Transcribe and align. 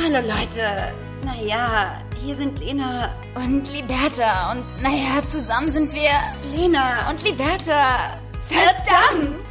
Hallo 0.00 0.20
Leute. 0.20 0.92
Naja, 1.24 2.00
hier 2.24 2.36
sind 2.36 2.60
Lena 2.60 3.12
und 3.34 3.68
Liberta. 3.68 4.52
Und 4.52 4.64
naja, 4.80 5.24
zusammen 5.26 5.72
sind 5.72 5.92
wir 5.92 6.10
Lena 6.56 7.10
und 7.10 7.22
Liberta. 7.24 8.16
Verdammt! 8.48 9.44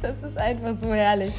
Das 0.00 0.22
ist 0.22 0.38
einfach 0.38 0.74
so 0.80 0.92
herrlich. 0.94 1.34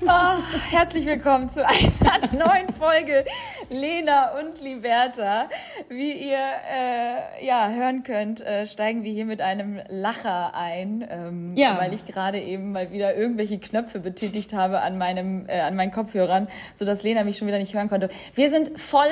Oh, 0.00 0.42
herzlich 0.70 1.06
willkommen 1.06 1.50
zu 1.50 1.66
einer 1.66 2.32
neuen 2.46 2.72
Folge 2.72 3.24
Lena 3.68 4.38
und 4.38 4.60
Liberta. 4.60 5.48
Wie 5.88 6.12
ihr 6.12 6.38
äh, 6.38 7.44
ja 7.44 7.68
hören 7.70 8.04
könnt, 8.04 8.40
äh, 8.40 8.64
steigen 8.64 9.02
wir 9.02 9.12
hier 9.12 9.24
mit 9.24 9.40
einem 9.40 9.80
Lacher 9.88 10.54
ein, 10.54 11.04
ähm, 11.10 11.54
ja. 11.56 11.76
weil 11.78 11.92
ich 11.94 12.06
gerade 12.06 12.40
eben 12.40 12.70
mal 12.70 12.92
wieder 12.92 13.16
irgendwelche 13.16 13.58
Knöpfe 13.58 13.98
betätigt 13.98 14.52
habe 14.52 14.82
an 14.82 14.98
meinem 14.98 15.48
äh, 15.48 15.60
an 15.60 15.74
meinen 15.74 15.90
Kopfhörern, 15.90 16.46
so 16.74 16.84
dass 16.84 17.02
Lena 17.02 17.24
mich 17.24 17.36
schon 17.36 17.48
wieder 17.48 17.58
nicht 17.58 17.74
hören 17.74 17.88
konnte. 17.88 18.08
Wir 18.34 18.50
sind 18.50 18.78
voll 18.78 19.08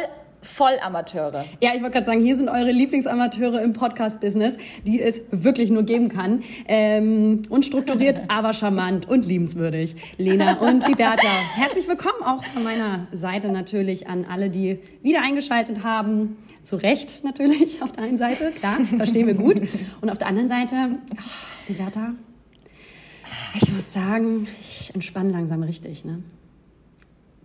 Vollamateure. 0.46 1.44
Ja, 1.60 1.70
ich 1.74 1.82
wollte 1.82 1.94
gerade 1.94 2.06
sagen, 2.06 2.22
hier 2.22 2.36
sind 2.36 2.48
eure 2.48 2.70
Lieblingsamateure 2.70 3.62
im 3.62 3.72
Podcast-Business, 3.72 4.56
die 4.86 5.02
es 5.02 5.22
wirklich 5.30 5.70
nur 5.70 5.82
geben 5.82 6.08
kann. 6.08 6.42
Ähm, 6.68 7.42
unstrukturiert, 7.50 8.20
aber 8.28 8.52
charmant 8.52 9.08
und 9.08 9.26
liebenswürdig. 9.26 9.96
Lena 10.16 10.58
und 10.58 10.86
Liberta, 10.86 11.26
herzlich 11.54 11.88
willkommen 11.88 12.22
auch 12.24 12.44
von 12.44 12.62
meiner 12.64 13.06
Seite 13.12 13.48
natürlich 13.48 14.08
an 14.08 14.24
alle, 14.24 14.48
die 14.48 14.78
wieder 15.02 15.22
eingeschaltet 15.22 15.82
haben. 15.82 16.36
Zu 16.62 16.76
Recht 16.76 17.24
natürlich 17.24 17.82
auf 17.82 17.92
der 17.92 18.04
einen 18.04 18.18
Seite, 18.18 18.50
klar, 18.52 18.78
verstehen 18.96 19.26
wir 19.26 19.34
gut. 19.34 19.60
Und 20.00 20.10
auf 20.10 20.18
der 20.18 20.28
anderen 20.28 20.48
Seite, 20.48 20.74
ach, 21.18 21.68
Liberta, 21.68 22.14
ich 23.60 23.72
muss 23.72 23.92
sagen, 23.92 24.46
ich 24.60 24.94
entspanne 24.94 25.30
langsam 25.30 25.62
richtig. 25.62 26.04
Ne? 26.04 26.22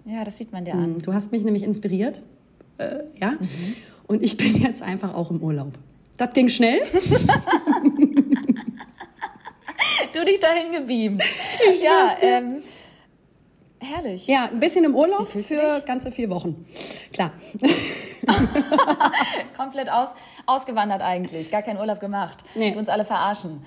Ja, 0.05 0.23
das 0.23 0.37
sieht 0.37 0.51
man 0.51 0.65
dir 0.65 0.73
an. 0.73 1.01
Du 1.01 1.13
hast 1.13 1.31
mich 1.31 1.43
nämlich 1.43 1.63
inspiriert 1.63 2.21
äh, 2.81 3.03
ja. 3.19 3.31
Mhm. 3.31 3.75
Und 4.07 4.23
ich 4.23 4.35
bin 4.37 4.61
jetzt 4.61 4.81
einfach 4.81 5.13
auch 5.13 5.31
im 5.31 5.41
Urlaub. 5.41 5.73
Das 6.17 6.33
ging 6.33 6.49
schnell. 6.49 6.81
du 10.13 10.25
dich 10.25 10.39
dahin 10.39 10.71
gebeamt. 10.71 11.23
Ich 11.71 11.81
ja, 11.81 12.15
ähm, 12.21 12.61
herrlich. 13.79 14.27
Ja, 14.27 14.45
ein 14.45 14.59
bisschen 14.59 14.83
im 14.85 14.95
Urlaub 14.95 15.29
für 15.29 15.39
dich? 15.39 15.85
ganze 15.85 16.11
vier 16.11 16.29
Wochen. 16.29 16.65
Klar. 17.13 17.31
Komplett 19.57 19.89
aus, 19.89 20.09
ausgewandert 20.45 21.01
eigentlich. 21.01 21.49
Gar 21.49 21.63
keinen 21.63 21.79
Urlaub 21.79 21.99
gemacht. 21.99 22.43
Nee. 22.55 22.75
Uns 22.75 22.89
alle 22.89 23.05
verarschen. 23.05 23.63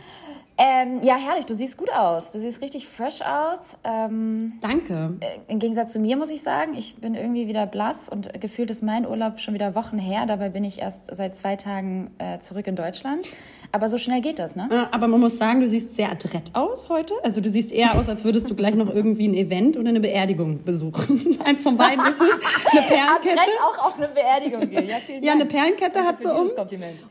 Ähm, 0.56 1.02
ja, 1.02 1.16
herrlich. 1.16 1.46
Du 1.46 1.54
siehst 1.54 1.76
gut 1.76 1.90
aus. 1.92 2.30
Du 2.30 2.38
siehst 2.38 2.62
richtig 2.62 2.86
fresh 2.86 3.22
aus. 3.22 3.76
Ähm, 3.82 4.54
Danke. 4.60 5.16
Äh, 5.20 5.40
Im 5.48 5.58
Gegensatz 5.58 5.92
zu 5.92 5.98
mir 5.98 6.16
muss 6.16 6.30
ich 6.30 6.42
sagen, 6.42 6.74
ich 6.74 6.96
bin 6.96 7.14
irgendwie 7.14 7.48
wieder 7.48 7.66
blass 7.66 8.08
und 8.08 8.40
gefühlt 8.40 8.70
ist 8.70 8.82
mein 8.82 9.06
Urlaub 9.06 9.40
schon 9.40 9.54
wieder 9.54 9.74
Wochen 9.74 9.98
her. 9.98 10.26
Dabei 10.26 10.50
bin 10.50 10.62
ich 10.62 10.80
erst 10.80 11.14
seit 11.14 11.34
zwei 11.34 11.56
Tagen 11.56 12.12
äh, 12.18 12.38
zurück 12.38 12.68
in 12.68 12.76
Deutschland. 12.76 13.26
Aber 13.74 13.88
so 13.88 13.98
schnell 13.98 14.20
geht 14.20 14.38
das, 14.38 14.54
ne? 14.54 14.68
Äh, 14.70 14.94
aber 14.94 15.08
man 15.08 15.18
muss 15.18 15.36
sagen, 15.36 15.58
du 15.58 15.66
siehst 15.66 15.96
sehr 15.96 16.08
adrett 16.08 16.52
aus 16.52 16.88
heute. 16.88 17.12
Also 17.24 17.40
du 17.40 17.48
siehst 17.48 17.72
eher 17.72 17.98
aus, 17.98 18.08
als 18.08 18.22
würdest 18.22 18.48
du 18.48 18.54
gleich 18.54 18.76
noch 18.76 18.88
irgendwie 18.88 19.26
ein 19.26 19.34
Event 19.34 19.76
oder 19.76 19.88
eine 19.88 19.98
Beerdigung 19.98 20.62
besuchen. 20.62 21.36
Eins 21.44 21.64
von 21.64 21.76
beiden 21.76 22.06
ist 22.06 22.20
es. 22.20 22.20
Eine 22.20 22.82
Perlenkette. 22.86 23.32
Adrett 23.32 23.48
auch 23.66 23.86
auf 23.86 23.98
eine 23.98 24.08
Beerdigung 24.10 24.70
gehen. 24.70 24.88
Ja, 24.88 24.98
ja 25.20 25.32
eine 25.32 25.46
Perlenkette 25.46 26.04
hat 26.04 26.22
sie 26.22 26.32
um. 26.32 26.52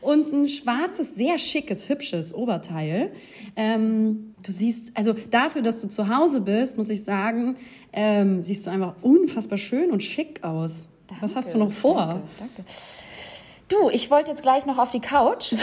Und 0.00 0.32
ein 0.32 0.48
schwarzes, 0.48 1.14
sehr 1.14 1.36
schickes, 1.36 1.90
hübsches 1.90 2.32
Oberteil. 2.32 3.12
Ähm, 3.56 4.34
du 4.42 4.50
siehst, 4.50 4.92
also 4.96 5.12
dafür, 5.12 5.60
dass 5.60 5.82
du 5.82 5.88
zu 5.88 6.08
Hause 6.08 6.40
bist, 6.40 6.78
muss 6.78 6.88
ich 6.88 7.04
sagen, 7.04 7.58
ähm, 7.92 8.40
siehst 8.40 8.66
du 8.66 8.70
einfach 8.70 8.94
unfassbar 9.02 9.58
schön 9.58 9.90
und 9.90 10.02
schick 10.02 10.42
aus. 10.42 10.88
Danke, 11.08 11.24
Was 11.24 11.36
hast 11.36 11.52
du 11.52 11.58
noch 11.58 11.70
vor? 11.70 12.06
Danke, 12.06 12.22
danke. 12.38 12.64
Du, 13.68 13.88
ich 13.90 14.10
wollte 14.10 14.30
jetzt 14.30 14.42
gleich 14.42 14.66
noch 14.66 14.78
auf 14.78 14.90
die 14.90 15.00
Couch. 15.00 15.54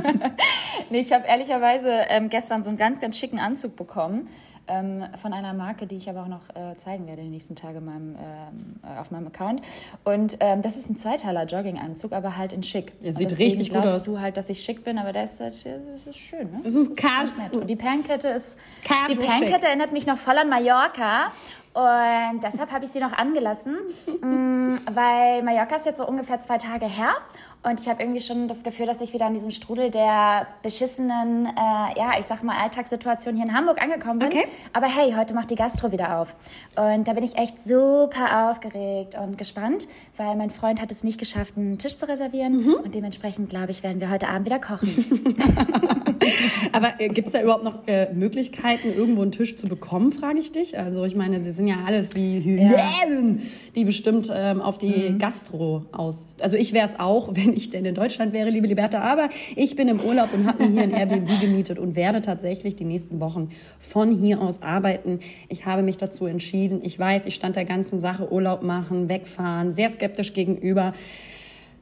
nee, 0.90 1.00
ich 1.00 1.12
habe 1.12 1.26
ehrlicherweise 1.26 1.90
ähm, 2.08 2.28
gestern 2.28 2.62
so 2.62 2.70
einen 2.70 2.78
ganz, 2.78 3.00
ganz 3.00 3.18
schicken 3.18 3.38
Anzug 3.38 3.76
bekommen 3.76 4.28
ähm, 4.70 5.04
von 5.20 5.32
einer 5.32 5.52
Marke, 5.52 5.86
die 5.86 5.96
ich 5.96 6.08
aber 6.08 6.22
auch 6.22 6.28
noch 6.28 6.48
äh, 6.54 6.76
zeigen 6.76 7.06
werde 7.06 7.22
die 7.22 7.28
nächsten 7.28 7.56
Tage 7.56 7.80
meinem, 7.80 8.16
ähm, 8.16 8.76
äh, 8.82 8.98
auf 8.98 9.10
meinem 9.10 9.26
Account. 9.26 9.62
Und 10.04 10.36
ähm, 10.40 10.62
das 10.62 10.76
ist 10.76 10.88
ein 10.88 10.96
Zweiteiler 10.96 11.44
Jogginganzug, 11.44 12.12
aber 12.12 12.36
halt 12.36 12.52
in 12.52 12.62
schick. 12.62 12.98
Der 13.00 13.12
sieht 13.12 13.36
richtig 13.38 13.72
gut 13.72 13.84
aus. 13.84 14.04
du 14.04 14.20
halt, 14.20 14.36
dass 14.36 14.48
ich 14.48 14.62
schick 14.62 14.84
bin, 14.84 14.98
aber 14.98 15.12
der 15.12 15.24
ist, 15.24 15.40
das 15.40 15.64
ist 15.64 16.18
schön. 16.18 16.50
Ne? 16.50 16.60
Das 16.62 16.74
ist 16.74 16.96
casual. 16.96 17.50
Und 17.52 17.66
die 17.66 17.76
Perlenkette 17.76 18.28
ist. 18.28 18.56
Casual 18.84 19.08
die 19.08 19.16
Perlenkette 19.16 19.66
erinnert 19.66 19.92
mich 19.92 20.06
noch 20.06 20.18
voll 20.18 20.38
an 20.38 20.48
Mallorca. 20.48 21.32
Und 21.72 22.40
deshalb 22.42 22.72
habe 22.72 22.84
ich 22.84 22.90
sie 22.90 22.98
noch 22.98 23.12
angelassen, 23.12 23.76
mm, 24.20 24.76
weil 24.92 25.42
Mallorca 25.44 25.76
ist 25.76 25.86
jetzt 25.86 25.98
so 25.98 26.06
ungefähr 26.06 26.40
zwei 26.40 26.58
Tage 26.58 26.86
her. 26.86 27.14
Und 27.62 27.78
ich 27.78 27.88
habe 27.88 28.02
irgendwie 28.02 28.22
schon 28.22 28.48
das 28.48 28.62
Gefühl, 28.62 28.86
dass 28.86 29.02
ich 29.02 29.12
wieder 29.12 29.26
in 29.26 29.34
diesem 29.34 29.50
Strudel 29.50 29.90
der 29.90 30.46
beschissenen, 30.62 31.44
äh, 31.44 31.98
ja, 31.98 32.12
ich 32.18 32.24
sag 32.24 32.42
mal, 32.42 32.56
Alltagssituation 32.56 33.36
hier 33.36 33.44
in 33.44 33.54
Hamburg 33.54 33.82
angekommen 33.82 34.18
bin. 34.18 34.28
Okay. 34.28 34.44
Aber 34.72 34.86
hey, 34.86 35.12
heute 35.14 35.34
macht 35.34 35.50
die 35.50 35.56
Gastro 35.56 35.92
wieder 35.92 36.18
auf. 36.18 36.34
Und 36.76 37.06
da 37.06 37.12
bin 37.12 37.22
ich 37.22 37.36
echt 37.36 37.62
super 37.62 38.50
aufgeregt 38.50 39.18
und 39.22 39.36
gespannt, 39.36 39.88
weil 40.16 40.36
mein 40.36 40.48
Freund 40.48 40.80
hat 40.80 40.90
es 40.90 41.04
nicht 41.04 41.18
geschafft, 41.18 41.58
einen 41.58 41.76
Tisch 41.76 41.98
zu 41.98 42.08
reservieren. 42.08 42.64
Mhm. 42.64 42.74
Und 42.82 42.94
dementsprechend, 42.94 43.50
glaube 43.50 43.72
ich, 43.72 43.82
werden 43.82 44.00
wir 44.00 44.08
heute 44.08 44.28
Abend 44.28 44.46
wieder 44.46 44.58
kochen. 44.58 44.88
Aber 46.72 46.98
äh, 46.98 47.08
gibt 47.08 47.26
es 47.28 47.32
da 47.32 47.42
überhaupt 47.42 47.64
noch 47.64 47.86
äh, 47.86 48.12
Möglichkeiten, 48.12 48.88
irgendwo 48.94 49.22
einen 49.22 49.32
Tisch 49.32 49.56
zu 49.56 49.66
bekommen, 49.66 50.12
frage 50.12 50.38
ich 50.38 50.52
dich? 50.52 50.78
Also 50.78 51.04
ich 51.04 51.14
meine, 51.14 51.42
sie 51.42 51.52
sind 51.52 51.66
ja 51.66 51.76
alles 51.86 52.14
wie 52.14 52.40
Hyänen, 52.40 53.38
ja. 53.38 53.44
die 53.74 53.84
bestimmt 53.84 54.30
ähm, 54.34 54.60
auf 54.60 54.78
die 54.78 55.10
mhm. 55.10 55.18
Gastro 55.18 55.84
aus. 55.92 56.26
Also 56.40 56.56
ich 56.56 56.72
wäre 56.72 56.86
es 56.86 56.98
auch, 56.98 57.28
wenn 57.32 57.49
wenn 57.50 57.56
ich 57.56 57.70
denn 57.70 57.84
in 57.84 57.94
Deutschland 57.94 58.32
wäre, 58.32 58.48
liebe 58.48 58.66
Liberta. 58.66 59.00
Aber 59.00 59.28
ich 59.56 59.74
bin 59.74 59.88
im 59.88 60.00
Urlaub 60.00 60.28
und 60.32 60.46
habe 60.46 60.64
mir 60.64 60.70
hier 60.70 60.82
ein 60.82 60.90
Airbnb 60.92 61.28
gemietet 61.40 61.78
und 61.78 61.96
werde 61.96 62.22
tatsächlich 62.22 62.76
die 62.76 62.84
nächsten 62.84 63.20
Wochen 63.20 63.50
von 63.78 64.16
hier 64.16 64.40
aus 64.40 64.62
arbeiten. 64.62 65.20
Ich 65.48 65.66
habe 65.66 65.82
mich 65.82 65.96
dazu 65.96 66.26
entschieden. 66.26 66.80
Ich 66.82 66.98
weiß, 66.98 67.26
ich 67.26 67.34
stand 67.34 67.56
der 67.56 67.64
ganzen 67.64 67.98
Sache 67.98 68.32
Urlaub 68.32 68.62
machen, 68.62 69.08
wegfahren, 69.08 69.72
sehr 69.72 69.90
skeptisch 69.90 70.32
gegenüber. 70.32 70.94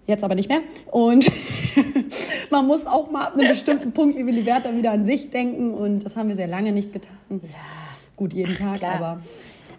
Jetzt 0.06 0.24
aber 0.24 0.34
nicht 0.34 0.48
mehr. 0.48 0.60
Und 0.90 1.30
man 2.50 2.66
muss 2.66 2.86
auch 2.86 3.10
mal 3.10 3.26
ab 3.26 3.34
einem 3.34 3.48
bestimmten 3.48 3.92
Punkt, 3.92 4.16
liebe 4.16 4.30
Liberta, 4.30 4.74
wieder 4.74 4.92
an 4.92 5.04
sich 5.04 5.28
denken. 5.28 5.74
Und 5.74 6.04
das 6.04 6.16
haben 6.16 6.30
wir 6.30 6.36
sehr 6.36 6.46
lange 6.46 6.72
nicht 6.72 6.94
getan. 6.94 7.12
Ja. 7.28 7.38
Gut, 8.16 8.32
jeden 8.32 8.56
Tag, 8.56 8.78
Klar. 8.78 8.94
aber 8.94 9.22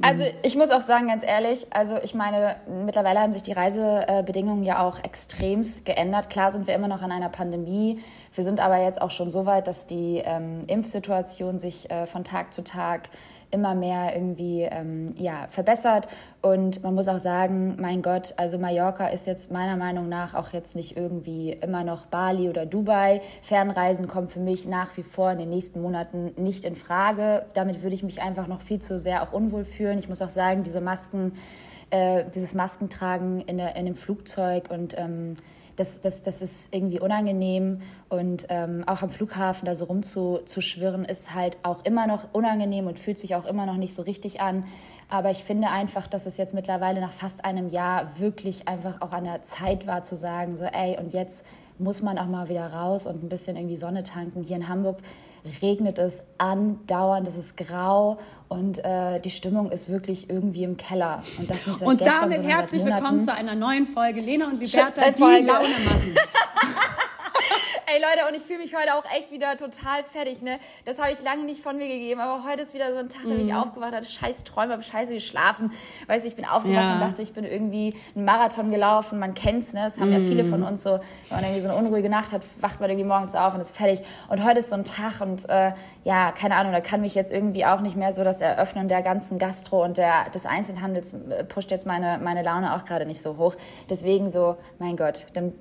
also 0.02 0.24
ich 0.44 0.56
muss 0.56 0.72
auch 0.72 0.82
sagen, 0.82 1.08
ganz 1.08 1.24
ehrlich, 1.24 1.68
also 1.72 1.98
ich 2.02 2.14
meine, 2.14 2.56
mittlerweile 2.86 3.20
haben 3.20 3.32
sich 3.32 3.44
die 3.44 3.52
Reisebedingungen 3.52 4.64
ja 4.64 4.86
auch 4.86 5.04
extremst 5.04 5.86
geändert. 5.86 6.30
Klar 6.30 6.52
sind 6.52 6.68
wir 6.68 6.76
immer 6.76 6.88
noch 6.88 7.02
in 7.02 7.12
einer 7.12 7.30
Pandemie. 7.30 8.00
Wir 8.34 8.44
sind 8.44 8.60
aber 8.60 8.78
jetzt 8.82 9.02
auch 9.02 9.12
schon 9.12 9.30
so 9.30 9.46
weit, 9.46 9.68
dass 9.68 9.88
die 9.88 10.22
ähm, 10.24 10.64
Impfsituation 10.68 11.60
sich 11.60 11.90
äh, 11.92 12.06
von 12.06 12.24
Tag 12.24 12.54
zu 12.54 12.64
Tag 12.64 13.10
immer 13.52 13.76
mehr 13.76 14.16
irgendwie 14.16 14.62
ähm, 14.62 15.14
ja, 15.18 15.48
verbessert. 15.50 16.08
Und 16.42 16.84
man 16.84 16.96
muss 16.96 17.08
auch 17.08 17.20
sagen, 17.20 17.76
mein 17.80 18.02
Gott, 18.02 18.34
also 18.38 18.58
Mallorca 18.58 19.08
ist 19.08 19.28
jetzt 19.28 19.52
meiner 19.52 19.76
Meinung 19.76 20.08
nach 20.08 20.36
auch 20.36 20.54
jetzt 20.54 20.76
nicht 20.76 20.96
irgendwie 20.96 21.52
immer 21.52 21.84
noch 21.84 22.06
Bali 22.06 22.50
oder 22.50 22.66
Dubai. 22.66 23.22
Fernreisen 23.42 24.08
kommen 24.08 24.30
für 24.30 24.40
mich 24.40 24.68
nach 24.68 24.96
wie 24.98 25.04
vor 25.04 25.32
in 25.32 25.40
den 25.40 25.50
nächsten 25.50 25.82
Monaten 25.82 26.32
nicht 26.38 26.64
in 26.64 26.76
Frage. 26.76 27.46
Damit 27.54 27.82
würde 27.82 27.96
ich 27.96 28.04
mich 28.04 28.22
einfach 28.22 28.48
noch 28.48 28.62
viel 28.62 28.80
zu 28.80 29.00
sehr 29.00 29.24
auch 29.24 29.34
unwohl 29.34 29.66
fühlen. 29.66 29.98
Ich 29.98 30.10
muss 30.10 30.22
auch 30.22 30.30
sagen, 30.30 30.64
diese 30.64 30.82
Masken, 30.82 31.34
äh, 31.90 32.24
dieses 32.34 32.54
Maskentragen 32.54 33.42
in, 33.42 33.58
der, 33.58 33.76
in 33.76 33.86
dem 33.86 33.96
Flugzeug 33.96 34.70
und 34.70 34.98
ähm, 34.98 35.36
das, 35.80 36.02
das, 36.02 36.22
das 36.22 36.42
ist 36.42 36.74
irgendwie 36.74 37.00
unangenehm 37.00 37.82
und 38.10 38.48
ähm, 38.50 38.84
auch 38.86 39.02
am 39.02 39.10
Flughafen 39.10 39.66
da 39.66 39.76
so 39.76 39.86
rumzuschwirren 39.86 41.06
ist 41.06 41.34
halt 41.34 41.58
auch 41.64 41.86
immer 41.86 42.06
noch 42.06 42.34
unangenehm 42.34 42.88
und 42.88 43.00
fühlt 43.00 43.18
sich 43.18 43.36
auch 43.36 43.46
immer 43.46 43.66
noch 43.66 43.78
nicht 43.78 43.94
so 43.94 44.02
richtig 44.02 44.42
an. 44.42 44.66
Aber 45.10 45.32
ich 45.32 45.44
finde 45.44 45.70
einfach, 45.70 46.08
dass 46.08 46.26
es 46.26 46.38
jetzt 46.38 46.54
mittlerweile 46.54 47.00
nach 47.00 47.14
fast 47.14 47.46
einem 47.46 47.70
Jahr 47.70 48.20
wirklich 48.20 48.68
einfach 48.68 49.02
auch 49.02 49.12
an 49.12 49.24
der 49.24 49.42
Zeit 49.42 49.88
war 49.88 50.04
zu 50.04 50.16
sagen, 50.16 50.56
so 50.56 50.66
ey, 50.66 50.98
und 51.00 51.14
jetzt 51.14 51.46
muss 51.80 52.02
man 52.02 52.18
auch 52.18 52.28
mal 52.28 52.50
wieder 52.50 52.68
raus 52.74 53.08
und 53.08 53.24
ein 53.24 53.30
bisschen 53.30 53.56
irgendwie 53.56 53.78
Sonne 53.78 54.04
tanken. 54.04 54.44
Hier 54.44 54.58
in 54.58 54.68
Hamburg 54.68 54.98
regnet 55.62 55.98
es 55.98 56.24
andauernd, 56.38 57.28
es 57.28 57.38
ist 57.38 57.58
grau 57.58 58.18
und 58.48 58.84
äh, 58.84 59.20
die 59.20 59.30
Stimmung 59.30 59.72
ist 59.72 59.90
wirklich 59.90 60.30
irgendwie 60.30 60.64
im 60.64 60.78
Keller. 60.78 61.22
Und, 61.38 61.50
das 61.50 61.68
ist 61.68 61.82
und 61.82 62.02
damit 62.02 62.44
herzlich 62.44 62.84
willkommen 62.84 63.20
zu 63.20 63.34
einer 63.34 63.56
neuen 63.56 63.86
Folge 63.86 64.22
Lena 64.22 64.48
und 64.48 64.60
Liberta, 64.60 65.12
die 65.12 65.22
Laune 65.22 65.68
machen. 65.86 66.16
Ey 67.92 68.00
Leute, 68.00 68.28
und 68.30 68.36
ich 68.36 68.44
fühle 68.44 68.60
mich 68.60 68.76
heute 68.76 68.94
auch 68.94 69.04
echt 69.18 69.32
wieder 69.32 69.58
total 69.58 70.04
fertig, 70.04 70.44
ne? 70.44 70.60
Das 70.86 71.00
habe 71.00 71.12
ich 71.12 71.24
lange 71.24 71.44
nicht 71.44 71.64
von 71.64 71.76
mir 71.76 71.88
gegeben, 71.88 72.20
aber 72.20 72.44
heute 72.48 72.62
ist 72.62 72.76
wieder 72.76 72.92
so 72.94 73.00
ein 73.00 73.10
Tag, 73.10 73.24
bin 73.24 73.40
ich 73.40 73.52
aufgewacht, 73.52 73.94
hatte 73.94 74.08
scheiß 74.08 74.44
Träume, 74.44 74.74
habe 74.74 74.84
scheiße 74.84 75.12
geschlafen. 75.12 75.72
Weißt 76.06 76.24
du, 76.24 76.30
ich 76.30 76.36
bin 76.36 76.46
aufgewacht 76.46 76.76
Ja. 76.84 76.94
und 76.94 77.00
dachte, 77.00 77.24
ich 77.24 77.34
bin 77.34 77.46
irgendwie 77.46 77.96
einen 78.16 78.26
Marathon 78.26 78.70
gelaufen. 78.70 79.18
Man 79.18 79.34
kennt's, 79.34 79.74
ne? 79.74 79.82
Das 79.86 80.00
haben 80.00 80.12
ja 80.12 80.20
viele 80.20 80.46
von 80.46 80.62
uns 80.62 80.84
so, 80.84 80.92
wenn 80.92 81.00
man 81.32 81.44
irgendwie 81.46 81.62
so 81.62 81.70
eine 81.70 81.78
unruhige 81.80 82.12
Nacht 82.12 82.32
hat, 82.32 82.44
wacht 82.62 82.80
man 82.80 82.92
irgendwie 82.92 83.08
morgens 83.08 83.34
auf 83.34 83.56
und 83.56 83.62
ist 83.62 83.76
fertig. 83.76 84.06
Und 84.28 84.46
heute 84.46 84.60
ist 84.60 84.70
so 84.70 84.76
ein 84.76 84.84
Tag 84.84 85.22
und 85.22 85.50
äh, 85.50 85.72
ja, 86.04 86.32
keine 86.32 86.58
Ahnung, 86.58 86.74
da 86.74 86.82
kann 86.82 87.02
mich 87.02 87.16
jetzt 87.16 87.32
irgendwie 87.32 87.66
auch 87.66 87.82
nicht 87.82 87.96
mehr 87.96 88.14
so 88.14 88.24
das 88.24 88.40
Eröffnen 88.40 88.88
der 88.88 89.02
ganzen 89.02 89.40
Gastro 89.40 89.84
und 89.84 89.98
der, 89.98 90.30
des 90.30 90.46
Einzelhandels 90.46 91.14
äh, 91.14 91.44
pusht 91.44 91.72
jetzt 91.72 91.88
meine, 91.88 92.20
meine 92.20 92.44
Laune 92.44 92.76
auch 92.76 92.86
gerade 92.86 93.08
nicht 93.08 93.20
so 93.22 93.38
hoch. 93.38 93.56
Deswegen 93.90 94.30
so, 94.30 94.58
mein 94.78 94.96
Gott, 94.96 95.26
dann 95.34 95.54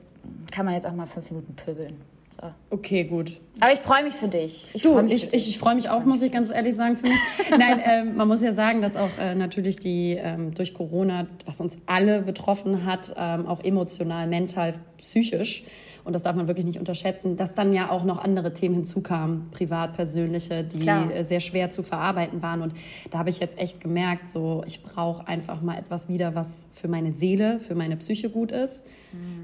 kann 0.52 0.66
man 0.66 0.74
jetzt 0.74 0.86
auch 0.86 0.92
mal 0.92 1.06
fünf 1.06 1.30
Minuten 1.30 1.56
pöbeln. 1.56 2.17
So. 2.40 2.52
Okay, 2.70 3.04
gut. 3.04 3.40
Aber 3.60 3.72
ich 3.72 3.80
freue 3.80 4.04
mich 4.04 4.14
für 4.14 4.28
dich. 4.28 4.66
Ich 4.72 4.82
Du, 4.82 4.92
freu 4.92 5.04
ich, 5.06 5.32
ich, 5.32 5.48
ich 5.48 5.58
freue 5.58 5.74
mich 5.74 5.90
auch, 5.90 6.04
muss 6.04 6.22
ich 6.22 6.30
ganz 6.30 6.50
ehrlich 6.50 6.76
sagen, 6.76 6.96
für 6.96 7.08
mich. 7.08 7.18
Nein, 7.50 7.80
ähm, 7.84 8.16
man 8.16 8.28
muss 8.28 8.40
ja 8.40 8.52
sagen, 8.52 8.80
dass 8.80 8.94
auch 8.94 9.18
äh, 9.18 9.34
natürlich 9.34 9.76
die 9.76 10.12
ähm, 10.12 10.54
durch 10.54 10.72
Corona, 10.72 11.26
was 11.46 11.60
uns 11.60 11.78
alle 11.86 12.22
betroffen 12.22 12.84
hat, 12.84 13.12
ähm, 13.16 13.46
auch 13.46 13.64
emotional, 13.64 14.28
mental, 14.28 14.74
psychisch, 14.98 15.64
und 16.08 16.14
das 16.14 16.22
darf 16.22 16.34
man 16.34 16.48
wirklich 16.48 16.64
nicht 16.64 16.78
unterschätzen, 16.78 17.36
dass 17.36 17.52
dann 17.52 17.74
ja 17.74 17.90
auch 17.90 18.02
noch 18.02 18.16
andere 18.16 18.54
Themen 18.54 18.76
hinzukamen, 18.76 19.50
privat, 19.50 19.92
persönliche, 19.94 20.64
die 20.64 20.78
Klar. 20.78 21.14
äh, 21.14 21.22
sehr 21.22 21.40
schwer 21.40 21.68
zu 21.68 21.82
verarbeiten 21.82 22.40
waren. 22.40 22.62
Und 22.62 22.72
da 23.10 23.18
habe 23.18 23.28
ich 23.28 23.40
jetzt 23.40 23.58
echt 23.58 23.82
gemerkt, 23.82 24.30
so 24.30 24.64
ich 24.66 24.82
brauche 24.82 25.28
einfach 25.28 25.60
mal 25.60 25.76
etwas 25.76 26.08
wieder, 26.08 26.34
was 26.34 26.48
für 26.72 26.88
meine 26.88 27.12
Seele, 27.12 27.58
für 27.58 27.74
meine 27.74 27.98
Psyche 27.98 28.30
gut 28.30 28.52
ist. 28.52 28.84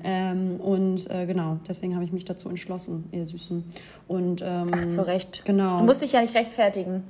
Ähm, 0.02 0.58
und 0.58 1.10
äh, 1.10 1.26
genau, 1.26 1.58
deswegen 1.68 1.94
habe 1.96 2.04
ich 2.06 2.12
mich 2.12 2.24
dazu 2.24 2.48
entschlossen, 2.48 3.10
ihr 3.12 3.26
Süßen. 3.26 3.62
Und 4.08 4.42
ähm, 4.42 4.70
Ach, 4.72 4.86
zu 4.88 5.06
Recht. 5.06 5.42
Genau. 5.44 5.80
Du 5.80 5.84
musst 5.84 6.00
dich 6.00 6.12
ja 6.12 6.22
nicht 6.22 6.34
rechtfertigen. 6.34 7.04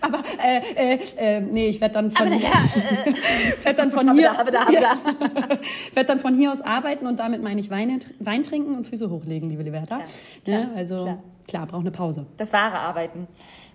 Aber 0.00 0.18
äh, 0.44 0.94
äh, 0.94 0.98
äh, 1.16 1.40
nee, 1.40 1.68
ich 1.68 1.80
werde 1.80 1.94
dann 1.94 2.10
von, 2.10 2.26
Aber 2.26 2.36
ja, 2.36 2.50
werd 3.64 3.78
dann 3.78 3.90
von 3.90 4.12
hier, 4.12 4.32
da, 4.32 4.40
aber 4.40 4.50
da, 4.50 4.62
aber 4.62 4.80
da. 4.80 5.58
werd 5.94 6.08
dann 6.08 6.18
von 6.18 6.34
hier 6.34 6.52
aus 6.52 6.60
arbeiten 6.60 7.06
und 7.06 7.18
damit 7.18 7.42
meine 7.42 7.60
ich 7.60 7.70
Wein, 7.70 7.98
Wein 8.18 8.42
trinken 8.42 8.74
und 8.74 8.86
Füße 8.86 9.10
hochlegen, 9.10 9.48
liebe 9.48 9.62
Liberta. 9.62 10.00
Klar, 10.44 10.60
ne? 10.60 10.70
Also 10.76 10.96
klar. 10.96 11.18
klar, 11.46 11.66
braucht 11.66 11.82
eine 11.82 11.90
Pause. 11.90 12.26
Das 12.36 12.52
wahre 12.52 12.78
Arbeiten. 12.78 13.26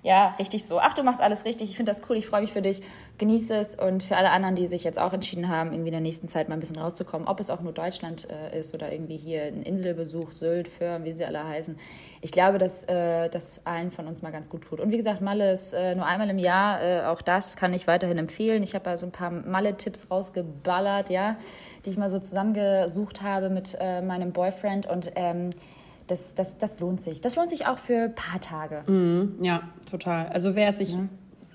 Ja, 0.04 0.34
richtig 0.40 0.66
so. 0.66 0.80
Ach, 0.80 0.96
du 0.96 1.04
machst 1.04 1.22
alles 1.22 1.46
richtig. 1.46 1.70
Ich 1.70 1.76
finde 1.78 1.92
das 1.92 2.02
cool. 2.10 2.18
Ich 2.18 2.26
freue 2.26 2.42
mich 2.42 2.52
für 2.52 2.64
dich. 2.64 2.82
Genieße 3.20 3.56
es. 3.56 3.76
Und 3.76 4.04
für 4.04 4.18
alle 4.18 4.32
anderen, 4.32 4.56
die 4.56 4.66
sich 4.66 4.84
jetzt 4.84 4.98
auch 4.98 5.14
entschieden 5.14 5.48
haben, 5.48 5.74
irgendwie 5.74 5.90
in 5.90 5.94
der 5.94 6.02
nächsten 6.02 6.28
Zeit 6.28 6.50
mal 6.50 6.56
ein 6.56 6.60
bisschen 6.60 6.80
rauszukommen, 6.80 7.28
ob 7.28 7.40
es 7.40 7.52
auch 7.52 7.62
nur 7.62 7.72
Deutschland 7.72 8.28
äh, 8.32 8.58
ist 8.58 8.74
oder 8.74 8.92
irgendwie 8.92 9.18
hier 9.18 9.44
ein 9.44 9.62
Inselbesuch, 9.62 10.32
Sylt, 10.32 10.68
Föhr, 10.68 11.04
wie 11.04 11.14
sie 11.14 11.24
alle 11.24 11.48
heißen. 11.48 11.78
Ich 12.22 12.32
glaube, 12.32 12.58
dass 12.58 12.84
äh, 12.86 13.30
das 13.30 13.66
allen 13.68 13.92
von 13.92 14.08
uns 14.08 14.24
mal 14.24 14.32
ganz 14.32 14.50
gut 14.50 14.64
tut. 14.64 14.80
Und 14.80 14.92
wie 14.92 14.98
gesagt, 14.98 15.22
Malle 15.22 15.52
ist 15.52 15.72
äh, 15.74 15.94
nur 15.94 16.08
einmal 16.08 16.32
im 16.32 16.40
Jahr. 16.40 16.82
Äh, 16.82 17.06
auch 17.06 17.22
das 17.22 17.56
kann 17.56 17.72
ich 17.72 17.86
weiterhin 17.86 18.18
empfehlen. 18.18 18.64
Ich 18.64 18.74
habe 18.74 18.86
da 18.86 18.98
so 18.98 19.06
ein 19.06 19.12
paar 19.12 19.30
Malle-Tipps 19.30 20.10
rausgeballert, 20.10 21.12
ja, 21.12 21.38
die 21.86 21.92
ich 21.92 21.98
mal 21.98 22.10
so 22.10 22.18
zusammengesucht 22.18 23.22
habe 23.22 23.52
mit 23.52 23.78
äh, 23.80 24.02
meinem 24.02 24.32
Boyfriend. 24.32 24.88
Und 24.88 25.12
ähm, 25.16 25.52
das, 26.12 26.36
das, 26.36 26.58
das 26.58 26.80
lohnt 26.80 27.02
sich. 27.02 27.22
Das 27.22 27.36
lohnt 27.36 27.50
sich 27.50 27.66
auch 27.68 27.78
für 27.80 28.04
ein 28.04 28.16
paar 28.16 28.40
Tage. 28.42 28.84
Ja, 29.42 29.62
total. 29.90 30.28
Also 30.28 30.56
wer 30.56 30.70
es 30.70 30.78
sich 30.78 30.98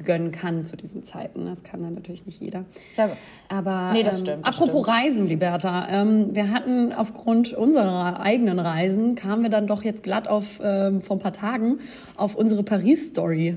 gönnen 0.04 0.30
kann 0.30 0.64
zu 0.64 0.76
diesen 0.76 1.04
Zeiten, 1.04 1.46
das 1.46 1.62
kann 1.62 1.82
dann 1.82 1.94
natürlich 1.94 2.26
nicht 2.26 2.40
jeder. 2.42 2.64
Ja, 2.98 3.08
Aber 3.48 3.92
Nee, 3.92 4.02
das 4.02 4.18
ähm, 4.20 4.26
stimmt, 4.26 4.46
das 4.46 4.60
apropos 4.60 4.86
Reisen, 4.88 5.26
Liberta, 5.26 5.88
ähm, 5.90 6.34
wir 6.34 6.50
hatten 6.50 6.92
aufgrund 6.92 7.54
unserer 7.54 8.20
eigenen 8.20 8.58
Reisen 8.58 9.14
kamen 9.14 9.42
wir 9.42 9.48
dann 9.50 9.66
doch 9.66 9.82
jetzt 9.84 10.02
glatt 10.02 10.28
auf 10.28 10.60
ähm, 10.62 11.00
vor 11.00 11.16
ein 11.16 11.20
paar 11.20 11.32
Tagen 11.32 11.78
auf 12.18 12.34
unsere 12.34 12.62
Paris-Story. 12.62 13.56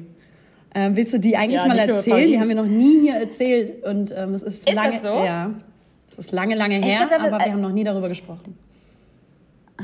Ähm, 0.75 0.95
willst 0.95 1.13
du 1.13 1.19
die 1.19 1.35
eigentlich 1.35 1.61
Ja, 1.61 1.67
mal 1.67 1.77
erzählen? 1.79 2.29
Die 2.31 2.39
haben 2.39 2.47
wir 2.47 2.55
noch 2.55 2.65
nie 2.65 3.01
hier 3.01 3.15
erzählt 3.15 3.83
und 3.85 4.13
ähm, 4.15 4.33
es 4.33 4.43
ist, 4.43 4.65
Ist 4.69 4.75
lange 4.75 4.91
das 4.93 5.01
so? 5.01 5.07
ja, 5.09 5.51
es 6.11 6.19
ist 6.19 6.31
lange 6.31 6.55
lange 6.55 6.75
her, 6.75 6.99
dachte, 7.01 7.09
wir 7.11 7.19
haben- 7.21 7.33
aber 7.33 7.45
wir 7.45 7.51
haben 7.51 7.61
noch 7.61 7.71
nie 7.73 7.83
darüber 7.83 8.07
gesprochen. 8.07 8.57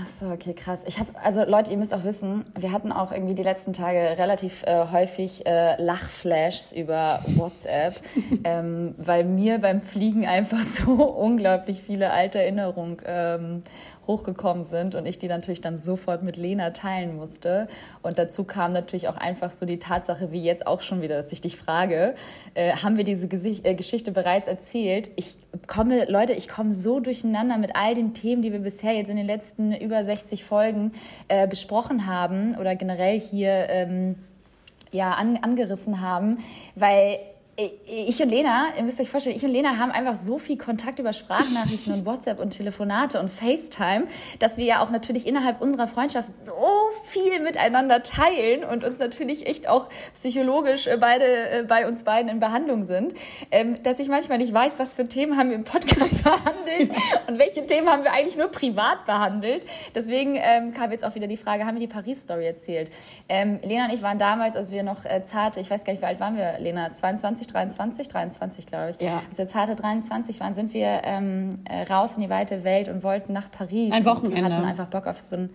Ach 0.05 0.09
so, 0.09 0.27
okay, 0.27 0.53
krass. 0.53 0.83
Ich 0.85 0.99
habe, 0.99 1.09
also 1.23 1.43
Leute, 1.45 1.71
ihr 1.71 1.77
müsst 1.77 1.91
auch 1.91 2.03
wissen, 2.03 2.45
wir 2.55 2.71
hatten 2.71 2.91
auch 2.91 3.11
irgendwie 3.11 3.33
die 3.33 3.41
letzten 3.41 3.73
Tage 3.73 3.97
relativ 4.19 4.61
äh, 4.63 4.85
häufig 4.91 5.47
äh, 5.47 5.81
Lachflashs 5.81 6.73
über 6.73 7.21
WhatsApp, 7.25 7.95
ähm, 8.43 8.93
weil 8.97 9.23
mir 9.23 9.57
beim 9.57 9.81
Fliegen 9.81 10.27
einfach 10.27 10.61
so 10.61 10.91
unglaublich 11.17 11.81
viele 11.81 12.11
alte 12.11 12.39
Erinnerungen 12.39 12.97
ähm, 13.03 13.63
hochgekommen 14.07 14.63
sind 14.63 14.95
und 14.95 15.05
ich 15.05 15.19
die 15.19 15.27
natürlich 15.27 15.61
dann 15.61 15.77
sofort 15.77 16.23
mit 16.23 16.37
Lena 16.37 16.71
teilen 16.71 17.15
musste. 17.15 17.67
Und 18.01 18.17
dazu 18.17 18.43
kam 18.43 18.73
natürlich 18.73 19.07
auch 19.07 19.17
einfach 19.17 19.51
so 19.51 19.65
die 19.65 19.79
Tatsache, 19.79 20.31
wie 20.31 20.43
jetzt 20.43 20.67
auch 20.67 20.81
schon 20.81 21.01
wieder, 21.01 21.21
dass 21.21 21.31
ich 21.31 21.41
dich 21.41 21.57
frage, 21.57 22.15
äh, 22.53 22.75
haben 22.77 22.97
wir 22.97 23.03
diese 23.03 23.27
Gesicht, 23.27 23.65
äh, 23.65 23.73
Geschichte 23.73 24.11
bereits 24.11 24.47
erzählt? 24.47 25.09
Ich 25.15 25.37
komme, 25.67 26.05
Leute, 26.09 26.33
ich 26.33 26.47
komme 26.47 26.73
so 26.73 26.99
durcheinander 26.99 27.57
mit 27.57 27.75
all 27.75 27.95
den 27.95 28.13
Themen, 28.13 28.41
die 28.41 28.51
wir 28.51 28.59
bisher 28.59 28.93
jetzt 28.93 29.09
in 29.09 29.17
den 29.17 29.25
letzten 29.25 29.73
über 29.73 30.03
60 30.03 30.43
Folgen 30.43 30.91
äh, 31.27 31.47
besprochen 31.47 32.07
haben 32.07 32.55
oder 32.57 32.75
generell 32.75 33.19
hier 33.19 33.69
ähm, 33.69 34.15
ja, 34.91 35.13
an, 35.13 35.37
angerissen 35.37 36.01
haben, 36.01 36.39
weil 36.75 37.19
ich 37.57 38.21
und 38.21 38.27
Lena, 38.27 38.73
ihr 38.75 38.83
müsst 38.83 38.99
euch 38.99 39.09
vorstellen, 39.09 39.35
ich 39.35 39.43
und 39.45 39.51
Lena 39.51 39.77
haben 39.77 39.91
einfach 39.91 40.15
so 40.15 40.39
viel 40.39 40.57
Kontakt 40.57 40.99
über 40.99 41.13
Sprachnachrichten 41.13 41.93
und 41.93 42.05
WhatsApp 42.05 42.39
und 42.39 42.49
Telefonate 42.49 43.17
und 43.17 43.29
FaceTime, 43.29 44.07
dass 44.39 44.57
wir 44.57 44.65
ja 44.65 44.83
auch 44.83 44.89
natürlich 44.89 45.25
innerhalb 45.25 45.61
unserer 45.61 45.87
Freundschaft 45.87 46.35
so 46.35 46.51
viel 47.05 47.39
miteinander 47.39 48.03
teilen 48.03 48.65
und 48.65 48.83
uns 48.83 48.99
natürlich 48.99 49.47
echt 49.47 49.69
auch 49.69 49.87
psychologisch 50.13 50.87
äh, 50.87 50.97
beide 50.99 51.25
äh, 51.25 51.63
bei 51.63 51.87
uns 51.87 52.03
beiden 52.03 52.29
in 52.29 52.41
Behandlung 52.41 52.83
sind, 52.83 53.13
ähm, 53.51 53.81
dass 53.83 53.99
ich 53.99 54.09
manchmal 54.09 54.37
nicht 54.37 54.53
weiß, 54.53 54.77
was 54.77 54.93
für 54.93 55.07
Themen 55.07 55.37
haben 55.37 55.47
wir 55.47 55.55
im 55.55 55.63
Podcast 55.63 56.23
behandelt 56.25 56.91
und 57.27 57.39
welche 57.39 57.65
Themen 57.65 57.87
haben 57.87 58.03
wir 58.03 58.11
eigentlich 58.11 58.37
nur 58.37 58.49
privat 58.49 59.05
behandelt. 59.05 59.63
Deswegen 59.93 60.35
ähm, 60.35 60.73
kam 60.73 60.91
jetzt 60.91 61.05
auch 61.05 61.15
wieder 61.15 61.27
die 61.27 61.37
Frage, 61.37 61.65
haben 61.65 61.75
wir 61.75 61.87
die 61.87 61.93
Paris-Story 61.93 62.45
erzählt? 62.45 62.91
Ähm, 63.29 63.59
Lena 63.63 63.85
und 63.85 63.93
ich 63.93 64.01
waren 64.01 64.19
damals, 64.19 64.57
als 64.57 64.71
wir 64.71 64.83
noch 64.83 65.05
äh, 65.05 65.23
zarte, 65.23 65.61
ich 65.61 65.69
weiß 65.69 65.85
gar 65.85 65.93
nicht, 65.93 66.01
wie 66.01 66.07
alt 66.07 66.19
waren 66.19 66.35
wir, 66.35 66.59
Lena? 66.59 66.91
22, 66.91 67.44
23? 67.47 68.07
23, 68.07 68.65
glaube 68.65 68.91
ich. 68.91 69.05
Ja. 69.05 69.21
Als 69.29 69.37
wir 69.37 69.47
zarte 69.47 69.75
23 69.75 70.39
waren, 70.39 70.55
sind 70.55 70.73
wir 70.73 71.01
ähm, 71.03 71.59
äh, 71.65 71.83
raus 71.91 72.15
in 72.15 72.23
die 72.23 72.29
weite 72.29 72.63
Welt 72.63 72.89
und 72.89 73.03
wollten 73.03 73.33
nach 73.33 73.51
Paris. 73.51 73.91
Ein 73.91 73.99
Und 73.99 74.05
Wochenende. 74.05 74.53
hatten 74.53 74.65
einfach 74.65 74.87
Bock 74.87 75.07
auf 75.07 75.21
so 75.21 75.35
ein 75.35 75.49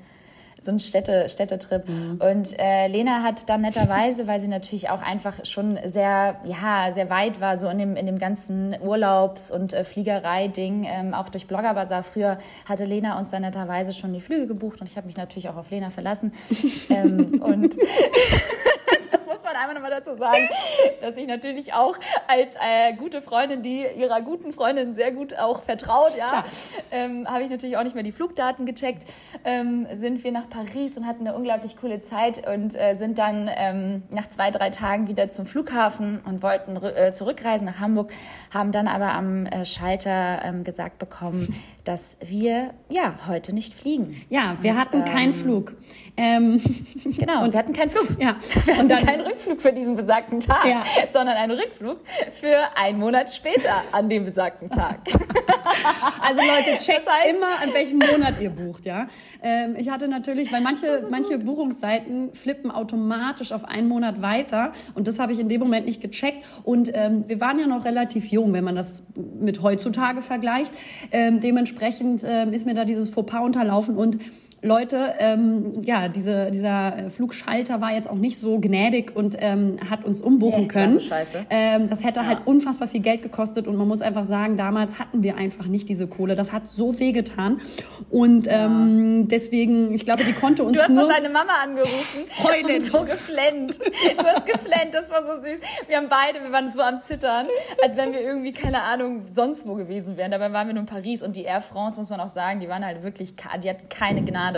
so 0.60 0.72
ein 0.72 0.78
Städte, 0.78 1.28
Städtetrip. 1.28 1.84
Und 1.88 2.58
äh, 2.58 2.86
Lena 2.86 3.22
hat 3.22 3.48
dann 3.48 3.62
netterweise, 3.62 4.26
weil 4.26 4.40
sie 4.40 4.48
natürlich 4.48 4.90
auch 4.90 5.02
einfach 5.02 5.44
schon 5.44 5.78
sehr, 5.84 6.36
ja, 6.44 6.92
sehr 6.92 7.10
weit 7.10 7.40
war, 7.40 7.56
so 7.56 7.68
in 7.68 7.78
dem, 7.78 7.96
in 7.96 8.06
dem 8.06 8.18
ganzen 8.18 8.76
Urlaubs- 8.80 9.50
und 9.50 9.72
äh, 9.72 9.84
Fliegerei-Ding, 9.84 10.84
ähm, 10.88 11.14
auch 11.14 11.28
durch 11.28 11.46
Bloggerbazar. 11.46 12.02
Früher 12.02 12.38
hatte 12.68 12.84
Lena 12.84 13.18
uns 13.18 13.30
dann 13.30 13.42
netterweise 13.42 13.94
schon 13.94 14.12
die 14.12 14.20
Flüge 14.20 14.46
gebucht 14.46 14.80
und 14.80 14.86
ich 14.88 14.96
habe 14.96 15.06
mich 15.06 15.16
natürlich 15.16 15.48
auch 15.48 15.56
auf 15.56 15.70
Lena 15.70 15.90
verlassen. 15.90 16.32
ähm, 16.90 17.40
und 17.42 17.76
einmal 19.60 19.74
nochmal 19.74 19.90
dazu 19.90 20.14
sagen, 20.14 20.48
dass 21.00 21.16
ich 21.16 21.26
natürlich 21.26 21.74
auch 21.74 21.96
als 22.26 22.54
äh, 22.56 22.94
gute 22.94 23.20
Freundin, 23.20 23.62
die 23.62 23.84
ihrer 23.96 24.22
guten 24.22 24.52
Freundin 24.52 24.94
sehr 24.94 25.12
gut 25.12 25.38
auch 25.38 25.62
vertraut, 25.62 26.16
ja, 26.16 26.44
ähm, 26.90 27.28
habe 27.28 27.42
ich 27.42 27.50
natürlich 27.50 27.76
auch 27.76 27.82
nicht 27.82 27.94
mehr 27.94 28.02
die 28.02 28.12
Flugdaten 28.12 28.64
gecheckt. 28.64 29.04
Ähm, 29.44 29.86
sind 29.92 30.24
wir 30.24 30.32
nach 30.32 30.48
Paris 30.48 30.96
und 30.96 31.06
hatten 31.06 31.26
eine 31.26 31.36
unglaublich 31.36 31.76
coole 31.76 32.00
Zeit 32.00 32.46
und 32.48 32.74
äh, 32.74 32.94
sind 32.94 33.18
dann 33.18 33.50
ähm, 33.54 34.02
nach 34.10 34.28
zwei, 34.30 34.50
drei 34.50 34.70
Tagen 34.70 35.08
wieder 35.08 35.28
zum 35.28 35.44
Flughafen 35.44 36.20
und 36.24 36.42
wollten 36.42 36.76
äh, 36.76 37.12
zurückreisen 37.12 37.66
nach 37.66 37.80
Hamburg, 37.80 38.12
haben 38.52 38.72
dann 38.72 38.88
aber 38.88 39.12
am 39.12 39.46
äh, 39.46 39.64
Schalter 39.64 40.40
ähm, 40.42 40.64
gesagt 40.64 40.98
bekommen, 40.98 41.54
dass 41.84 42.16
wir 42.24 42.74
ja 42.88 43.10
heute 43.26 43.54
nicht 43.54 43.74
fliegen. 43.74 44.14
Ja, 44.28 44.56
wir 44.60 44.72
Und, 44.72 44.78
hatten 44.78 45.04
keinen 45.04 45.32
ähm, 45.32 45.34
Flug. 45.34 45.74
Ähm, 46.16 46.60
Genau, 47.18 47.44
und 47.44 47.52
wir 47.52 47.58
hatten 47.58 47.72
keinen 47.72 47.88
Flug. 47.90 48.08
ja, 48.20 48.36
Wir 48.64 48.76
hatten 48.76 48.88
dann 48.88 49.04
keinen 49.04 49.20
Rückflug 49.22 49.60
für 49.62 49.72
diesen 49.72 49.96
besagten 49.96 50.40
Tag, 50.40 50.64
Ja. 50.66 50.84
sondern 51.12 51.36
einen 51.36 51.58
Rückflug 51.58 51.98
für 52.38 52.56
einen 52.76 52.98
Monat 52.98 53.32
später 53.34 53.82
an 53.92 54.08
dem 54.08 54.24
besagten 54.24 54.70
Tag. 54.70 55.00
Also 56.22 56.40
Leute, 56.40 56.76
checkt 56.82 57.06
Das 57.06 57.14
heißt- 57.14 57.30
immer, 57.36 57.46
an 57.62 57.72
welchem 57.72 57.98
Monat 57.98 58.40
ihr 58.40 58.50
bucht, 58.50 58.84
ja. 58.86 59.06
Ähm, 59.42 59.74
ich 59.78 59.88
hatte 59.90 60.08
natürlich, 60.08 60.52
weil 60.52 60.60
manche, 60.60 61.06
manche 61.10 61.38
Buchungsseiten 61.38 62.32
flippen 62.34 62.70
automatisch 62.70 63.52
auf 63.52 63.64
einen 63.64 63.86
Monat 63.88 64.20
weiter 64.22 64.72
und 64.94 65.06
das 65.06 65.18
habe 65.18 65.32
ich 65.32 65.38
in 65.38 65.48
dem 65.48 65.60
Moment 65.60 65.86
nicht 65.86 66.00
gecheckt. 66.00 66.44
Und 66.64 66.90
ähm, 66.94 67.24
wir 67.28 67.40
waren 67.40 67.58
ja 67.58 67.66
noch 67.66 67.84
relativ 67.84 68.26
jung, 68.26 68.52
wenn 68.52 68.64
man 68.64 68.74
das 68.74 69.06
mit 69.14 69.62
heutzutage 69.62 70.22
vergleicht. 70.22 70.72
Ähm, 71.12 71.40
dementsprechend 71.70 72.24
ähm, 72.26 72.52
ist 72.52 72.66
mir 72.66 72.74
da 72.74 72.84
dieses 72.84 73.10
Fauxpas 73.10 73.44
unterlaufen 73.44 73.96
und 73.96 74.18
Leute, 74.62 75.14
ähm, 75.18 75.72
ja, 75.82 76.08
diese, 76.08 76.50
dieser 76.50 77.08
Flugschalter 77.10 77.80
war 77.80 77.92
jetzt 77.92 78.10
auch 78.10 78.16
nicht 78.16 78.38
so 78.38 78.58
gnädig 78.58 79.16
und 79.16 79.36
ähm, 79.38 79.78
hat 79.88 80.04
uns 80.04 80.20
umbuchen 80.20 80.62
Nee, 80.62 80.68
können. 80.68 81.00
Ähm, 81.48 81.88
das 81.88 82.04
hätte 82.04 82.26
halt 82.26 82.40
unfassbar 82.46 82.86
viel 82.88 83.00
Geld 83.00 83.22
gekostet 83.22 83.66
und 83.66 83.76
man 83.76 83.88
muss 83.88 84.02
einfach 84.02 84.24
sagen, 84.24 84.56
damals 84.56 84.98
hatten 84.98 85.22
wir 85.22 85.36
einfach 85.36 85.66
nicht 85.66 85.88
diese 85.88 86.06
Kohle. 86.08 86.36
Das 86.36 86.52
hat 86.52 86.68
so 86.68 86.98
wehgetan 86.98 87.60
und 88.10 88.48
ähm, 88.50 89.28
deswegen, 89.28 89.94
ich 89.94 90.04
glaube, 90.04 90.24
die 90.24 90.32
konnte 90.34 90.62
uns 90.62 90.76
Du 90.76 90.82
hast 90.82 90.90
nur... 90.90 91.08
deine 91.08 91.30
Mama 91.30 91.52
angerufen 91.62 92.24
Heulend. 92.44 92.70
und 92.70 92.82
so 92.82 93.04
geflennt. 93.04 93.78
Du 94.18 94.24
hast 94.24 94.44
geflennt, 94.44 94.92
das 94.92 95.10
war 95.10 95.24
so 95.24 95.40
süß. 95.42 95.58
Wir 95.88 95.96
haben 95.96 96.08
beide, 96.10 96.42
wir 96.44 96.52
waren 96.52 96.70
so 96.70 96.80
am 96.80 97.00
Zittern, 97.00 97.46
als 97.82 97.96
wenn 97.96 98.12
wir 98.12 98.20
irgendwie, 98.20 98.52
keine 98.52 98.82
Ahnung, 98.82 99.22
sonst 99.26 99.66
wo 99.66 99.74
gewesen 99.74 100.16
wären. 100.18 100.30
Dabei 100.30 100.52
waren 100.52 100.66
wir 100.66 100.74
nur 100.74 100.82
in 100.82 100.86
Paris 100.86 101.22
und 101.22 101.36
die 101.36 101.44
Air 101.44 101.62
France, 101.62 101.98
muss 101.98 102.10
man 102.10 102.20
auch 102.20 102.28
sagen, 102.28 102.60
die 102.60 102.68
waren 102.68 102.84
halt 102.84 103.02
wirklich, 103.02 103.34
die 103.62 103.70
hatten 103.70 103.88
keine 103.88 104.22
Gnade 104.22 104.49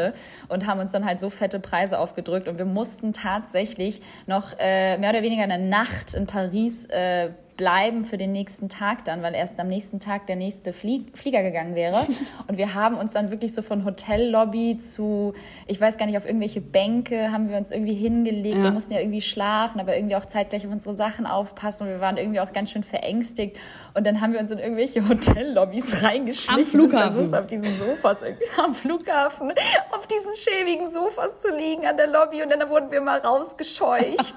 und 0.49 0.67
haben 0.67 0.81
uns 0.81 0.93
dann 0.93 1.05
halt 1.05 1.21
so 1.21 1.31
fette 1.31 1.61
Preise 1.61 1.99
aufgedrückt. 1.99 2.49
Und 2.49 2.59
wir 2.59 2.65
mussten 2.65 3.13
tatsächlich 3.13 4.01
noch 4.27 4.53
äh, 4.59 4.99
mehr 4.99 5.11
oder 5.11 5.23
weniger 5.23 5.43
eine 5.43 5.59
Nacht 5.59 6.15
in 6.15 6.27
Paris 6.27 6.87
äh, 6.87 7.31
bleiben 7.57 8.05
für 8.05 8.17
den 8.17 8.33
nächsten 8.33 8.69
Tag 8.69 9.05
dann, 9.05 9.23
weil 9.23 9.35
erst 9.35 9.59
am 9.61 9.69
nächsten 9.69 10.01
Tag 10.01 10.27
der 10.27 10.37
nächste 10.37 10.73
Flie 10.73 11.05
Flieger 11.15 11.43
gegangen 11.43 11.75
wäre. 11.75 12.07
Und 12.49 12.57
wir 12.57 12.75
haben 12.75 12.97
uns 12.97 13.13
dann 13.13 13.31
wirklich 13.31 13.55
so 13.55 13.63
von 13.63 13.85
Hotellobby 13.85 14.79
zu, 14.79 15.35
ich 15.67 15.81
weiß 15.81 15.99
gar 15.99 16.07
nicht, 16.07 16.17
auf 16.17 16.27
irgendwelche 16.27 16.61
Bänke 16.61 17.31
haben 17.31 17.49
wir 17.49 17.57
uns 17.57 17.71
irgendwie 17.71 17.95
hingelegt. 17.95 18.57
Ja. 18.57 18.65
Wir 18.65 18.71
mussten 18.71 18.93
ja 18.93 19.01
irgendwie 19.01 19.21
schlafen, 19.21 19.81
aber 19.81 19.97
irgendwie 19.97 20.17
auch 20.17 20.25
zeitgleich 20.25 20.67
auf 20.67 20.73
unsere 20.73 20.95
Sachen 20.95 21.27
aufpassen. 21.27 21.87
Und 21.87 21.95
wir 21.95 22.01
waren 22.01 22.17
irgendwie 22.17 22.41
auch 22.41 22.53
ganz 22.53 22.71
schön 22.71 22.83
verängstigt. 22.83 23.57
Und 23.95 24.07
dann 24.07 24.21
haben 24.21 24.33
wir 24.33 24.41
uns 24.41 24.51
in 24.51 24.59
irgendwelche 24.59 25.07
Hotellobbys 25.09 26.03
reingeschlichen. 26.03 26.65
Am 26.65 26.67
Flughafen. 26.67 27.13
Versucht, 27.13 27.35
auf 27.35 27.47
diesen 27.47 27.77
Sofas, 27.77 28.23
irgendwie 28.23 28.47
am 28.63 28.75
Flughafen, 28.75 29.53
auf 29.91 30.07
diesen 30.07 30.35
schäbigen 30.37 30.89
Sofas 30.89 31.41
zu 31.41 31.51
liegen 31.51 31.87
an 31.87 31.97
der 31.97 32.07
Lobby. 32.07 32.43
Und 32.43 32.51
dann 32.51 32.69
wurden 32.71 32.91
wir 32.91 33.01
mal 33.01 33.19
rausgescheucht. 33.19 34.35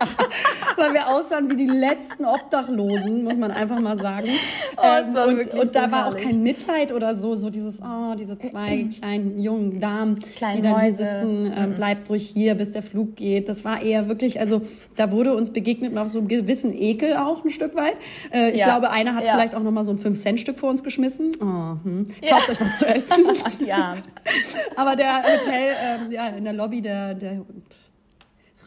weil 0.78 0.94
wir 0.94 1.10
aussahen 1.10 1.50
wie 1.50 1.56
die 1.56 1.68
letzten 1.68 2.26
Obdachlosen, 2.26 3.15
muss 3.24 3.38
man 3.38 3.52
einfach 3.52 3.80
mal 3.80 3.98
sagen. 4.00 4.30
Oh, 4.78 4.82
war 5.14 5.28
und 5.28 5.54
und 5.54 5.74
da 5.76 5.86
so 5.86 5.92
war 5.92 6.02
auch 6.08 6.10
herrlich. 6.12 6.24
kein 6.24 6.44
Mitleid 6.44 6.92
oder 6.92 7.16
so, 7.16 7.36
so 7.36 7.50
dieses, 7.50 7.82
oh, 7.82 8.14
diese 8.20 8.38
zwei 8.38 8.84
kleinen 9.00 9.40
jungen 9.40 9.80
Damen, 9.80 10.20
Kleinen 10.36 10.58
die 10.58 10.62
da 10.62 10.82
hier 10.82 10.94
sitzen, 10.94 11.54
ähm, 11.56 11.76
bleibt 11.76 12.10
ruhig 12.10 12.28
hier, 12.28 12.56
bis 12.56 12.72
der 12.72 12.84
Flug 12.84 13.16
geht. 13.16 13.48
Das 13.48 13.64
war 13.64 13.82
eher 13.82 14.10
wirklich, 14.10 14.40
also 14.42 14.62
da 14.98 15.12
wurde 15.12 15.34
uns 15.34 15.52
begegnet 15.52 15.94
mit 15.94 16.00
auch 16.04 16.10
so 16.10 16.20
einem 16.20 16.28
gewissen 16.28 16.74
Ekel 16.74 17.16
auch 17.16 17.46
ein 17.46 17.52
Stück 17.52 17.74
weit. 17.76 17.96
Äh, 18.34 18.52
ich 18.52 18.60
Ja. 18.60 18.66
glaube, 18.66 18.92
einer 18.92 19.16
hat 19.16 19.24
Ja. 19.24 19.32
vielleicht 19.32 19.56
auch 19.56 19.64
noch 19.64 19.72
mal 19.72 19.86
so 19.86 19.92
ein 19.92 19.98
5-Cent-Stück 19.98 20.60
vor 20.60 20.70
uns 20.70 20.84
geschmissen. 20.84 21.32
Oh, 21.42 21.78
hm. 21.84 22.08
Kauft 22.30 22.50
euch 22.50 22.60
was 22.60 22.78
zu 22.80 22.86
essen. 22.88 23.24
ja. 23.66 23.96
Aber 24.76 24.98
der 24.98 25.24
Hotel, 25.24 25.74
ähm, 25.82 26.12
ja, 26.12 26.28
in 26.28 26.44
der 26.44 26.54
Lobby, 26.54 26.82
der, 26.82 27.14
der 27.14 27.42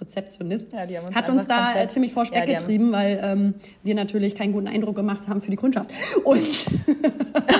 Rezeptionist 0.01 0.73
Ja, 0.73 0.81
hat 1.15 1.31
uns 1.31 1.47
da 1.47 1.67
komplett- 1.67 1.85
äh, 1.85 1.89
ziemlich 1.89 2.13
vor 2.13 2.25
Speck 2.25 2.39
Ja, 2.41 2.47
die 2.47 2.53
haben- 2.55 2.59
getrieben, 2.61 2.93
weil 2.93 3.21
ähm, 3.23 3.55
wir 3.83 3.95
natürlich 3.95 4.35
keinen 4.35 4.53
guten 4.53 4.69
Eindruck 4.69 4.97
gemacht 4.97 5.29
haben 5.29 5.41
für 5.41 5.51
die 5.51 5.57
Kundschaft. 5.57 5.93
Und 6.25 6.41
das 7.47 7.57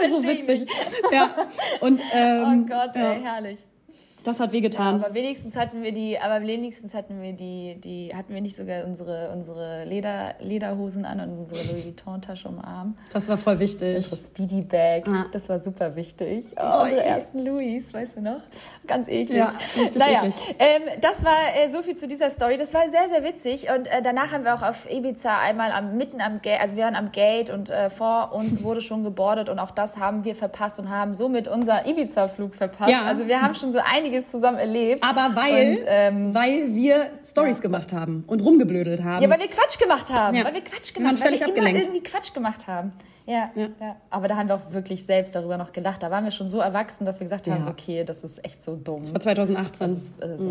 war 0.00 0.10
so 0.10 0.22
witzig. 0.22 0.66
Ja. 1.12 1.34
Und 1.80 2.00
Oh 2.00 2.16
ähm, 2.16 2.66
Gott, 2.66 2.94
ja, 2.96 3.12
ey, 3.12 3.22
herrlich. 3.22 3.58
Das 4.24 4.40
hat 4.40 4.52
wehgetan. 4.52 5.02
Aber 5.02 5.14
wenigstens 5.14 5.56
hatten 5.56 5.82
wir 5.82 5.92
die, 5.92 6.18
aber 6.18 6.46
wenigstens 6.46 6.94
hatten 6.94 7.20
wir 7.22 7.32
die, 7.32 7.76
die, 7.80 8.12
hatten 8.14 8.34
wir 8.34 8.40
nicht 8.40 8.56
sogar 8.56 8.84
unsere, 8.84 9.30
unsere 9.32 9.84
Leder, 9.84 10.34
Lederhosen 10.40 11.04
an 11.04 11.20
und 11.20 11.38
unsere 11.38 11.60
Louis 11.72 11.86
Vuitton-Tasche 11.86 12.48
um 12.48 12.56
den 12.56 12.64
Arm. 12.64 12.96
Das 13.12 13.28
war 13.28 13.38
voll 13.38 13.58
wichtig. 13.58 13.96
Unsere 13.96 14.16
Speedy 14.16 14.62
Bag, 14.62 15.06
Ja. 15.06 15.26
das 15.32 15.48
war 15.48 15.60
super 15.60 15.96
wichtig. 15.96 16.46
Oh, 16.56 16.82
unsere 16.84 17.02
je. 17.02 17.08
ersten 17.08 17.44
Louis, 17.44 17.92
weißt 17.92 18.16
du 18.16 18.22
noch? 18.22 18.40
Ganz 18.86 19.08
eklig. 19.08 19.38
Ja, 19.38 19.52
richtig 19.78 19.98
naja, 19.98 20.18
eklig. 20.18 20.34
Ähm, 20.58 20.82
das 21.00 21.24
war 21.24 21.38
äh, 21.56 21.70
so 21.70 21.82
viel 21.82 21.96
zu 21.96 22.06
dieser 22.08 22.30
Story. 22.30 22.56
Das 22.56 22.72
war 22.74 22.82
sehr, 22.90 23.08
sehr 23.08 23.24
witzig. 23.24 23.68
Und 23.70 23.86
äh, 23.88 24.02
danach 24.02 24.32
haben 24.32 24.44
wir 24.44 24.54
auch 24.54 24.62
auf 24.62 24.90
Ibiza 24.90 25.38
einmal 25.38 25.72
am, 25.72 25.96
mitten 25.96 26.20
am 26.20 26.40
Gate, 26.42 26.60
also 26.60 26.76
wir 26.76 26.84
waren 26.84 26.96
am 26.96 27.12
Gate 27.12 27.50
und 27.50 27.70
äh, 27.70 27.90
vor 27.90 28.32
uns 28.32 28.62
wurde 28.62 28.80
schon 28.80 29.04
gebordet 29.04 29.48
und 29.48 29.58
auch 29.58 29.70
das 29.70 29.98
haben 29.98 30.24
wir 30.24 30.34
verpasst 30.34 30.78
und 30.78 30.90
haben 30.90 31.14
somit 31.14 31.48
unser 31.48 31.86
Ibiza-Flug 31.86 32.54
verpasst. 32.54 32.90
Ja. 32.90 33.04
Also 33.04 33.26
wir 33.26 33.40
haben 33.42 33.54
schon 33.54 33.72
so 33.72 33.80
einiges 34.12 34.30
zusammen 34.30 34.58
erlebt. 34.58 35.02
Aber 35.02 35.34
weil, 35.34 35.70
Und, 35.78 35.84
ähm, 35.86 36.34
weil 36.34 36.74
wir 36.74 37.10
Stories 37.24 37.60
gemacht 37.60 37.92
haben 37.92 38.24
und 38.26 38.40
rumgeblödelt 38.40 39.02
haben. 39.02 39.22
Ja, 39.22 39.30
weil 39.30 39.40
wir 39.40 39.48
Quatsch 39.48 39.78
gemacht 39.78 40.12
haben. 40.12 40.36
Ja. 40.36 40.44
Weil 40.44 40.54
wir 40.54 40.60
Quatsch 40.62 40.94
Wir 40.94 41.02
gemacht 41.02 41.14
haben. 41.16 41.24
Weil 41.24 41.32
wir 41.32 41.38
immer 41.40 41.48
abgelenkt. 41.48 41.80
irgendwie 41.82 42.02
Quatsch 42.02 42.34
gemacht 42.34 42.66
haben. 42.68 42.92
Ja, 43.26 43.50
Ja. 43.54 43.68
ja. 43.80 43.96
Aber 44.10 44.28
da 44.28 44.36
haben 44.36 44.48
wir 44.48 44.56
auch 44.56 44.72
wirklich 44.72 45.06
selbst 45.06 45.34
darüber 45.34 45.56
noch 45.56 45.72
gelacht. 45.72 46.02
Da 46.02 46.10
waren 46.10 46.24
wir 46.24 46.30
schon 46.32 46.48
so 46.48 46.60
erwachsen, 46.60 47.04
dass 47.06 47.20
wir 47.20 47.24
gesagt 47.24 47.48
haben, 47.48 47.64
Ja. 47.64 47.70
okay, 47.70 48.04
das 48.04 48.24
ist 48.24 48.44
echt 48.44 48.62
so 48.62 48.76
dumm. 48.76 49.00
das 49.00 49.12
war 49.12 49.20
2018. 49.20 49.88
Das 49.88 49.96
ist, 49.96 50.20
äh, 50.22 50.38
so. 50.38 50.48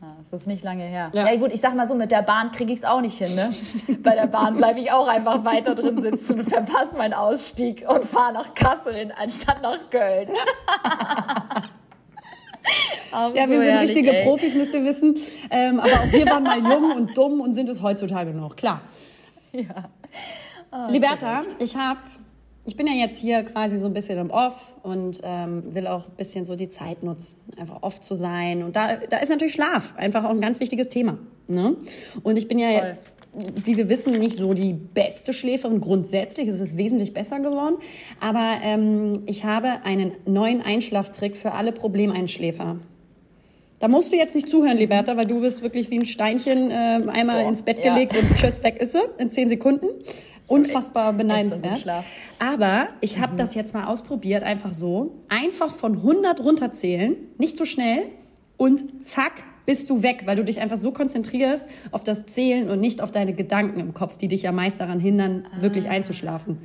ja, 0.00 0.16
das 0.30 0.40
ist 0.40 0.46
nicht 0.46 0.62
lange 0.62 0.84
her. 0.84 1.10
Ja. 1.12 1.28
Ja, 1.28 1.36
gut, 1.36 1.52
ich 1.52 1.60
sag 1.60 1.74
mal 1.74 1.88
so, 1.88 1.96
mit 1.96 2.12
der 2.12 2.22
Bahn 2.22 2.52
kriege 2.52 2.72
ich 2.72 2.78
es 2.80 2.84
auch 2.84 3.00
nicht 3.00 3.18
hin. 3.18 3.34
Ne? 3.34 3.50
Bei 4.04 4.14
der 4.14 4.28
Bahn 4.28 4.56
bleibe 4.56 4.78
ich 4.78 4.92
auch 4.92 5.08
einfach 5.08 5.44
weiter 5.44 5.74
drin 5.74 6.00
sitzen 6.00 6.34
und 6.40 6.48
verpasse 6.48 6.96
meinen 6.96 7.14
Ausstieg 7.14 7.84
und 7.88 8.04
fahre 8.04 8.32
nach 8.34 8.54
Kassel 8.54 9.12
anstatt 9.20 9.60
nach 9.60 9.90
Köln. 9.90 10.28
Ja, 13.12 13.28
so 13.28 13.34
wir 13.34 13.46
sind 13.46 13.62
herrlich, 13.62 13.90
richtige 13.90 14.14
ey. 14.14 14.24
Profis, 14.24 14.54
müsst 14.54 14.74
ihr 14.74 14.84
wissen. 14.84 15.16
Ähm, 15.50 15.80
aber 15.80 15.92
auch 15.92 16.12
wir 16.12 16.26
waren 16.26 16.42
mal 16.42 16.58
jung 16.58 16.96
und 16.96 17.16
dumm 17.16 17.40
und 17.40 17.54
sind 17.54 17.68
es 17.68 17.82
heutzutage 17.82 18.32
noch. 18.32 18.56
Klar. 18.56 18.82
Ja. 19.52 19.88
Ah, 20.70 20.88
Liberta, 20.90 21.44
ich 21.58 21.76
habe, 21.76 22.00
ich 22.66 22.76
bin 22.76 22.86
ja 22.86 22.92
jetzt 22.92 23.18
hier 23.20 23.44
quasi 23.44 23.78
so 23.78 23.86
ein 23.86 23.94
bisschen 23.94 24.18
im 24.18 24.30
Off 24.30 24.74
und 24.82 25.20
ähm, 25.22 25.74
will 25.74 25.86
auch 25.86 26.06
ein 26.06 26.16
bisschen 26.16 26.44
so 26.44 26.56
die 26.56 26.68
Zeit 26.68 27.02
nutzen, 27.02 27.36
einfach 27.56 27.82
off 27.82 28.00
zu 28.00 28.14
sein. 28.14 28.62
Und 28.62 28.76
da, 28.76 28.96
da 28.96 29.18
ist 29.18 29.30
natürlich 29.30 29.54
Schlaf 29.54 29.94
einfach 29.96 30.24
auch 30.24 30.30
ein 30.30 30.40
ganz 30.40 30.60
wichtiges 30.60 30.88
Thema. 30.88 31.16
Ne? 31.46 31.76
Und 32.22 32.36
ich 32.36 32.48
bin 32.48 32.58
ja, 32.58 32.68
Voll. 32.68 32.98
Wie 33.64 33.76
wir 33.76 33.88
wissen, 33.88 34.18
nicht 34.18 34.36
so 34.36 34.54
die 34.54 34.72
beste 34.72 35.32
Schläferin 35.32 35.80
grundsätzlich. 35.80 36.48
Es 36.48 36.60
ist 36.60 36.76
wesentlich 36.76 37.12
besser 37.12 37.40
geworden. 37.40 37.76
Aber 38.20 38.58
ähm, 38.62 39.12
ich 39.26 39.44
habe 39.44 39.84
einen 39.84 40.12
neuen 40.24 40.62
Einschlaftrick 40.62 41.36
für 41.36 41.52
alle 41.52 41.72
Problemeinschläfer. 41.72 42.78
Da 43.78 43.88
musst 43.88 44.10
du 44.10 44.16
jetzt 44.16 44.34
nicht 44.34 44.48
zuhören, 44.48 44.78
Liberta, 44.78 45.16
weil 45.16 45.26
du 45.26 45.40
bist 45.40 45.62
wirklich 45.62 45.90
wie 45.90 45.98
ein 45.98 46.06
Steinchen 46.06 46.70
äh, 46.70 47.02
einmal 47.08 47.42
Boah, 47.42 47.48
ins 47.48 47.62
Bett 47.62 47.84
ja. 47.84 47.92
gelegt 47.92 48.16
und 48.16 48.36
tschüss, 48.36 48.62
weg 48.62 48.80
ist 48.80 48.92
sie 48.92 49.02
in 49.18 49.30
zehn 49.30 49.48
Sekunden. 49.48 49.86
Unfassbar 50.46 51.12
so 51.12 51.18
beneidenswert. 51.18 51.80
Schlaf. 51.80 52.04
Aber 52.38 52.86
ich 53.00 53.18
habe 53.18 53.36
das 53.36 53.54
jetzt 53.54 53.74
mal 53.74 53.84
ausprobiert, 53.84 54.44
einfach 54.44 54.72
so. 54.72 55.16
Einfach 55.28 55.74
von 55.74 55.96
100 55.96 56.40
runterzählen, 56.40 57.16
nicht 57.36 57.56
so 57.56 57.64
schnell 57.64 58.04
und 58.56 59.04
zack, 59.04 59.42
bist 59.66 59.90
du 59.90 60.02
weg, 60.02 60.22
weil 60.26 60.36
du 60.36 60.44
dich 60.44 60.60
einfach 60.60 60.76
so 60.76 60.92
konzentrierst 60.92 61.68
auf 61.90 62.04
das 62.04 62.24
Zählen 62.26 62.70
und 62.70 62.80
nicht 62.80 63.00
auf 63.02 63.10
deine 63.10 63.34
Gedanken 63.34 63.80
im 63.80 63.94
Kopf, 63.94 64.16
die 64.16 64.28
dich 64.28 64.42
ja 64.42 64.52
meist 64.52 64.80
daran 64.80 65.00
hindern, 65.00 65.46
Ah. 65.52 65.62
wirklich 65.62 65.88
einzuschlafen. 65.88 66.58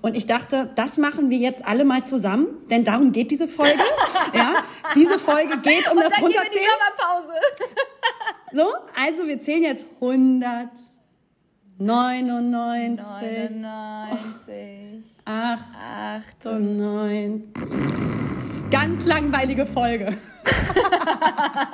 Und 0.00 0.16
ich 0.16 0.26
dachte, 0.26 0.70
das 0.76 0.98
machen 0.98 1.30
wir 1.30 1.38
jetzt 1.38 1.64
alle 1.64 1.84
mal 1.84 2.04
zusammen, 2.04 2.46
denn 2.70 2.84
darum 2.84 3.12
geht 3.12 3.30
diese 3.30 3.48
Folge. 3.48 3.72
ja, 4.34 4.62
diese 4.94 5.18
Folge 5.18 5.58
geht 5.58 5.90
um 5.90 5.98
das 5.98 6.12
Dann 6.14 6.24
gehen 6.24 6.34
wir 6.34 6.50
die 6.50 6.58
Runterzählen. 6.58 6.66
So, 8.52 8.66
also 8.98 9.26
wir 9.26 9.38
zählen 9.40 9.62
jetzt 9.64 9.86
100, 10.00 10.68
99, 11.78 13.04
99, 13.04 15.04
8, 15.24 15.60
8, 16.44 16.44
9. 16.44 17.52
Ganz 18.70 19.04
langweilige 19.04 19.66
Folge. 19.66 20.16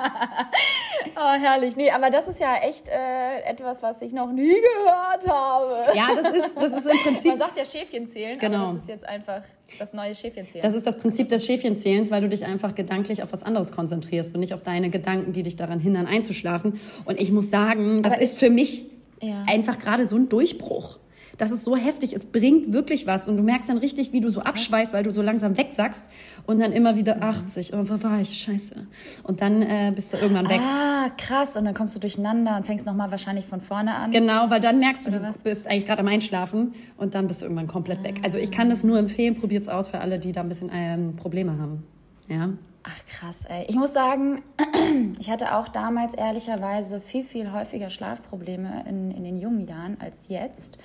Oh, 1.15 1.39
herrlich. 1.39 1.75
Nee, 1.75 1.91
aber 1.91 2.09
das 2.09 2.27
ist 2.27 2.39
ja 2.39 2.55
echt 2.57 2.87
äh, 2.87 3.41
etwas, 3.45 3.81
was 3.83 4.01
ich 4.01 4.13
noch 4.13 4.31
nie 4.31 4.49
gehört 4.55 5.27
habe. 5.27 5.95
Ja, 5.95 6.07
das 6.15 6.33
ist, 6.35 6.55
das 6.57 6.73
ist 6.73 6.85
im 6.87 6.97
Prinzip 7.03 7.31
Man 7.31 7.39
sagt 7.39 7.57
ja 7.57 7.65
Schäfchen 7.65 8.07
zählen, 8.07 8.37
Genau. 8.39 8.63
aber 8.63 8.73
das 8.73 8.81
ist 8.83 8.87
jetzt 8.89 9.07
einfach 9.07 9.41
das 9.79 9.93
neue 9.93 10.15
Schäfchen 10.15 10.47
zählen. 10.47 10.61
Das 10.63 10.73
ist 10.73 10.87
das 10.87 10.97
Prinzip 10.97 11.29
des 11.29 11.45
Schäfchenzählens, 11.45 12.09
weil 12.09 12.21
du 12.21 12.29
dich 12.29 12.45
einfach 12.45 12.73
gedanklich 12.73 13.21
auf 13.21 13.31
was 13.31 13.43
anderes 13.43 13.71
konzentrierst 13.71 14.33
und 14.33 14.39
nicht 14.39 14.53
auf 14.53 14.63
deine 14.63 14.89
Gedanken, 14.89 15.33
die 15.33 15.43
dich 15.43 15.55
daran 15.55 15.79
hindern, 15.79 16.07
einzuschlafen. 16.07 16.79
Und 17.05 17.19
ich 17.21 17.31
muss 17.31 17.49
sagen, 17.51 18.01
das 18.01 18.13
Aber 18.13 18.21
ist 18.21 18.39
für 18.39 18.49
mich 18.49 18.85
Ja. 19.21 19.43
einfach 19.47 19.77
gerade 19.79 20.07
so 20.07 20.15
ein 20.15 20.29
Durchbruch. 20.29 20.97
Das 21.37 21.51
ist 21.51 21.63
so 21.63 21.75
heftig, 21.75 22.13
es 22.13 22.25
bringt 22.25 22.73
wirklich 22.73 23.07
was 23.07 23.27
und 23.27 23.37
du 23.37 23.43
merkst 23.43 23.69
dann 23.69 23.79
richtig, 23.79 24.13
wie 24.13 24.21
du 24.21 24.29
so 24.29 24.41
abschweißt, 24.41 24.93
weil 24.93 25.03
du 25.03 25.11
so 25.11 25.21
langsam 25.21 25.57
wegsackst 25.57 26.07
und 26.45 26.59
dann 26.59 26.71
immer 26.71 26.95
wieder 26.95 27.23
80, 27.23 27.73
oh, 27.73 27.83
wo 27.83 28.03
war 28.03 28.21
ich, 28.21 28.37
scheiße. 28.37 28.75
Und 29.23 29.41
dann 29.41 29.61
äh, 29.61 29.91
bist 29.95 30.13
du 30.13 30.17
irgendwann 30.17 30.47
weg. 30.47 30.59
ah, 30.61 31.09
krass. 31.17 31.57
Und 31.57 31.65
dann 31.65 31.73
kommst 31.73 31.95
du 31.95 31.99
durcheinander 31.99 32.55
und 32.55 32.65
fängst 32.65 32.85
nochmal 32.85 33.09
wahrscheinlich 33.11 33.45
von 33.45 33.61
vorne 33.61 33.95
an. 33.95 34.11
Genau, 34.11 34.49
weil 34.49 34.59
dann 34.59 34.79
merkst 34.79 35.07
du, 35.07 35.11
du 35.11 35.21
was? 35.21 35.37
bist 35.39 35.67
eigentlich 35.67 35.85
gerade 35.85 36.01
am 36.01 36.07
Einschlafen 36.07 36.73
und 36.97 37.15
dann 37.15 37.27
bist 37.27 37.41
du 37.41 37.45
irgendwann 37.45 37.67
komplett 37.67 38.03
weg. 38.03 38.19
Also 38.23 38.37
ich 38.37 38.51
kann 38.51 38.69
das 38.69 38.83
nur 38.83 38.99
empfehlen, 38.99 39.35
probiert's 39.35 39.69
aus 39.69 39.87
für 39.87 39.99
alle, 39.99 40.19
die 40.19 40.31
da 40.31 40.41
ein 40.41 40.49
bisschen 40.49 40.69
ähm, 40.73 41.15
Probleme 41.15 41.57
haben. 41.57 41.83
Ja. 42.27 42.49
Ach 42.83 43.05
krass, 43.07 43.45
ey. 43.45 43.65
Ich 43.69 43.75
muss 43.75 43.93
sagen, 43.93 44.43
ich 45.19 45.31
hatte 45.31 45.55
auch 45.55 45.69
damals 45.69 46.13
ehrlicherweise 46.13 46.99
viel, 46.99 47.23
viel 47.23 47.51
häufiger 47.53 47.89
Schlafprobleme 47.89 48.83
in, 48.87 49.11
in 49.11 49.23
den 49.23 49.37
jungen 49.39 49.67
Jahren 49.67 49.97
als 50.01 50.27
jetzt. 50.27 50.79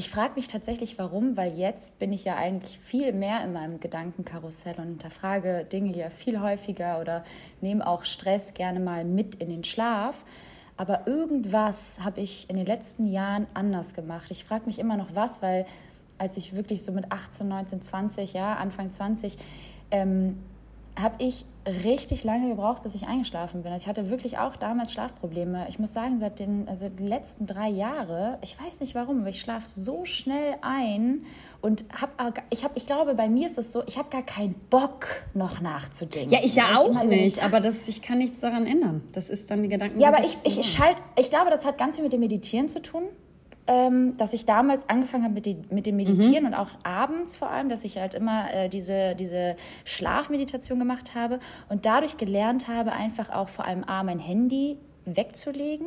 Ich 0.00 0.08
frage 0.08 0.32
mich 0.36 0.48
tatsächlich, 0.48 0.98
warum, 0.98 1.36
weil 1.36 1.58
jetzt 1.58 1.98
bin 1.98 2.10
ich 2.10 2.24
ja 2.24 2.36
eigentlich 2.36 2.78
viel 2.78 3.12
mehr 3.12 3.44
in 3.44 3.52
meinem 3.52 3.80
Gedankenkarussell 3.80 4.76
und 4.78 4.86
hinterfrage 4.86 5.66
Dinge 5.70 5.94
ja 5.94 6.08
viel 6.08 6.40
häufiger 6.40 7.02
oder 7.02 7.22
nehme 7.60 7.86
auch 7.86 8.06
Stress 8.06 8.54
gerne 8.54 8.80
mal 8.80 9.04
mit 9.04 9.34
in 9.34 9.50
den 9.50 9.62
Schlaf. 9.62 10.24
Aber 10.78 11.06
irgendwas 11.06 12.00
habe 12.02 12.22
ich 12.22 12.48
in 12.48 12.56
den 12.56 12.64
letzten 12.64 13.12
Jahren 13.12 13.46
anders 13.52 13.92
gemacht. 13.92 14.30
Ich 14.30 14.42
frage 14.42 14.64
mich 14.64 14.78
immer 14.78 14.96
noch 14.96 15.14
was, 15.14 15.42
weil 15.42 15.66
als 16.16 16.38
ich 16.38 16.54
wirklich 16.54 16.82
so 16.82 16.92
mit 16.92 17.12
18, 17.12 17.46
19, 17.46 17.82
20, 17.82 18.32
ja, 18.32 18.54
Anfang 18.54 18.90
20, 18.90 19.36
ähm, 19.90 20.38
habe 21.00 21.16
ich 21.18 21.44
richtig 21.66 22.24
lange 22.24 22.48
gebraucht, 22.48 22.82
bis 22.82 22.94
ich 22.94 23.06
eingeschlafen 23.06 23.62
bin. 23.62 23.72
Also 23.72 23.84
ich 23.84 23.88
hatte 23.88 24.08
wirklich 24.10 24.38
auch 24.38 24.56
damals 24.56 24.92
Schlafprobleme. 24.92 25.66
Ich 25.68 25.78
muss 25.78 25.92
sagen, 25.92 26.18
seit 26.18 26.38
den, 26.38 26.68
also 26.68 26.88
die 26.88 27.06
letzten 27.06 27.46
drei 27.46 27.68
Jahren, 27.68 28.38
ich 28.42 28.56
weiß 28.58 28.80
nicht 28.80 28.94
warum, 28.94 29.20
aber 29.20 29.28
ich 29.28 29.40
schlafe 29.40 29.68
so 29.68 30.04
schnell 30.04 30.56
ein 30.62 31.26
und 31.60 31.84
habe, 31.94 32.40
ich 32.50 32.64
habe, 32.64 32.74
ich 32.76 32.86
glaube, 32.86 33.14
bei 33.14 33.28
mir 33.28 33.46
ist 33.46 33.58
es 33.58 33.72
so, 33.72 33.82
ich 33.86 33.98
habe 33.98 34.08
gar 34.08 34.22
keinen 34.22 34.54
Bock, 34.70 35.06
noch 35.34 35.60
nachzudenken. 35.60 36.32
Ja, 36.32 36.40
ich 36.42 36.54
ja 36.54 36.76
auch 36.76 37.04
nicht, 37.04 37.42
aber 37.42 37.60
das, 37.60 37.86
ich 37.88 38.00
kann 38.00 38.18
nichts 38.18 38.40
daran 38.40 38.66
ändern. 38.66 39.02
Das 39.12 39.28
ist 39.28 39.50
dann 39.50 39.62
die 39.62 39.68
Gedanken. 39.68 40.00
Ja, 40.00 40.08
aber 40.08 40.24
ich, 40.24 40.38
ich, 40.44 40.58
ich 40.58 40.72
schalte, 40.72 41.02
ich 41.18 41.30
glaube, 41.30 41.50
das 41.50 41.66
hat 41.66 41.78
ganz 41.78 41.96
viel 41.96 42.04
mit 42.04 42.12
dem 42.12 42.20
Meditieren 42.20 42.68
zu 42.68 42.80
tun 42.80 43.04
ähm, 43.66 44.16
dass 44.16 44.32
ich 44.32 44.46
damals 44.46 44.88
angefangen 44.88 45.24
habe 45.24 45.34
mit, 45.34 45.46
die, 45.46 45.58
mit 45.70 45.86
dem 45.86 45.96
Meditieren 45.96 46.44
mhm. 46.44 46.48
und 46.48 46.54
auch 46.54 46.70
abends 46.82 47.36
vor 47.36 47.50
allem, 47.50 47.68
dass 47.68 47.84
ich 47.84 47.98
halt 47.98 48.14
immer 48.14 48.52
äh, 48.52 48.68
diese, 48.68 49.14
diese 49.14 49.56
Schlafmeditation 49.84 50.78
gemacht 50.78 51.14
habe 51.14 51.38
und 51.68 51.86
dadurch 51.86 52.16
gelernt 52.16 52.68
habe, 52.68 52.92
einfach 52.92 53.30
auch 53.30 53.48
vor 53.48 53.66
allem 53.66 53.84
A, 53.84 54.02
mein 54.02 54.18
Handy 54.18 54.78
wegzulegen, 55.04 55.86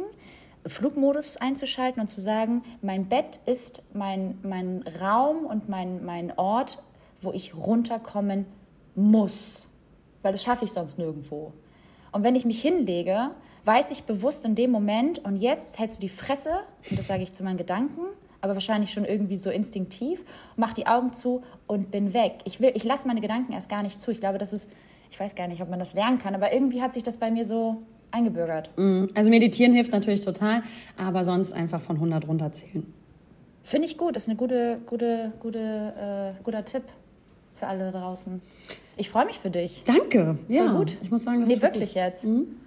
Flugmodus 0.66 1.38
einzuschalten 1.38 2.02
und 2.02 2.10
zu 2.10 2.22
sagen, 2.22 2.64
mein 2.82 3.10
Bett 3.10 3.40
ist 3.46 3.84
mein, 3.94 4.38
mein 4.44 4.84
Raum 5.02 5.46
und 5.46 5.68
mein, 5.68 6.06
mein 6.06 6.32
Ort, 6.38 6.82
wo 7.22 7.32
ich 7.32 7.56
runterkommen 7.56 8.46
muss. 8.96 9.70
Weil 10.22 10.32
das 10.32 10.44
schaffe 10.44 10.66
ich 10.66 10.72
sonst 10.72 10.98
nirgendwo. 10.98 11.52
Und 12.12 12.24
wenn 12.24 12.36
ich 12.36 12.46
mich 12.46 12.62
hinlege, 12.62 13.32
weiß 13.66 13.92
ich 13.92 14.04
bewusst 14.04 14.46
in 14.46 14.56
dem 14.56 14.72
Moment 14.72 15.20
und 15.20 15.38
jetzt 15.38 15.80
hältst 15.80 15.98
du 15.98 16.02
die 16.02 16.10
Fresse, 16.10 16.52
und 16.90 17.00
das 17.00 17.08
sage 17.08 17.24
ich 17.24 17.32
zu 17.32 17.44
meinen 17.44 17.58
Gedanken, 17.58 18.02
aber 18.42 18.56
wahrscheinlich 18.56 18.92
schon 18.92 19.06
irgendwie 19.06 19.38
so 19.38 19.50
instinktiv, 19.50 20.24
mach 20.58 20.74
die 20.74 20.86
Augen 20.86 21.14
zu 21.14 21.44
und 21.66 21.92
bin 21.92 22.14
weg. 22.14 22.40
Ich, 22.44 22.60
will, 22.60 22.72
ich 22.76 22.84
lasse 22.84 23.08
meine 23.08 23.22
Gedanken 23.22 23.54
erst 23.54 23.70
gar 23.70 23.84
nicht 23.84 24.02
zu. 24.02 24.12
Ich 24.12 24.20
glaube, 24.20 24.38
das 24.38 24.52
ist, 24.52 24.72
ich 25.12 25.20
weiß 25.20 25.36
gar 25.36 25.48
nicht, 25.48 25.62
ob 25.62 25.70
man 25.70 25.80
das 25.80 25.94
lernen 25.94 26.20
kann, 26.20 26.36
aber 26.36 26.52
irgendwie 26.52 26.82
hat 26.82 26.94
sich 26.94 27.04
das 27.04 27.18
bei 27.18 27.32
mir 27.32 27.46
so 27.46 27.84
eingebürgert. 28.12 28.70
Mm, 28.78 29.06
also 29.14 29.30
meditieren 29.30 29.74
hilft 29.74 29.94
natürlich 29.94 30.26
total, 30.26 30.62
aber 30.98 31.24
sonst 31.24 31.54
einfach 31.54 31.80
von 31.80 31.96
100 31.96 32.28
runterzählen. 32.28 32.86
Finde 33.64 33.88
ich 33.88 33.98
gut, 33.98 34.18
das 34.18 34.24
ist 34.24 34.30
ein 34.30 34.36
gute, 34.36 34.80
gute, 34.86 35.32
gute, 35.40 36.36
äh, 36.38 36.44
guter 36.44 36.66
Tipp 36.66 36.84
für 37.56 37.68
alle 37.68 37.92
da 37.92 38.00
draußen. 38.00 38.42
Ich 38.98 39.10
freue 39.10 39.26
mich 39.26 39.40
für 39.40 39.50
dich. 39.50 39.84
Danke. 39.86 40.38
Ja, 40.50 40.66
Voll 40.66 40.78
gut. 40.80 40.98
Ich 41.02 41.10
muss 41.10 41.24
sagen, 41.24 41.40
das 41.40 41.50
nee, 41.50 41.62
wirklich 41.62 41.90
gut. 41.92 41.96
jetzt. 41.96 42.26
Mhm. 42.26 42.58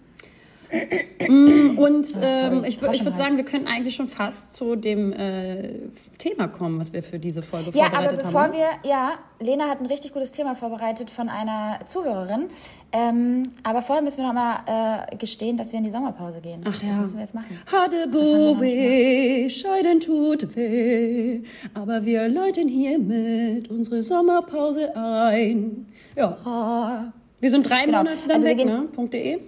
Mm, 1.28 1.78
und 1.78 2.06
ähm, 2.22 2.64
ich, 2.64 2.80
ich 2.82 3.04
würde 3.04 3.16
sagen, 3.16 3.36
wir 3.36 3.44
können 3.44 3.66
eigentlich 3.66 3.94
schon 3.94 4.08
fast 4.08 4.54
zu 4.54 4.76
dem 4.76 5.12
äh, 5.12 5.88
Thema 6.18 6.48
kommen, 6.48 6.78
was 6.78 6.92
wir 6.92 7.02
für 7.02 7.18
diese 7.18 7.42
Folge 7.42 7.70
ja, 7.70 7.84
vorbereitet 7.84 7.94
haben. 7.94 8.04
Ja, 8.04 8.10
aber 8.10 8.24
bevor 8.24 8.42
haben. 8.42 8.52
wir, 8.82 8.90
ja, 8.90 9.12
Lena 9.40 9.68
hat 9.68 9.80
ein 9.80 9.86
richtig 9.86 10.12
gutes 10.12 10.32
Thema 10.32 10.54
vorbereitet 10.54 11.10
von 11.10 11.28
einer 11.28 11.80
Zuhörerin. 11.84 12.50
Ähm, 12.92 13.48
aber 13.62 13.82
vorher 13.82 14.02
müssen 14.02 14.18
wir 14.18 14.26
noch 14.26 14.34
mal 14.34 15.06
äh, 15.10 15.16
gestehen, 15.16 15.56
dass 15.56 15.72
wir 15.72 15.78
in 15.78 15.84
die 15.84 15.90
Sommerpause 15.90 16.40
gehen. 16.40 16.62
Ach 16.64 16.82
ja. 16.82 16.88
Das 16.88 16.98
müssen 16.98 17.14
wir 17.16 17.22
jetzt 17.22 17.34
machen. 17.34 17.58
Hadeboe, 17.70 19.50
Scheiden 19.50 20.00
tut 20.00 20.56
weh, 20.56 21.40
aber 21.74 22.04
wir 22.04 22.28
läuten 22.28 22.68
hiermit 22.68 23.68
unsere 23.70 24.02
Sommerpause 24.02 24.94
ein. 24.96 25.86
Ja. 26.14 27.12
Wir 27.40 27.50
sind 27.50 27.68
drei 27.68 27.84
genau. 27.84 27.98
Monate 27.98 28.28
dann 28.28 28.36
also 28.36 28.46
weg, 28.46 28.64
ne? 28.64 28.88
.de 29.08 29.40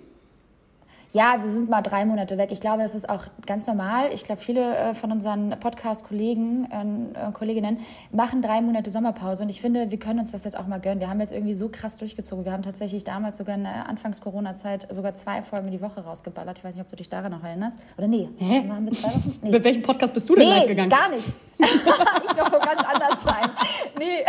ja, 1.13 1.43
wir 1.43 1.51
sind 1.51 1.71
mal 1.71 1.81
drei 1.81 2.05
Monate 2.05 2.37
weg. 2.37 2.51
Ich 2.53 2.61
glaube, 2.61 2.83
das 2.83 2.95
ist 2.95 3.09
auch 3.09 3.25
ganz 3.47 3.67
normal. 3.67 4.11
Ich 4.13 4.25
glaube, 4.25 4.43
viele 4.43 4.77
äh, 4.77 4.95
von 4.95 5.11
unseren 5.11 5.59
Podcast-Kollegen 5.59 6.67
und 6.67 7.15
äh, 7.15 7.33
Kolleginnen 7.33 7.79
machen 8.13 8.43
drei 8.43 8.61
Monate 8.61 8.91
Sommerpause. 8.91 9.43
Und 9.43 9.49
ich 9.49 9.61
finde, 9.61 9.91
wir 9.91 9.99
können 9.99 10.21
uns 10.21 10.33
das 10.33 10.45
jetzt 10.45 10.59
auch 10.59 10.67
mal 10.67 10.81
gönnen. 10.81 11.01
Wir 11.01 11.09
haben 11.09 11.21
jetzt 11.21 11.33
irgendwie 11.33 11.55
so 11.55 11.71
krass 11.71 11.97
durchgezogen. 11.97 12.45
Wir 12.45 12.53
haben 12.53 12.63
tatsächlich 12.63 13.05
damals 13.05 13.39
sogar 13.39 13.55
in 13.55 13.65
der 13.65 13.89
Anfangs-Corona-Zeit 13.89 14.89
sogar 14.95 15.15
zwei 15.15 15.41
Folgen 15.41 15.71
die 15.71 15.81
Woche 15.81 16.03
rausgeballert. 16.03 16.59
Ich 16.59 16.65
weiß 16.65 16.75
nicht, 16.75 16.85
ob 16.85 16.91
du 16.91 16.97
dich 16.97 17.09
daran 17.09 17.33
noch 17.33 17.43
erinnerst. 17.43 17.81
Oder 17.97 18.07
nee? 18.07 18.29
Hä? 18.37 18.65
Machen 18.65 18.85
wir 18.85 18.93
zwei 18.93 19.09
Wochen? 19.09 19.39
Nee. 19.43 19.51
Mit 19.51 19.65
welchem 19.65 19.83
Podcast 19.83 20.13
bist 20.13 20.29
du 20.29 20.35
denn 20.35 20.47
nee, 20.47 20.59
live 20.59 20.67
gegangen? 20.67 20.91
gar 20.91 21.11
nicht. 21.11 21.29
ich 21.59 22.37
noch 22.37 22.53
wo 22.53 22.59
ganz 22.59 22.83
anders 22.83 23.23
sein. 23.23 23.51
Nee. 23.99 24.25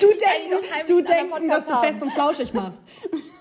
du 0.00 0.06
denkst, 0.08 0.88
du 0.88 1.00
denkst, 1.02 1.48
dass 1.48 1.66
du 1.66 1.76
fest 1.76 2.02
und 2.02 2.10
flauschig 2.10 2.52
machst. 2.52 2.82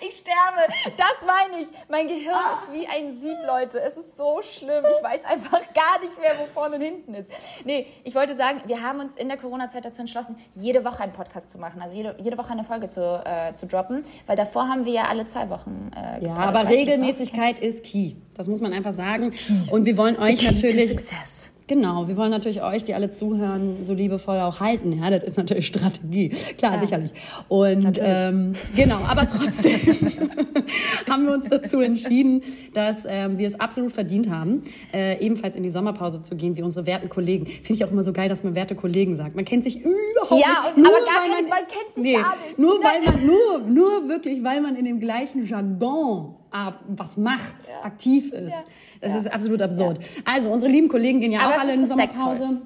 ich 0.00 0.16
sterbe. 0.18 0.72
Das 0.96 1.26
meine 1.26 1.62
ich. 1.62 1.68
Mein 1.88 2.08
Gehirn 2.08 2.34
ist 2.34 2.72
wie 2.72 2.86
ein 2.86 3.16
Sieb, 3.20 3.36
Leute. 3.46 3.80
Es 3.80 3.96
ist 3.96 4.16
so 4.16 4.40
schlimm. 4.42 4.84
Ich 4.96 5.02
weiß 5.02 5.24
einfach 5.24 5.60
gar 5.74 6.00
nicht 6.00 6.18
mehr, 6.18 6.32
wo 6.38 6.46
vorne 6.46 6.76
und 6.76 6.82
hinten 6.82 7.14
ist. 7.14 7.30
Nee, 7.64 7.86
ich 8.04 8.14
wollte 8.14 8.36
sagen, 8.36 8.62
wir 8.66 8.82
haben 8.82 9.00
uns 9.00 9.16
in 9.16 9.28
der 9.28 9.36
Corona-Zeit 9.36 9.84
dazu 9.84 10.00
entschlossen, 10.00 10.36
jede 10.54 10.84
Woche 10.84 11.02
einen 11.02 11.12
Podcast 11.12 11.50
zu 11.50 11.58
machen. 11.58 11.80
Also 11.82 11.96
jede, 11.96 12.16
jede 12.18 12.38
Woche 12.38 12.52
eine 12.52 12.64
Folge 12.64 12.88
zu, 12.88 13.22
äh, 13.24 13.54
zu 13.54 13.66
droppen. 13.66 14.04
Weil 14.26 14.36
davor 14.36 14.68
haben 14.68 14.84
wir 14.84 14.92
ja 14.92 15.08
alle 15.08 15.26
zwei 15.26 15.48
Wochen 15.50 15.90
äh, 15.96 16.24
Ja, 16.24 16.34
aber 16.34 16.68
Regelmäßigkeit 16.68 17.58
ist 17.58 17.84
key. 17.84 18.14
Das 18.34 18.48
muss 18.48 18.60
man 18.60 18.72
einfach 18.72 18.92
sagen. 18.92 19.32
Und 19.70 19.84
wir 19.86 19.96
wollen 19.96 20.18
euch 20.18 20.42
natürlich... 20.42 20.88
Success. 20.88 21.55
Genau, 21.68 22.06
wir 22.06 22.16
wollen 22.16 22.30
natürlich 22.30 22.62
euch, 22.62 22.84
die 22.84 22.94
alle 22.94 23.10
zuhören, 23.10 23.82
so 23.82 23.92
liebevoll 23.92 24.38
auch 24.38 24.60
halten. 24.60 25.00
Ja, 25.02 25.10
das 25.10 25.24
ist 25.24 25.36
natürlich 25.36 25.66
Strategie. 25.66 26.28
Klar, 26.28 26.72
Klar. 26.72 26.78
sicherlich. 26.78 27.10
Und 27.48 27.98
ähm, 28.00 28.52
genau, 28.76 28.98
aber 29.08 29.26
trotzdem 29.26 29.80
haben 31.10 31.26
wir 31.26 31.34
uns 31.34 31.48
dazu 31.48 31.80
entschieden, 31.80 32.42
dass 32.72 33.04
ähm, 33.08 33.38
wir 33.38 33.48
es 33.48 33.58
absolut 33.58 33.90
verdient 33.90 34.30
haben, 34.30 34.62
äh, 34.94 35.18
ebenfalls 35.18 35.56
in 35.56 35.64
die 35.64 35.68
Sommerpause 35.68 36.22
zu 36.22 36.36
gehen, 36.36 36.56
wie 36.56 36.62
unsere 36.62 36.86
werten 36.86 37.08
Kollegen. 37.08 37.46
Finde 37.46 37.72
ich 37.72 37.84
auch 37.84 37.90
immer 37.90 38.04
so 38.04 38.12
geil, 38.12 38.28
dass 38.28 38.44
man 38.44 38.54
werte 38.54 38.76
Kollegen 38.76 39.16
sagt. 39.16 39.34
Man 39.34 39.44
kennt 39.44 39.64
sich 39.64 39.80
überhaupt 39.80 40.40
ja, 40.40 40.70
nicht. 40.76 40.86
Ja, 40.86 40.90
aber 40.90 41.04
gar 41.04 41.20
kein, 41.20 41.30
man, 41.30 41.48
man 41.48 41.66
kennt 41.66 41.94
sich 41.96 42.04
nee, 42.04 42.14
gar 42.14 42.36
nicht. 42.46 42.58
Nur 42.58 42.74
weil 42.84 43.02
man, 43.02 43.26
nur, 43.26 43.68
nur 43.68 44.08
wirklich, 44.08 44.44
weil 44.44 44.60
man 44.60 44.76
in 44.76 44.84
dem 44.84 45.00
gleichen 45.00 45.44
Jargon 45.44 46.36
was 46.88 47.16
macht, 47.16 47.56
ja. 47.68 47.84
aktiv 47.84 48.32
ist. 48.32 48.52
Ja. 48.52 48.64
Das 49.00 49.12
ja. 49.12 49.18
ist 49.18 49.32
absolut 49.32 49.62
absurd. 49.62 49.98
Also 50.24 50.50
unsere 50.50 50.70
lieben 50.70 50.88
Kollegen 50.88 51.20
gehen 51.20 51.32
ja 51.32 51.40
Aber 51.40 51.54
auch 51.54 51.60
alle 51.60 51.74
in 51.74 51.80
die 51.80 51.86
Sommerpause. 51.86 52.60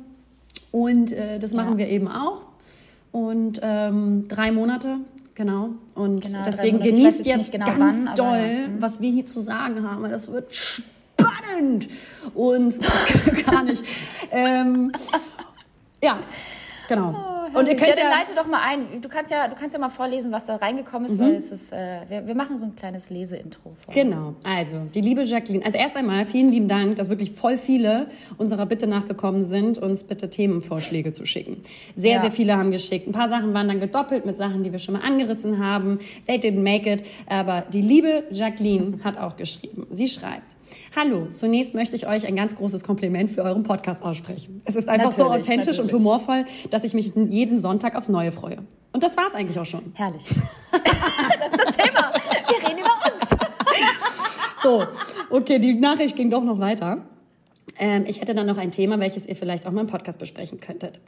Und 0.70 1.12
äh, 1.12 1.38
das 1.38 1.52
machen 1.52 1.78
wir 1.78 1.88
eben 1.88 2.08
auch. 2.08 2.48
Und 3.12 3.60
ähm, 3.62 4.26
drei 4.28 4.52
Monate, 4.52 4.98
genau. 5.34 5.70
Und 5.94 6.24
genau, 6.24 6.42
deswegen 6.44 6.80
genießt 6.80 7.26
jetzt 7.26 7.50
genau 7.50 7.66
ganz 7.66 8.06
wann, 8.06 8.14
doll, 8.14 8.68
mhm. 8.68 8.82
was 8.82 9.00
wir 9.00 9.10
hier 9.10 9.26
zu 9.26 9.40
sagen 9.40 9.88
haben. 9.88 10.08
Das 10.10 10.30
wird 10.30 10.54
spannend. 10.54 11.88
Und 12.34 12.78
gar 13.46 13.64
nicht. 13.64 13.82
ähm, 14.30 14.92
ja, 16.02 16.20
Genau. 16.90 17.39
Oh, 17.54 17.58
und 17.58 17.68
ihr 17.68 17.76
könnt 17.76 17.96
ja, 17.96 18.04
ja 18.04 18.10
leite 18.10 18.32
doch 18.34 18.46
mal 18.46 18.60
ein. 18.62 19.00
Du 19.00 19.08
kannst 19.08 19.32
ja, 19.32 19.48
du 19.48 19.54
kannst 19.54 19.74
ja 19.74 19.80
mal 19.80 19.90
vorlesen, 19.90 20.32
was 20.32 20.46
da 20.46 20.56
reingekommen 20.56 21.08
ist, 21.08 21.18
mhm. 21.18 21.24
weil 21.24 21.34
es 21.34 21.50
ist, 21.50 21.72
äh, 21.72 22.00
wir, 22.08 22.26
wir, 22.26 22.34
machen 22.34 22.58
so 22.58 22.64
ein 22.64 22.76
kleines 22.76 23.10
Leseintro. 23.10 23.74
Genau. 23.92 24.34
Also 24.44 24.76
die 24.94 25.00
liebe 25.00 25.22
Jacqueline. 25.22 25.64
Also 25.64 25.78
erst 25.78 25.96
einmal 25.96 26.24
vielen 26.24 26.50
lieben 26.50 26.68
Dank, 26.68 26.96
dass 26.96 27.10
wirklich 27.10 27.32
voll 27.32 27.58
viele 27.58 28.06
unserer 28.38 28.66
Bitte 28.66 28.86
nachgekommen 28.86 29.42
sind, 29.42 29.78
uns 29.78 30.04
bitte 30.04 30.30
Themenvorschläge 30.30 31.12
zu 31.12 31.26
schicken. 31.26 31.62
Sehr, 31.96 32.14
ja. 32.14 32.20
sehr 32.20 32.30
viele 32.30 32.56
haben 32.56 32.70
geschickt. 32.70 33.06
Ein 33.06 33.12
paar 33.12 33.28
Sachen 33.28 33.52
waren 33.54 33.68
dann 33.68 33.80
gedoppelt 33.80 34.26
mit 34.26 34.36
Sachen, 34.36 34.62
die 34.62 34.72
wir 34.72 34.78
schon 34.78 34.94
mal 34.94 35.02
angerissen 35.02 35.64
haben. 35.64 35.98
They 36.26 36.36
didn't 36.36 36.62
make 36.62 36.90
it. 36.90 37.04
Aber 37.28 37.64
die 37.72 37.82
liebe 37.82 38.24
Jacqueline 38.30 39.00
hat 39.02 39.18
auch 39.18 39.36
geschrieben. 39.36 39.86
Sie 39.90 40.08
schreibt. 40.08 40.59
Hallo, 40.96 41.26
zunächst 41.30 41.74
möchte 41.74 41.96
ich 41.96 42.06
euch 42.06 42.26
ein 42.26 42.36
ganz 42.36 42.56
großes 42.56 42.84
Kompliment 42.84 43.30
für 43.30 43.42
euren 43.42 43.62
Podcast 43.62 44.02
aussprechen. 44.02 44.62
Es 44.64 44.76
ist 44.76 44.88
einfach 44.88 45.10
natürlich, 45.10 45.28
so 45.28 45.32
authentisch 45.32 45.78
natürlich. 45.78 45.92
und 45.92 45.98
humorvoll, 46.00 46.44
dass 46.70 46.84
ich 46.84 46.94
mich 46.94 47.12
jeden 47.14 47.58
Sonntag 47.58 47.96
aufs 47.96 48.08
Neue 48.08 48.32
freue. 48.32 48.58
Und 48.92 49.02
das 49.02 49.16
war's 49.16 49.34
eigentlich 49.34 49.58
auch 49.58 49.66
schon. 49.66 49.92
Herrlich. 49.94 50.24
das 50.72 51.52
ist 51.52 51.60
das 51.66 51.76
Thema. 51.76 52.12
Wir 52.48 52.68
reden 52.68 52.78
über 52.78 52.90
uns. 53.06 53.40
so, 54.62 54.84
okay, 55.30 55.58
die 55.58 55.74
Nachricht 55.74 56.16
ging 56.16 56.30
doch 56.30 56.42
noch 56.42 56.58
weiter. 56.58 56.98
Ähm, 57.80 58.04
ich 58.06 58.20
hätte 58.20 58.34
dann 58.34 58.46
noch 58.46 58.58
ein 58.58 58.70
Thema, 58.70 59.00
welches 59.00 59.26
ihr 59.26 59.34
vielleicht 59.34 59.66
auch 59.66 59.72
mal 59.72 59.80
im 59.80 59.86
Podcast 59.86 60.18
besprechen 60.18 60.60
könntet. 60.60 61.00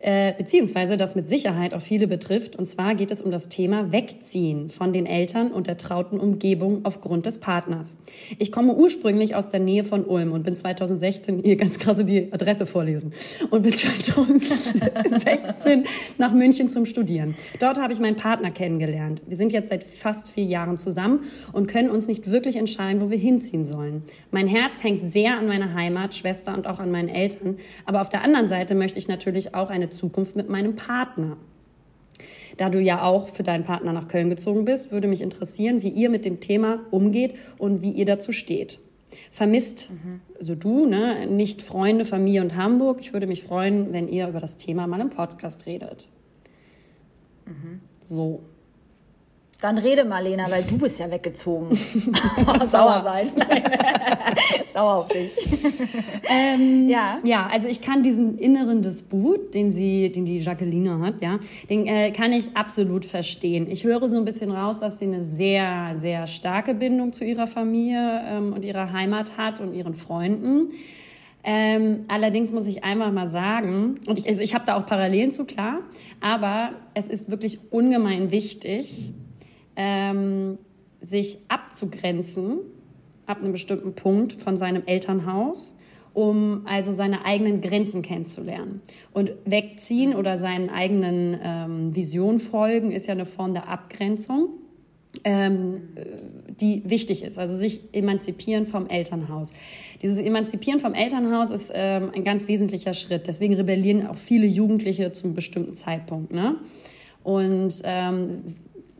Äh, 0.00 0.34
beziehungsweise 0.36 0.98
das 0.98 1.14
mit 1.14 1.26
Sicherheit 1.26 1.72
auch 1.72 1.80
viele 1.80 2.06
betrifft. 2.06 2.56
Und 2.56 2.66
zwar 2.66 2.94
geht 2.94 3.10
es 3.10 3.22
um 3.22 3.30
das 3.30 3.48
Thema 3.48 3.92
Wegziehen 3.92 4.68
von 4.68 4.92
den 4.92 5.06
Eltern 5.06 5.50
und 5.50 5.68
der 5.68 5.78
trauten 5.78 6.20
Umgebung 6.20 6.80
aufgrund 6.84 7.24
des 7.24 7.38
Partners. 7.38 7.96
Ich 8.38 8.52
komme 8.52 8.74
ursprünglich 8.74 9.34
aus 9.34 9.48
der 9.48 9.60
Nähe 9.60 9.84
von 9.84 10.04
Ulm 10.04 10.32
und 10.32 10.42
bin 10.42 10.54
2016, 10.54 11.42
hier 11.42 11.56
ganz 11.56 11.78
krass 11.78 12.04
die 12.04 12.30
Adresse 12.30 12.66
vorlesen, 12.66 13.12
und 13.50 13.62
bin 13.62 13.72
2016 13.76 15.84
nach 16.18 16.32
München 16.32 16.68
zum 16.68 16.84
Studieren. 16.84 17.34
Dort 17.58 17.80
habe 17.80 17.92
ich 17.92 17.98
meinen 17.98 18.16
Partner 18.16 18.50
kennengelernt. 18.50 19.22
Wir 19.26 19.36
sind 19.36 19.52
jetzt 19.52 19.70
seit 19.70 19.82
fast 19.82 20.28
vier 20.28 20.44
Jahren 20.44 20.76
zusammen 20.76 21.20
und 21.52 21.68
können 21.68 21.88
uns 21.88 22.06
nicht 22.06 22.30
wirklich 22.30 22.56
entscheiden, 22.56 23.00
wo 23.00 23.10
wir 23.10 23.18
hinziehen 23.18 23.64
sollen. 23.64 24.02
Mein 24.30 24.46
Herz 24.46 24.82
hängt 24.82 25.10
sehr 25.10 25.38
an 25.38 25.46
meiner 25.46 25.72
Heimat 25.72 26.05
Schwester 26.14 26.54
und 26.54 26.66
auch 26.66 26.78
an 26.78 26.90
meinen 26.90 27.08
Eltern. 27.08 27.56
Aber 27.84 28.00
auf 28.00 28.08
der 28.08 28.22
anderen 28.22 28.48
Seite 28.48 28.74
möchte 28.74 28.98
ich 28.98 29.08
natürlich 29.08 29.54
auch 29.54 29.70
eine 29.70 29.90
Zukunft 29.90 30.36
mit 30.36 30.48
meinem 30.48 30.76
Partner. 30.76 31.36
Da 32.56 32.70
du 32.70 32.80
ja 32.80 33.02
auch 33.02 33.28
für 33.28 33.42
deinen 33.42 33.64
Partner 33.64 33.92
nach 33.92 34.08
Köln 34.08 34.30
gezogen 34.30 34.64
bist, 34.64 34.92
würde 34.92 35.08
mich 35.08 35.20
interessieren, 35.20 35.82
wie 35.82 35.88
ihr 35.88 36.08
mit 36.08 36.24
dem 36.24 36.40
Thema 36.40 36.80
umgeht 36.90 37.34
und 37.58 37.82
wie 37.82 37.90
ihr 37.90 38.06
dazu 38.06 38.32
steht. 38.32 38.78
Vermisst, 39.30 39.90
mhm. 39.90 40.20
also 40.38 40.54
du, 40.54 40.86
ne, 40.86 41.26
nicht 41.26 41.62
Freunde, 41.62 42.04
Familie 42.04 42.42
und 42.42 42.56
Hamburg. 42.56 42.98
Ich 43.00 43.12
würde 43.12 43.26
mich 43.26 43.42
freuen, 43.42 43.92
wenn 43.92 44.08
ihr 44.08 44.28
über 44.28 44.40
das 44.40 44.56
Thema 44.56 44.86
mal 44.86 45.00
im 45.00 45.10
Podcast 45.10 45.66
redet. 45.66 46.08
Mhm. 47.46 47.80
So. 48.00 48.42
Dann 49.60 49.78
rede 49.78 50.04
mal, 50.04 50.22
Lena, 50.22 50.50
weil 50.50 50.64
du 50.64 50.76
bist 50.76 50.98
ja 50.98 51.10
weggezogen. 51.10 51.74
Sauer 52.66 53.00
sein. 53.02 53.30
Sauer 54.74 54.94
auf 54.96 55.08
dich. 55.08 55.32
Ähm, 56.28 56.90
ja. 56.90 57.18
ja, 57.24 57.46
also 57.46 57.66
ich 57.66 57.80
kann 57.80 58.02
diesen 58.02 58.36
inneren 58.36 58.82
Disput, 58.82 59.54
den 59.54 59.72
sie, 59.72 60.12
den 60.12 60.26
die 60.26 60.38
Jacqueline 60.38 61.00
hat, 61.00 61.22
ja, 61.22 61.38
den 61.70 61.86
äh, 61.86 62.10
kann 62.10 62.34
ich 62.34 62.54
absolut 62.54 63.06
verstehen. 63.06 63.66
Ich 63.70 63.84
höre 63.84 64.06
so 64.10 64.18
ein 64.18 64.26
bisschen 64.26 64.50
raus, 64.50 64.76
dass 64.78 64.98
sie 64.98 65.06
eine 65.06 65.22
sehr, 65.22 65.92
sehr 65.96 66.26
starke 66.26 66.74
Bindung 66.74 67.14
zu 67.14 67.24
ihrer 67.24 67.46
Familie 67.46 68.22
ähm, 68.26 68.52
und 68.52 68.62
ihrer 68.62 68.92
Heimat 68.92 69.38
hat 69.38 69.60
und 69.60 69.72
ihren 69.72 69.94
Freunden. 69.94 70.72
Ähm, 71.44 72.02
allerdings 72.08 72.52
muss 72.52 72.66
ich 72.66 72.84
einfach 72.84 73.12
mal 73.12 73.28
sagen, 73.28 74.00
und 74.06 74.18
ich, 74.18 74.28
also 74.28 74.42
ich 74.42 74.54
habe 74.54 74.66
da 74.66 74.76
auch 74.76 74.84
Parallelen 74.84 75.30
zu, 75.30 75.44
klar, 75.44 75.78
aber 76.20 76.72
es 76.92 77.06
ist 77.06 77.30
wirklich 77.30 77.60
ungemein 77.70 78.32
wichtig, 78.32 79.12
ähm, 79.76 80.58
sich 81.00 81.38
abzugrenzen 81.48 82.58
ab 83.26 83.40
einem 83.42 83.52
bestimmten 83.52 83.94
Punkt 83.94 84.32
von 84.32 84.56
seinem 84.56 84.82
Elternhaus, 84.86 85.74
um 86.14 86.62
also 86.64 86.92
seine 86.92 87.24
eigenen 87.26 87.60
Grenzen 87.60 88.02
kennenzulernen. 88.02 88.80
Und 89.12 89.32
wegziehen 89.44 90.14
oder 90.14 90.38
seinen 90.38 90.70
eigenen 90.70 91.38
ähm, 91.42 91.94
Visionen 91.94 92.38
folgen 92.38 92.92
ist 92.92 93.06
ja 93.06 93.12
eine 93.12 93.26
Form 93.26 93.52
der 93.52 93.68
Abgrenzung. 93.68 94.48
Ähm, 95.24 95.80
die 96.60 96.82
wichtig 96.86 97.22
ist, 97.22 97.38
also 97.38 97.56
sich 97.56 97.82
emanzipieren 97.92 98.66
vom 98.66 98.86
Elternhaus. 98.86 99.50
Dieses 100.02 100.18
Emanzipieren 100.18 100.78
vom 100.78 100.94
Elternhaus 100.94 101.50
ist 101.50 101.72
ähm, 101.74 102.10
ein 102.14 102.22
ganz 102.22 102.48
wesentlicher 102.48 102.92
Schritt. 102.92 103.26
Deswegen 103.26 103.54
rebellieren 103.54 104.06
auch 104.06 104.16
viele 104.16 104.46
Jugendliche 104.46 105.12
zum 105.12 105.34
bestimmten 105.34 105.74
Zeitpunkt. 105.74 106.32
Ne? 106.32 106.56
Und 107.22 107.80
ähm, 107.84 108.28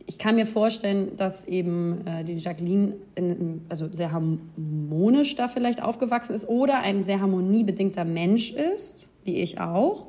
ich 0.07 0.17
kann 0.17 0.35
mir 0.35 0.45
vorstellen, 0.45 1.17
dass 1.17 1.43
eben 1.43 1.99
äh, 2.07 2.23
die 2.23 2.35
Jacqueline 2.35 2.93
in, 3.15 3.61
also 3.67 3.89
sehr 3.91 4.13
harmonisch 4.13 5.35
da 5.35 5.49
vielleicht 5.49 5.83
aufgewachsen 5.83 6.33
ist 6.33 6.47
oder 6.47 6.79
ein 6.79 7.03
sehr 7.03 7.19
harmoniebedingter 7.19 8.05
Mensch 8.05 8.51
ist, 8.51 9.11
wie 9.25 9.35
ich 9.35 9.59
auch. 9.59 10.07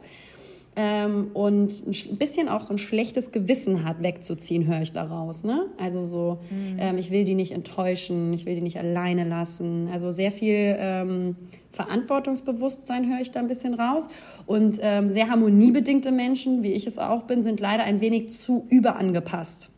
Ähm, 0.76 1.32
und 1.34 1.84
ein 1.88 2.16
bisschen 2.16 2.48
auch 2.48 2.62
so 2.62 2.74
ein 2.74 2.78
schlechtes 2.78 3.32
Gewissen 3.32 3.84
hat, 3.84 4.00
wegzuziehen, 4.00 4.68
höre 4.68 4.82
ich 4.82 4.92
daraus. 4.92 5.42
Ne? 5.42 5.66
Also 5.78 6.06
so, 6.06 6.38
mhm. 6.48 6.76
ähm, 6.78 6.98
ich 6.98 7.10
will 7.10 7.24
die 7.24 7.34
nicht 7.34 7.50
enttäuschen, 7.50 8.32
ich 8.32 8.46
will 8.46 8.54
die 8.54 8.60
nicht 8.60 8.78
alleine 8.78 9.24
lassen. 9.24 9.88
Also 9.92 10.12
sehr 10.12 10.30
viel 10.30 10.76
ähm, 10.78 11.34
Verantwortungsbewusstsein 11.72 13.10
höre 13.10 13.20
ich 13.20 13.32
da 13.32 13.40
ein 13.40 13.48
bisschen 13.48 13.74
raus. 13.74 14.06
Und 14.46 14.78
ähm, 14.80 15.10
sehr 15.10 15.28
harmoniebedingte 15.28 16.12
Menschen, 16.12 16.62
wie 16.62 16.72
ich 16.72 16.86
es 16.86 16.98
auch 16.98 17.24
bin, 17.24 17.42
sind 17.42 17.58
leider 17.58 17.82
ein 17.82 18.00
wenig 18.00 18.28
zu 18.28 18.64
überangepasst. 18.70 19.72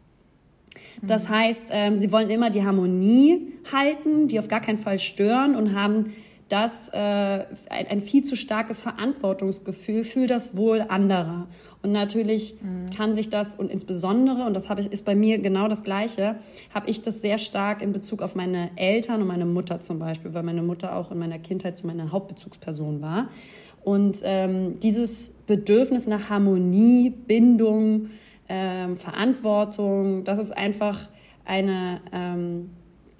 Das 1.02 1.28
heißt, 1.28 1.68
ähm, 1.70 1.96
sie 1.96 2.12
wollen 2.12 2.30
immer 2.30 2.50
die 2.50 2.64
Harmonie 2.64 3.52
halten, 3.72 4.28
die 4.28 4.38
auf 4.38 4.48
gar 4.48 4.60
keinen 4.60 4.78
Fall 4.78 4.98
stören 4.98 5.54
und 5.56 5.74
haben 5.74 6.04
das 6.50 6.88
äh, 6.88 6.96
ein, 6.98 7.86
ein, 7.88 8.00
viel 8.00 8.24
zu 8.24 8.34
starkes 8.34 8.80
Verantwortungsgefühl 8.80 10.02
für 10.02 10.26
das 10.26 10.56
Wohl 10.56 10.84
anderer. 10.88 11.46
Und 11.82 11.92
natürlich 11.92 12.56
mhm. 12.60 12.90
kann 12.94 13.14
sich 13.14 13.30
das 13.30 13.54
und 13.54 13.70
insbesondere 13.70 14.44
und 14.44 14.54
das 14.54 14.68
habe 14.68 14.80
ich 14.80 14.92
ist 14.92 15.04
bei 15.04 15.14
mir 15.14 15.38
genau 15.38 15.68
das 15.68 15.84
Gleiche, 15.84 16.36
habe 16.74 16.90
ich 16.90 17.02
das 17.02 17.22
sehr 17.22 17.38
stark 17.38 17.82
in 17.82 17.92
Bezug 17.92 18.20
auf 18.20 18.34
meine 18.34 18.70
Eltern 18.76 19.22
und 19.22 19.28
meine 19.28 19.46
Mutter 19.46 19.80
zum 19.80 20.00
Beispiel, 20.00 20.34
weil 20.34 20.42
meine 20.42 20.62
Mutter 20.62 20.96
auch 20.96 21.12
in 21.12 21.18
meiner 21.18 21.38
Kindheit 21.38 21.76
so 21.76 21.86
meine 21.86 22.10
Hauptbezugsperson 22.10 23.00
war. 23.00 23.28
Und 23.82 24.20
ähm, 24.24 24.78
dieses 24.80 25.32
Bedürfnis 25.46 26.06
nach 26.06 26.28
Harmonie, 26.28 27.10
Bindung, 27.10 28.10
ähm, 28.50 28.98
Verantwortung. 28.98 30.24
Das 30.24 30.38
ist 30.38 30.50
einfach 30.50 31.08
eine, 31.44 32.00
ähm, 32.12 32.70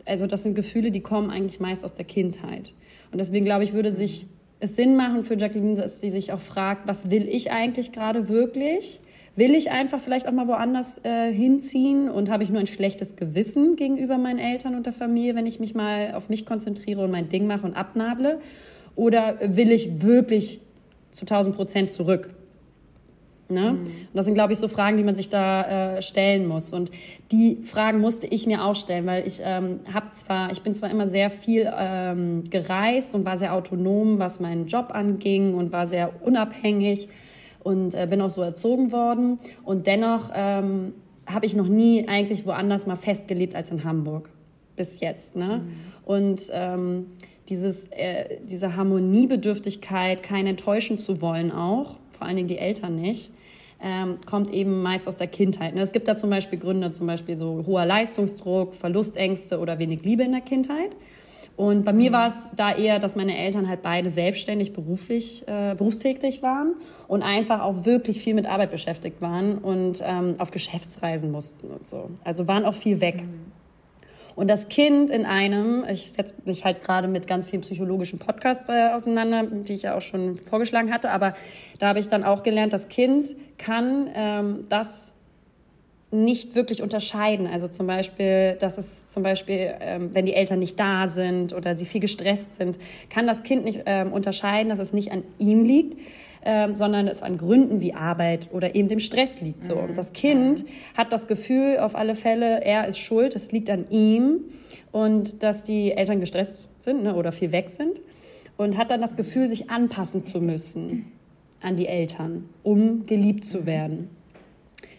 also 0.04 0.26
das 0.26 0.42
sind 0.42 0.54
Gefühle, 0.54 0.90
die 0.90 1.00
kommen 1.00 1.30
eigentlich 1.30 1.60
meist 1.60 1.84
aus 1.84 1.94
der 1.94 2.04
Kindheit. 2.04 2.74
Und 3.12 3.18
deswegen 3.18 3.44
glaube 3.44 3.64
ich, 3.64 3.72
würde 3.72 3.92
sich 3.92 4.26
es 4.58 4.76
Sinn 4.76 4.96
machen 4.96 5.22
für 5.22 5.38
Jacqueline, 5.38 5.76
dass 5.76 6.00
sie 6.00 6.10
sich 6.10 6.32
auch 6.32 6.40
fragt, 6.40 6.86
was 6.86 7.10
will 7.10 7.26
ich 7.28 7.50
eigentlich 7.52 7.92
gerade 7.92 8.28
wirklich? 8.28 9.00
Will 9.36 9.54
ich 9.54 9.70
einfach 9.70 10.00
vielleicht 10.00 10.26
auch 10.26 10.32
mal 10.32 10.48
woanders 10.48 11.00
äh, 11.04 11.32
hinziehen 11.32 12.10
und 12.10 12.28
habe 12.28 12.42
ich 12.42 12.50
nur 12.50 12.60
ein 12.60 12.66
schlechtes 12.66 13.16
Gewissen 13.16 13.76
gegenüber 13.76 14.18
meinen 14.18 14.40
Eltern 14.40 14.74
und 14.74 14.84
der 14.84 14.92
Familie, 14.92 15.36
wenn 15.36 15.46
ich 15.46 15.60
mich 15.60 15.74
mal 15.74 16.12
auf 16.14 16.28
mich 16.28 16.44
konzentriere 16.44 17.04
und 17.04 17.10
mein 17.10 17.28
Ding 17.28 17.46
mache 17.46 17.64
und 17.64 17.74
abnable? 17.74 18.40
Oder 18.96 19.38
will 19.40 19.70
ich 19.70 20.02
wirklich 20.02 20.60
zu 21.12 21.22
1000 21.22 21.54
Prozent 21.54 21.90
zurück? 21.90 22.34
Ne? 23.50 23.72
Mhm. 23.72 23.78
Und 23.78 24.14
das 24.14 24.24
sind, 24.26 24.34
glaube 24.34 24.52
ich, 24.52 24.58
so 24.58 24.68
Fragen, 24.68 24.96
die 24.96 25.04
man 25.04 25.16
sich 25.16 25.28
da 25.28 25.96
äh, 25.96 26.02
stellen 26.02 26.46
muss. 26.46 26.72
Und 26.72 26.90
die 27.32 27.58
Fragen 27.62 28.00
musste 28.00 28.26
ich 28.26 28.46
mir 28.46 28.64
auch 28.64 28.74
stellen, 28.74 29.06
weil 29.06 29.26
ich 29.26 29.40
ähm, 29.44 29.80
habe 29.92 30.12
zwar, 30.12 30.52
ich 30.52 30.62
bin 30.62 30.74
zwar 30.74 30.90
immer 30.90 31.08
sehr 31.08 31.30
viel 31.30 31.70
ähm, 31.76 32.44
gereist 32.50 33.14
und 33.14 33.24
war 33.24 33.36
sehr 33.36 33.54
autonom, 33.54 34.18
was 34.18 34.40
meinen 34.40 34.66
Job 34.66 34.90
anging 34.92 35.54
und 35.54 35.72
war 35.72 35.86
sehr 35.86 36.10
unabhängig 36.22 37.08
und 37.62 37.94
äh, 37.94 38.06
bin 38.08 38.20
auch 38.20 38.30
so 38.30 38.42
erzogen 38.42 38.92
worden. 38.92 39.38
Und 39.64 39.86
dennoch 39.86 40.30
ähm, 40.34 40.94
habe 41.26 41.46
ich 41.46 41.54
noch 41.54 41.68
nie 41.68 42.08
eigentlich 42.08 42.46
woanders 42.46 42.86
mal 42.86 42.96
festgelebt 42.96 43.54
als 43.54 43.70
in 43.70 43.84
Hamburg 43.84 44.30
bis 44.76 45.00
jetzt. 45.00 45.36
Ne? 45.36 45.62
Mhm. 45.64 45.70
Und 46.04 46.42
ähm, 46.52 47.06
dieses, 47.48 47.88
äh, 47.88 48.38
diese 48.44 48.76
Harmoniebedürftigkeit, 48.76 50.22
keinen 50.22 50.46
enttäuschen 50.48 50.98
zu 50.98 51.20
wollen 51.20 51.50
auch, 51.50 51.98
vor 52.12 52.26
allen 52.26 52.36
Dingen 52.36 52.48
die 52.48 52.58
Eltern 52.58 52.96
nicht, 52.96 53.32
ähm, 53.82 54.18
kommt 54.26 54.50
eben 54.50 54.82
meist 54.82 55.08
aus 55.08 55.16
der 55.16 55.26
Kindheit. 55.26 55.74
Ne? 55.74 55.82
Es 55.82 55.92
gibt 55.92 56.08
da 56.08 56.16
zum 56.16 56.30
Beispiel 56.30 56.58
Gründe, 56.58 56.90
zum 56.90 57.06
Beispiel 57.06 57.36
so 57.36 57.64
hoher 57.66 57.86
Leistungsdruck, 57.86 58.74
Verlustängste 58.74 59.58
oder 59.58 59.78
wenig 59.78 60.04
Liebe 60.04 60.22
in 60.22 60.32
der 60.32 60.40
Kindheit. 60.40 60.90
Und 61.56 61.84
bei 61.84 61.92
mir 61.92 62.10
mhm. 62.10 62.14
war 62.14 62.28
es 62.28 62.34
da 62.56 62.74
eher, 62.74 62.98
dass 62.98 63.16
meine 63.16 63.36
Eltern 63.36 63.68
halt 63.68 63.82
beide 63.82 64.08
selbstständig 64.10 64.72
beruflich, 64.72 65.46
äh, 65.46 65.74
berufstätig 65.74 66.42
waren 66.42 66.74
und 67.06 67.22
einfach 67.22 67.60
auch 67.60 67.84
wirklich 67.84 68.18
viel 68.18 68.32
mit 68.32 68.46
Arbeit 68.46 68.70
beschäftigt 68.70 69.20
waren 69.20 69.58
und 69.58 70.02
ähm, 70.02 70.36
auf 70.38 70.52
Geschäftsreisen 70.52 71.30
mussten 71.30 71.66
und 71.66 71.86
so. 71.86 72.10
Also 72.24 72.48
waren 72.48 72.64
auch 72.64 72.72
viel 72.72 73.00
weg. 73.02 73.24
Mhm. 73.24 73.49
Und 74.36 74.48
das 74.48 74.68
Kind 74.68 75.10
in 75.10 75.26
einem, 75.26 75.84
ich 75.90 76.12
setze 76.12 76.34
mich 76.44 76.64
halt 76.64 76.82
gerade 76.82 77.08
mit 77.08 77.26
ganz 77.26 77.46
vielen 77.46 77.62
psychologischen 77.62 78.18
Podcasts 78.18 78.68
äh, 78.68 78.90
auseinander, 78.92 79.44
die 79.44 79.74
ich 79.74 79.82
ja 79.82 79.96
auch 79.96 80.02
schon 80.02 80.36
vorgeschlagen 80.36 80.92
hatte, 80.92 81.10
aber 81.10 81.34
da 81.78 81.88
habe 81.88 81.98
ich 81.98 82.08
dann 82.08 82.24
auch 82.24 82.42
gelernt, 82.42 82.72
das 82.72 82.88
Kind 82.88 83.36
kann 83.58 84.08
ähm, 84.14 84.66
das 84.68 85.12
nicht 86.10 86.54
wirklich 86.54 86.82
unterscheiden. 86.82 87.46
Also 87.46 87.68
zum 87.68 87.86
Beispiel, 87.86 88.56
dass 88.58 88.78
es 88.78 89.10
zum 89.10 89.22
Beispiel, 89.22 89.74
ähm, 89.80 90.10
wenn 90.12 90.26
die 90.26 90.34
Eltern 90.34 90.58
nicht 90.58 90.78
da 90.78 91.08
sind 91.08 91.52
oder 91.52 91.78
sie 91.78 91.86
viel 91.86 92.00
gestresst 92.00 92.54
sind, 92.54 92.78
kann 93.10 93.26
das 93.26 93.44
Kind 93.44 93.64
nicht 93.64 93.82
ähm, 93.86 94.12
unterscheiden, 94.12 94.70
dass 94.70 94.80
es 94.80 94.92
nicht 94.92 95.12
an 95.12 95.22
ihm 95.38 95.62
liegt, 95.62 95.98
ähm, 96.44 96.74
sondern 96.74 97.06
es 97.06 97.22
an 97.22 97.38
Gründen 97.38 97.80
wie 97.80 97.94
Arbeit 97.94 98.48
oder 98.52 98.74
eben 98.74 98.88
dem 98.88 98.98
Stress 98.98 99.40
liegt. 99.40 99.64
So. 99.64 99.74
Und 99.74 99.96
das 99.96 100.12
Kind 100.12 100.64
hat 100.96 101.12
das 101.12 101.28
Gefühl 101.28 101.78
auf 101.78 101.94
alle 101.94 102.16
Fälle, 102.16 102.64
er 102.64 102.88
ist 102.88 102.98
schuld, 102.98 103.36
es 103.36 103.52
liegt 103.52 103.70
an 103.70 103.86
ihm 103.90 104.40
und 104.90 105.42
dass 105.44 105.62
die 105.62 105.92
Eltern 105.92 106.18
gestresst 106.18 106.66
sind 106.80 107.04
ne, 107.04 107.14
oder 107.14 107.30
viel 107.30 107.52
weg 107.52 107.68
sind 107.68 108.00
und 108.56 108.76
hat 108.76 108.90
dann 108.90 109.00
das 109.00 109.16
Gefühl, 109.16 109.48
sich 109.48 109.70
anpassen 109.70 110.24
zu 110.24 110.40
müssen 110.40 111.12
an 111.60 111.76
die 111.76 111.86
Eltern, 111.86 112.48
um 112.62 113.04
geliebt 113.06 113.44
zu 113.44 113.66
werden. 113.66 114.08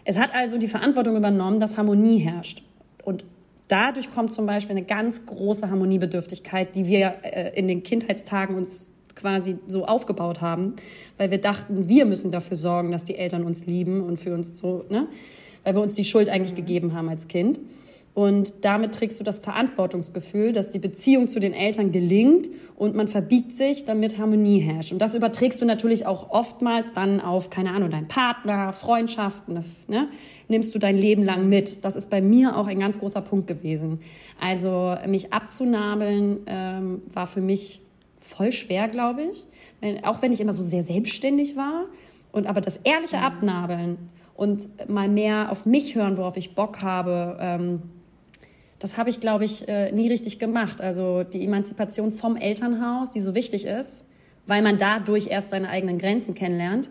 Es 0.03 0.17
hat 0.17 0.33
also 0.33 0.57
die 0.57 0.67
Verantwortung 0.67 1.15
übernommen, 1.15 1.59
dass 1.59 1.77
Harmonie 1.77 2.19
herrscht. 2.19 2.63
Und 3.03 3.23
dadurch 3.67 4.09
kommt 4.09 4.31
zum 4.31 4.45
Beispiel 4.45 4.75
eine 4.75 4.85
ganz 4.85 5.25
große 5.25 5.69
Harmoniebedürftigkeit, 5.69 6.75
die 6.75 6.85
wir 6.85 7.15
äh, 7.23 7.57
in 7.57 7.67
den 7.67 7.83
Kindheitstagen 7.83 8.55
uns 8.55 8.91
quasi 9.15 9.57
so 9.67 9.85
aufgebaut 9.85 10.41
haben, 10.41 10.75
weil 11.17 11.31
wir 11.31 11.39
dachten, 11.39 11.87
wir 11.87 12.05
müssen 12.05 12.31
dafür 12.31 12.57
sorgen, 12.57 12.91
dass 12.91 13.03
die 13.03 13.15
Eltern 13.15 13.43
uns 13.43 13.65
lieben 13.65 14.01
und 14.01 14.17
für 14.17 14.33
uns 14.33 14.57
so, 14.57 14.85
ne? 14.89 15.07
weil 15.63 15.75
wir 15.75 15.81
uns 15.81 15.93
die 15.93 16.03
Schuld 16.03 16.29
eigentlich 16.29 16.53
mhm. 16.53 16.57
gegeben 16.57 16.93
haben 16.93 17.09
als 17.09 17.27
Kind. 17.27 17.59
Und 18.13 18.65
damit 18.65 18.93
trägst 18.93 19.19
du 19.21 19.23
das 19.23 19.39
Verantwortungsgefühl, 19.39 20.51
dass 20.51 20.69
die 20.71 20.79
Beziehung 20.79 21.29
zu 21.29 21.39
den 21.39 21.53
Eltern 21.53 21.93
gelingt 21.93 22.49
und 22.75 22.93
man 22.93 23.07
verbiegt 23.07 23.53
sich, 23.53 23.85
damit 23.85 24.17
Harmonie 24.17 24.59
herrscht. 24.59 24.91
Und 24.91 24.99
das 24.99 25.15
überträgst 25.15 25.61
du 25.61 25.65
natürlich 25.65 26.05
auch 26.05 26.29
oftmals 26.29 26.93
dann 26.93 27.21
auf, 27.21 27.49
keine 27.49 27.71
Ahnung, 27.71 27.89
deinen 27.89 28.09
Partner, 28.09 28.73
Freundschaften, 28.73 29.55
das 29.55 29.87
ne, 29.87 30.09
nimmst 30.49 30.75
du 30.75 30.79
dein 30.79 30.97
Leben 30.97 31.23
lang 31.23 31.47
mit. 31.47 31.85
Das 31.85 31.95
ist 31.95 32.09
bei 32.09 32.21
mir 32.21 32.57
auch 32.57 32.67
ein 32.67 32.79
ganz 32.79 32.99
großer 32.99 33.21
Punkt 33.21 33.47
gewesen. 33.47 34.01
Also 34.41 34.95
mich 35.07 35.31
abzunabeln 35.31 36.41
ähm, 36.47 37.01
war 37.13 37.27
für 37.27 37.41
mich 37.41 37.81
voll 38.19 38.51
schwer, 38.51 38.89
glaube 38.89 39.21
ich. 39.31 39.47
Wenn, 39.79 40.03
auch 40.03 40.21
wenn 40.21 40.33
ich 40.33 40.41
immer 40.41 40.53
so 40.53 40.63
sehr 40.63 40.83
selbstständig 40.83 41.55
war. 41.55 41.85
Und 42.33 42.47
aber 42.47 42.59
das 42.59 42.77
ehrliche. 42.83 43.19
Abnabeln 43.19 43.97
und 44.35 44.89
mal 44.89 45.07
mehr 45.07 45.51
auf 45.51 45.65
mich 45.65 45.95
hören, 45.95 46.17
worauf 46.17 46.35
ich 46.35 46.55
Bock 46.55 46.81
habe, 46.81 47.37
ähm, 47.39 47.81
das 48.81 48.97
habe 48.97 49.11
ich, 49.11 49.19
glaube 49.19 49.45
ich, 49.45 49.67
äh, 49.67 49.91
nie 49.91 50.09
richtig 50.09 50.39
gemacht. 50.39 50.81
Also 50.81 51.23
die 51.23 51.45
Emanzipation 51.45 52.11
vom 52.11 52.35
Elternhaus, 52.35 53.11
die 53.11 53.19
so 53.19 53.35
wichtig 53.35 53.65
ist, 53.65 54.05
weil 54.47 54.63
man 54.63 54.79
dadurch 54.79 55.27
erst 55.27 55.51
seine 55.51 55.69
eigenen 55.69 55.99
Grenzen 55.99 56.33
kennenlernt, 56.33 56.89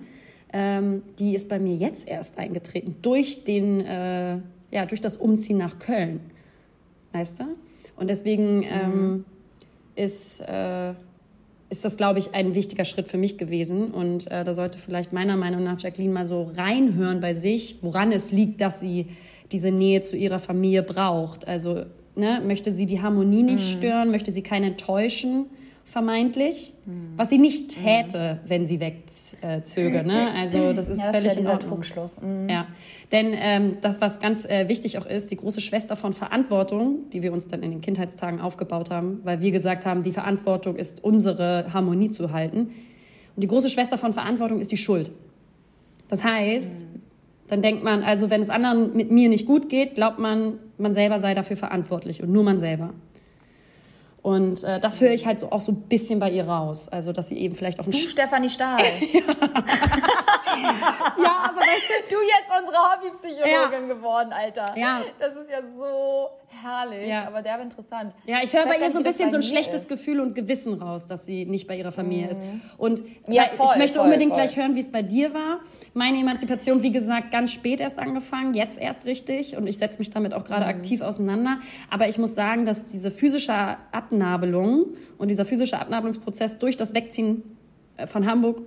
ähm, 0.52 1.02
die 1.18 1.34
ist 1.34 1.48
bei 1.48 1.58
mir 1.58 1.74
jetzt 1.74 2.06
erst 2.06 2.38
eingetreten 2.38 2.94
durch 3.02 3.42
den, 3.42 3.80
äh, 3.80 4.36
ja, 4.70 4.86
durch 4.86 5.00
das 5.00 5.16
Umziehen 5.16 5.58
nach 5.58 5.80
Köln, 5.80 6.20
weißt 7.12 7.40
du? 7.40 7.44
Und 7.96 8.08
deswegen 8.08 8.58
mhm. 8.58 8.64
ähm, 8.64 9.24
ist 9.96 10.40
äh, 10.42 10.94
ist 11.70 11.84
das, 11.84 11.96
glaube 11.96 12.18
ich, 12.18 12.34
ein 12.34 12.56
wichtiger 12.56 12.84
Schritt 12.84 13.06
für 13.06 13.16
mich 13.16 13.38
gewesen. 13.38 13.92
Und 13.92 14.28
äh, 14.30 14.42
da 14.42 14.54
sollte 14.54 14.76
vielleicht 14.76 15.12
meiner 15.12 15.36
Meinung 15.36 15.62
nach 15.62 15.80
Jacqueline 15.80 16.12
mal 16.12 16.26
so 16.26 16.50
reinhören 16.56 17.20
bei 17.20 17.32
sich, 17.32 17.76
woran 17.82 18.10
es 18.10 18.32
liegt, 18.32 18.60
dass 18.60 18.80
sie 18.80 19.06
diese 19.52 19.70
Nähe 19.70 20.00
zu 20.00 20.16
ihrer 20.16 20.38
Familie 20.38 20.82
braucht. 20.82 21.46
Also 21.46 21.84
ne, 22.14 22.42
möchte 22.44 22.72
sie 22.72 22.86
die 22.86 23.02
Harmonie 23.02 23.42
nicht 23.42 23.64
mhm. 23.64 23.78
stören, 23.78 24.10
möchte 24.10 24.32
sie 24.32 24.42
keinen 24.42 24.72
enttäuschen 24.72 25.46
vermeintlich, 25.90 26.72
mhm. 26.86 27.14
was 27.16 27.30
sie 27.30 27.38
nicht 27.38 27.76
mhm. 27.76 27.82
täte, 27.82 28.40
mhm. 28.44 28.48
wenn 28.48 28.66
sie 28.66 28.80
wegzöge. 28.80 30.04
Ne? 30.04 30.32
Also 30.36 30.72
das 30.72 30.88
ist 30.88 31.02
ja, 31.02 31.12
völlig 31.12 31.26
ist 31.26 31.34
ja 31.34 31.40
in 31.40 31.46
Ordnung. 31.48 31.72
Trugschluss. 31.72 32.20
Mhm. 32.20 32.48
Ja, 32.48 32.68
denn 33.10 33.34
ähm, 33.34 33.78
das, 33.80 34.00
was 34.00 34.20
ganz 34.20 34.44
äh, 34.44 34.68
wichtig 34.68 34.98
auch 34.98 35.06
ist, 35.06 35.32
die 35.32 35.36
große 35.36 35.60
Schwester 35.60 35.96
von 35.96 36.12
Verantwortung, 36.12 37.10
die 37.12 37.22
wir 37.22 37.32
uns 37.32 37.48
dann 37.48 37.62
in 37.62 37.72
den 37.72 37.80
Kindheitstagen 37.80 38.40
aufgebaut 38.40 38.90
haben, 38.90 39.20
weil 39.24 39.40
wir 39.40 39.50
gesagt 39.50 39.84
haben, 39.84 40.04
die 40.04 40.12
Verantwortung 40.12 40.76
ist 40.76 41.02
unsere 41.02 41.72
Harmonie 41.72 42.10
zu 42.10 42.32
halten. 42.32 42.70
Und 43.34 43.42
die 43.42 43.48
große 43.48 43.68
Schwester 43.68 43.98
von 43.98 44.12
Verantwortung 44.12 44.60
ist 44.60 44.70
die 44.70 44.76
Schuld. 44.76 45.10
Das 46.06 46.22
heißt, 46.22 46.86
mhm. 46.86 46.99
Dann 47.50 47.62
denkt 47.62 47.82
man, 47.82 48.02
also 48.02 48.30
wenn 48.30 48.40
es 48.40 48.50
anderen 48.50 48.96
mit 48.96 49.10
mir 49.10 49.28
nicht 49.28 49.46
gut 49.46 49.68
geht, 49.68 49.96
glaubt 49.96 50.18
man, 50.18 50.58
man 50.78 50.94
selber 50.94 51.18
sei 51.18 51.34
dafür 51.34 51.56
verantwortlich 51.56 52.22
und 52.22 52.30
nur 52.30 52.44
man 52.44 52.60
selber. 52.60 52.90
Und 54.22 54.64
äh, 54.64 54.78
das 54.78 55.00
höre 55.00 55.12
ich 55.12 55.26
halt 55.26 55.38
so 55.38 55.50
auch 55.50 55.60
so 55.60 55.72
ein 55.72 55.82
bisschen 55.82 56.18
bei 56.18 56.30
ihr 56.30 56.46
raus. 56.46 56.88
Also, 56.88 57.12
dass 57.12 57.28
sie 57.28 57.38
eben 57.38 57.54
vielleicht 57.54 57.80
auch 57.80 57.86
ein. 57.86 57.92
Du, 57.92 57.98
Stefanie 57.98 58.50
Stahl. 58.50 58.80
ja. 59.12 59.20
ja, 61.22 61.36
aber 61.48 61.60
weißt 61.60 61.90
du. 62.08 62.14
Du 62.14 62.16
jetzt 62.22 62.50
unsere 62.58 62.76
Hobbypsychologin 62.76 63.88
ja. 63.88 63.94
geworden, 63.94 64.32
Alter. 64.32 64.74
Ja. 64.76 65.02
Das 65.18 65.36
ist 65.36 65.50
ja 65.50 65.60
so 65.76 66.28
herrlich, 66.62 67.08
ja. 67.08 67.26
aber 67.26 67.42
der 67.42 67.54
war 67.54 67.62
interessant. 67.62 68.12
Ja, 68.26 68.38
ich 68.42 68.52
höre 68.52 68.66
bei 68.66 68.76
ihr 68.76 68.90
so 68.90 68.98
ein 68.98 69.04
bisschen 69.04 69.30
so 69.30 69.36
ein 69.36 69.42
schlechtes 69.42 69.82
ist. 69.82 69.88
Gefühl 69.88 70.20
und 70.20 70.34
Gewissen 70.34 70.74
raus, 70.74 71.06
dass 71.06 71.24
sie 71.24 71.44
nicht 71.44 71.66
bei 71.68 71.76
ihrer 71.76 71.92
Familie 71.92 72.24
mhm. 72.24 72.30
ist. 72.30 72.42
Und 72.76 73.02
ja, 73.28 73.46
voll, 73.46 73.68
ich 73.70 73.78
möchte 73.78 73.98
voll, 73.98 74.06
unbedingt 74.06 74.32
voll. 74.32 74.42
gleich 74.42 74.56
hören, 74.56 74.74
wie 74.74 74.80
es 74.80 74.90
bei 74.90 75.02
dir 75.02 75.32
war. 75.32 75.60
Meine 75.94 76.18
Emanzipation, 76.18 76.82
wie 76.82 76.92
gesagt, 76.92 77.30
ganz 77.30 77.52
spät 77.52 77.80
erst 77.80 77.98
angefangen, 77.98 78.54
jetzt 78.54 78.78
erst 78.78 79.06
richtig. 79.06 79.56
Und 79.56 79.66
ich 79.66 79.78
setze 79.78 79.98
mich 79.98 80.10
damit 80.10 80.34
auch 80.34 80.44
gerade 80.44 80.64
mhm. 80.64 80.70
aktiv 80.70 81.00
auseinander. 81.00 81.58
Aber 81.88 82.08
ich 82.08 82.18
muss 82.18 82.34
sagen, 82.34 82.66
dass 82.66 82.84
diese 82.84 83.10
physische 83.10 83.76
Abnabelung 84.10 84.86
und 85.18 85.28
dieser 85.28 85.44
physische 85.44 85.80
Abnabelungsprozess 85.80 86.58
durch 86.58 86.76
das 86.76 86.94
Wegziehen 86.94 87.42
äh, 87.96 88.06
von 88.06 88.26
Hamburg 88.26 88.62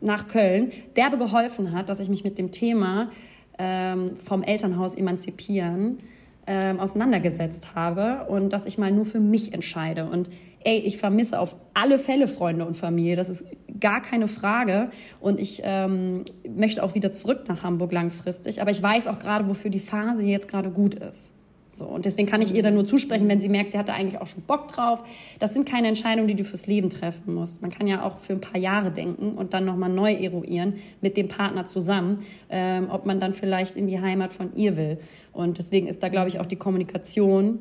nach 0.00 0.28
Köln 0.28 0.72
derbe 0.96 1.18
geholfen 1.18 1.72
hat, 1.72 1.88
dass 1.88 2.00
ich 2.00 2.08
mich 2.08 2.24
mit 2.24 2.38
dem 2.38 2.50
Thema 2.50 3.10
ähm, 3.58 4.16
vom 4.16 4.42
Elternhaus 4.42 4.94
emanzipieren 4.94 5.98
ähm, 6.46 6.80
auseinandergesetzt 6.80 7.74
habe 7.76 8.26
und 8.28 8.52
dass 8.52 8.66
ich 8.66 8.78
mal 8.78 8.90
nur 8.90 9.04
für 9.04 9.20
mich 9.20 9.54
entscheide. 9.54 10.06
Und 10.06 10.28
ey, 10.64 10.78
ich 10.78 10.98
vermisse 10.98 11.38
auf 11.38 11.54
alle 11.74 11.98
Fälle 11.98 12.26
Freunde 12.26 12.66
und 12.66 12.76
Familie, 12.76 13.14
das 13.14 13.28
ist 13.28 13.44
gar 13.78 14.02
keine 14.02 14.26
Frage. 14.26 14.90
Und 15.20 15.40
ich 15.40 15.62
ähm, 15.64 16.24
möchte 16.48 16.82
auch 16.82 16.96
wieder 16.96 17.12
zurück 17.12 17.44
nach 17.46 17.62
Hamburg 17.62 17.92
langfristig. 17.92 18.60
Aber 18.60 18.72
ich 18.72 18.82
weiß 18.82 19.06
auch 19.06 19.20
gerade, 19.20 19.48
wofür 19.48 19.70
die 19.70 19.78
Phase 19.78 20.22
jetzt 20.22 20.48
gerade 20.48 20.70
gut 20.70 20.94
ist. 20.94 21.30
So, 21.74 21.86
und 21.86 22.04
deswegen 22.04 22.28
kann 22.28 22.42
ich 22.42 22.54
ihr 22.54 22.62
dann 22.62 22.74
nur 22.74 22.84
zusprechen, 22.86 23.28
wenn 23.30 23.40
sie 23.40 23.48
merkt, 23.48 23.70
sie 23.70 23.78
hatte 23.78 23.94
eigentlich 23.94 24.20
auch 24.20 24.26
schon 24.26 24.42
Bock 24.42 24.68
drauf. 24.68 25.02
Das 25.38 25.54
sind 25.54 25.66
keine 25.66 25.88
Entscheidungen, 25.88 26.28
die 26.28 26.34
du 26.34 26.44
fürs 26.44 26.66
Leben 26.66 26.90
treffen 26.90 27.34
musst. 27.34 27.62
Man 27.62 27.70
kann 27.70 27.86
ja 27.86 28.02
auch 28.02 28.18
für 28.18 28.34
ein 28.34 28.42
paar 28.42 28.60
Jahre 28.60 28.90
denken 28.90 29.32
und 29.32 29.54
dann 29.54 29.64
nochmal 29.64 29.88
neu 29.88 30.12
eruieren 30.12 30.74
mit 31.00 31.16
dem 31.16 31.28
Partner 31.28 31.64
zusammen, 31.64 32.24
ähm, 32.50 32.88
ob 32.90 33.06
man 33.06 33.20
dann 33.20 33.32
vielleicht 33.32 33.76
in 33.76 33.86
die 33.86 33.98
Heimat 33.98 34.34
von 34.34 34.54
ihr 34.54 34.76
will. 34.76 34.98
Und 35.32 35.56
deswegen 35.56 35.86
ist 35.86 36.02
da, 36.02 36.10
glaube 36.10 36.28
ich, 36.28 36.40
auch 36.40 36.46
die 36.46 36.56
Kommunikation 36.56 37.60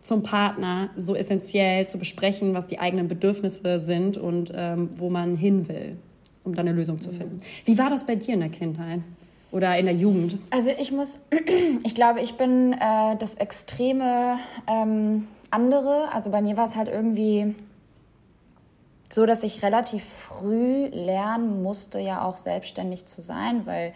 zum 0.00 0.24
Partner 0.24 0.90
so 0.96 1.14
essentiell 1.14 1.86
zu 1.86 1.98
besprechen, 1.98 2.54
was 2.54 2.66
die 2.66 2.80
eigenen 2.80 3.06
Bedürfnisse 3.06 3.78
sind 3.78 4.16
und 4.16 4.52
ähm, 4.56 4.90
wo 4.98 5.08
man 5.08 5.36
hin 5.36 5.68
will, 5.68 5.96
um 6.42 6.56
dann 6.56 6.66
eine 6.66 6.76
Lösung 6.76 7.00
zu 7.00 7.12
finden. 7.12 7.38
Wie 7.64 7.78
war 7.78 7.90
das 7.90 8.04
bei 8.04 8.16
dir 8.16 8.34
in 8.34 8.40
der 8.40 8.48
Kindheit? 8.48 9.02
Oder 9.52 9.76
in 9.76 9.86
der 9.86 9.94
Jugend? 9.94 10.36
Also 10.50 10.70
ich 10.70 10.90
muss, 10.90 11.20
ich 11.84 11.94
glaube, 11.94 12.20
ich 12.20 12.36
bin 12.36 12.72
äh, 12.72 13.16
das 13.18 13.34
extreme 13.34 14.38
ähm, 14.66 15.28
andere. 15.50 16.12
Also 16.12 16.30
bei 16.30 16.42
mir 16.42 16.56
war 16.56 16.64
es 16.64 16.74
halt 16.74 16.88
irgendwie 16.88 17.54
so, 19.10 19.26
dass 19.26 19.42
ich 19.42 19.62
relativ 19.62 20.04
früh 20.04 20.86
lernen 20.86 21.62
musste, 21.62 21.98
ja 22.00 22.24
auch 22.24 22.38
selbstständig 22.38 23.04
zu 23.06 23.20
sein, 23.20 23.66
weil 23.66 23.92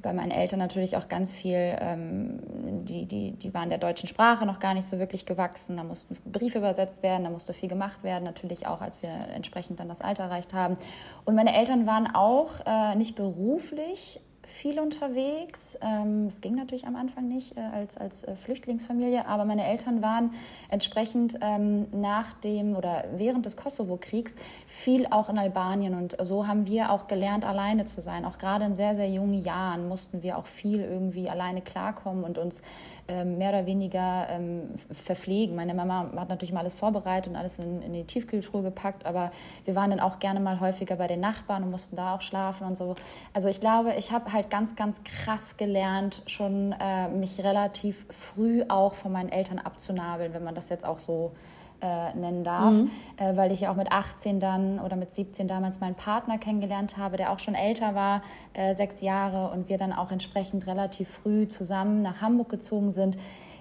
bei 0.00 0.12
meinen 0.12 0.30
Eltern 0.30 0.60
natürlich 0.60 0.96
auch 0.96 1.08
ganz 1.08 1.34
viel, 1.34 1.76
ähm, 1.80 2.38
die, 2.86 3.04
die, 3.04 3.32
die 3.32 3.52
waren 3.52 3.68
der 3.68 3.78
deutschen 3.78 4.08
Sprache 4.08 4.46
noch 4.46 4.60
gar 4.60 4.72
nicht 4.72 4.88
so 4.88 4.98
wirklich 4.98 5.26
gewachsen. 5.26 5.76
Da 5.76 5.84
mussten 5.84 6.16
Briefe 6.30 6.58
übersetzt 6.58 7.02
werden, 7.02 7.24
da 7.24 7.30
musste 7.30 7.52
viel 7.52 7.68
gemacht 7.68 8.04
werden, 8.04 8.24
natürlich 8.24 8.66
auch, 8.66 8.80
als 8.80 9.02
wir 9.02 9.10
entsprechend 9.10 9.80
dann 9.80 9.88
das 9.88 10.00
Alter 10.00 10.24
erreicht 10.24 10.54
haben. 10.54 10.76
Und 11.24 11.34
meine 11.34 11.54
Eltern 11.54 11.86
waren 11.86 12.06
auch 12.14 12.64
äh, 12.64 12.94
nicht 12.94 13.16
beruflich 13.16 14.20
viel 14.48 14.80
unterwegs. 14.80 15.78
Ähm, 15.82 16.26
es 16.26 16.40
ging 16.40 16.54
natürlich 16.54 16.86
am 16.86 16.96
Anfang 16.96 17.28
nicht 17.28 17.56
äh, 17.56 17.60
als, 17.60 17.96
als 17.96 18.24
äh, 18.24 18.34
Flüchtlingsfamilie, 18.34 19.26
aber 19.26 19.44
meine 19.44 19.66
Eltern 19.66 20.02
waren 20.02 20.30
entsprechend 20.70 21.38
ähm, 21.40 21.86
nach 21.92 22.32
dem 22.32 22.74
oder 22.74 23.04
während 23.16 23.46
des 23.46 23.56
Kosovo-Kriegs 23.56 24.34
viel 24.66 25.06
auch 25.10 25.28
in 25.28 25.38
Albanien 25.38 25.94
und 25.94 26.16
so 26.20 26.46
haben 26.46 26.66
wir 26.66 26.90
auch 26.90 27.06
gelernt, 27.06 27.44
alleine 27.44 27.84
zu 27.84 28.00
sein. 28.00 28.24
Auch 28.24 28.38
gerade 28.38 28.64
in 28.64 28.74
sehr, 28.74 28.94
sehr 28.94 29.08
jungen 29.08 29.42
Jahren 29.42 29.86
mussten 29.86 30.22
wir 30.22 30.38
auch 30.38 30.46
viel 30.46 30.80
irgendwie 30.80 31.28
alleine 31.28 31.60
klarkommen 31.60 32.24
und 32.24 32.38
uns 32.38 32.62
ähm, 33.06 33.38
mehr 33.38 33.50
oder 33.50 33.66
weniger 33.66 34.28
verpflegen. 34.90 35.54
Meine 35.56 35.74
Mama 35.74 36.10
hat 36.16 36.28
natürlich 36.28 36.52
mal 36.52 36.60
alles 36.60 36.74
vorbereitet 36.74 37.30
und 37.32 37.36
alles 37.36 37.58
in, 37.58 37.82
in 37.82 37.92
die 37.92 38.04
Tiefkühltruhe 38.04 38.62
gepackt, 38.62 39.06
aber 39.06 39.30
wir 39.64 39.74
waren 39.74 39.90
dann 39.90 40.00
auch 40.00 40.18
gerne 40.18 40.40
mal 40.40 40.60
häufiger 40.60 40.96
bei 40.96 41.06
den 41.06 41.20
Nachbarn 41.20 41.62
und 41.62 41.70
mussten 41.70 41.96
da 41.96 42.14
auch 42.14 42.20
schlafen 42.20 42.66
und 42.66 42.76
so. 42.76 42.94
Also 43.32 43.48
ich 43.48 43.60
glaube, 43.60 43.94
ich 43.94 44.12
habe 44.12 44.32
halt 44.32 44.37
ganz, 44.42 44.76
ganz 44.76 45.02
krass 45.04 45.56
gelernt, 45.56 46.22
schon 46.26 46.72
äh, 46.72 47.08
mich 47.08 47.40
relativ 47.40 48.06
früh 48.10 48.64
auch 48.68 48.94
von 48.94 49.12
meinen 49.12 49.28
Eltern 49.28 49.58
abzunabeln, 49.58 50.32
wenn 50.34 50.44
man 50.44 50.54
das 50.54 50.68
jetzt 50.68 50.84
auch 50.84 50.98
so 50.98 51.32
äh, 51.80 52.14
nennen 52.14 52.42
darf, 52.42 52.74
mhm. 52.74 52.90
äh, 53.18 53.36
weil 53.36 53.52
ich 53.52 53.60
ja 53.60 53.70
auch 53.70 53.76
mit 53.76 53.92
18 53.92 54.40
dann 54.40 54.80
oder 54.80 54.96
mit 54.96 55.12
17 55.12 55.46
damals 55.46 55.80
meinen 55.80 55.94
Partner 55.94 56.38
kennengelernt 56.38 56.96
habe, 56.96 57.16
der 57.16 57.32
auch 57.32 57.38
schon 57.38 57.54
älter 57.54 57.94
war, 57.94 58.22
äh, 58.54 58.74
sechs 58.74 59.00
Jahre 59.00 59.50
und 59.52 59.68
wir 59.68 59.78
dann 59.78 59.92
auch 59.92 60.10
entsprechend 60.10 60.66
relativ 60.66 61.08
früh 61.08 61.46
zusammen 61.46 62.02
nach 62.02 62.20
Hamburg 62.20 62.48
gezogen 62.48 62.90
sind. 62.90 63.16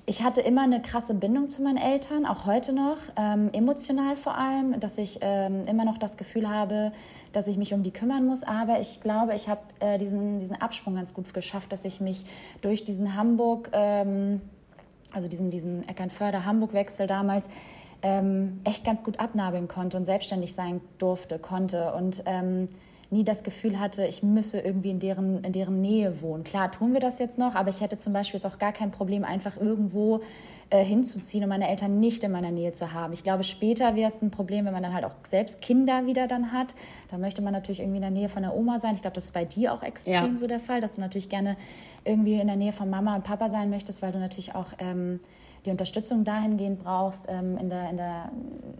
Ich 0.09 0.23
hatte 0.23 0.39
immer 0.39 0.61
eine 0.61 0.81
krasse 0.81 1.13
Bindung 1.15 1.49
zu 1.49 1.61
meinen 1.61 1.75
Eltern, 1.75 2.25
auch 2.25 2.45
heute 2.45 2.71
noch, 2.71 2.95
ähm, 3.17 3.49
emotional 3.51 4.15
vor 4.15 4.37
allem, 4.37 4.79
dass 4.79 4.97
ich 4.97 5.19
ähm, 5.19 5.65
immer 5.65 5.83
noch 5.83 5.97
das 5.97 6.15
Gefühl 6.15 6.49
habe, 6.49 6.93
dass 7.33 7.47
ich 7.47 7.57
mich 7.57 7.73
um 7.73 7.83
die 7.83 7.91
kümmern 7.91 8.25
muss. 8.25 8.45
Aber 8.45 8.79
ich 8.79 9.01
glaube, 9.01 9.35
ich 9.35 9.49
habe 9.49 9.59
äh, 9.81 9.97
diesen, 9.97 10.39
diesen 10.39 10.55
Absprung 10.61 10.95
ganz 10.95 11.13
gut 11.13 11.33
geschafft, 11.33 11.73
dass 11.73 11.83
ich 11.83 11.99
mich 11.99 12.23
durch 12.61 12.85
diesen 12.85 13.17
Hamburg, 13.17 13.69
ähm, 13.73 14.39
also 15.11 15.27
diesen, 15.27 15.51
diesen 15.51 15.85
Eckernförder-Hamburg-Wechsel 15.89 17.05
damals, 17.05 17.49
ähm, 18.01 18.61
echt 18.63 18.85
ganz 18.85 19.03
gut 19.03 19.19
abnabeln 19.19 19.67
konnte 19.67 19.97
und 19.97 20.05
selbstständig 20.05 20.55
sein 20.55 20.79
durfte, 20.99 21.37
konnte 21.37 21.93
und 21.93 22.23
ähm, 22.25 22.69
nie 23.09 23.23
das 23.23 23.43
Gefühl 23.43 23.79
hatte, 23.79 24.05
ich 24.05 24.23
müsse 24.23 24.59
irgendwie 24.59 24.89
in 24.89 24.99
deren, 24.99 25.43
in 25.43 25.53
deren 25.53 25.81
Nähe 25.81 26.21
wohnen. 26.21 26.43
Klar 26.43 26.71
tun 26.71 26.93
wir 26.93 26.99
das 26.99 27.19
jetzt 27.19 27.37
noch, 27.37 27.55
aber 27.55 27.69
ich 27.69 27.81
hätte 27.81 27.97
zum 27.97 28.13
Beispiel 28.13 28.39
jetzt 28.39 28.45
auch 28.45 28.59
gar 28.59 28.73
kein 28.73 28.91
Problem, 28.91 29.23
einfach 29.23 29.57
irgendwo 29.57 30.21
äh, 30.69 30.83
hinzuziehen 30.83 31.43
und 31.43 31.49
meine 31.49 31.69
Eltern 31.69 31.99
nicht 31.99 32.23
in 32.23 32.31
meiner 32.31 32.51
Nähe 32.51 32.73
zu 32.73 32.91
haben. 32.91 33.13
Ich 33.13 33.23
glaube, 33.23 33.45
später 33.45 33.95
wäre 33.95 34.09
es 34.09 34.21
ein 34.21 34.31
Problem, 34.31 34.65
wenn 34.65 34.73
man 34.73 34.83
dann 34.83 34.93
halt 34.93 35.05
auch 35.05 35.15
selbst 35.23 35.61
Kinder 35.61 36.05
wieder 36.05 36.27
dann 36.27 36.51
hat. 36.51 36.75
Dann 37.09 37.21
möchte 37.21 37.41
man 37.41 37.53
natürlich 37.53 37.79
irgendwie 37.79 37.97
in 37.97 38.01
der 38.01 38.11
Nähe 38.11 38.27
von 38.27 38.43
der 38.43 38.53
Oma 38.53 38.79
sein. 38.81 38.95
Ich 38.95 39.01
glaube, 39.01 39.15
das 39.15 39.25
ist 39.25 39.33
bei 39.33 39.45
dir 39.45 39.73
auch 39.73 39.83
extrem 39.83 40.33
ja. 40.33 40.37
so 40.37 40.45
der 40.45 40.59
Fall, 40.59 40.81
dass 40.81 40.95
du 40.95 41.01
natürlich 41.01 41.29
gerne 41.29 41.55
irgendwie 42.03 42.33
in 42.33 42.47
der 42.47 42.57
Nähe 42.57 42.73
von 42.73 42.89
Mama 42.89 43.15
und 43.15 43.23
Papa 43.23 43.47
sein 43.47 43.69
möchtest, 43.69 44.01
weil 44.01 44.11
du 44.11 44.19
natürlich 44.19 44.55
auch 44.55 44.67
ähm, 44.79 45.21
die 45.65 45.71
Unterstützung 45.71 46.23
dahingehend 46.23 46.83
brauchst, 46.83 47.25
ähm, 47.27 47.57
in, 47.57 47.69
der, 47.69 47.89
in, 47.89 47.97
der, 47.97 48.31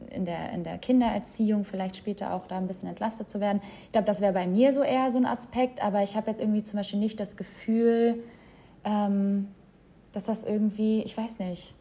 in, 0.09 0.25
der, 0.25 0.51
in 0.51 0.63
der 0.63 0.77
Kindererziehung 0.77 1.63
vielleicht 1.63 1.95
später 1.95 2.33
auch 2.33 2.47
da 2.47 2.57
ein 2.57 2.67
bisschen 2.67 2.89
entlastet 2.89 3.29
zu 3.29 3.39
werden. 3.39 3.61
Ich 3.85 3.91
glaube, 3.91 4.05
das 4.05 4.21
wäre 4.21 4.33
bei 4.33 4.47
mir 4.47 4.73
so 4.73 4.81
eher 4.81 5.11
so 5.11 5.17
ein 5.17 5.25
Aspekt, 5.25 5.83
aber 5.83 6.03
ich 6.03 6.15
habe 6.15 6.29
jetzt 6.29 6.39
irgendwie 6.39 6.63
zum 6.63 6.77
Beispiel 6.77 6.99
nicht 6.99 7.19
das 7.19 7.37
Gefühl, 7.37 8.23
ähm, 8.83 9.47
dass 10.13 10.25
das 10.25 10.43
irgendwie, 10.43 11.03
ich 11.03 11.17
weiß 11.17 11.39
nicht, 11.39 11.75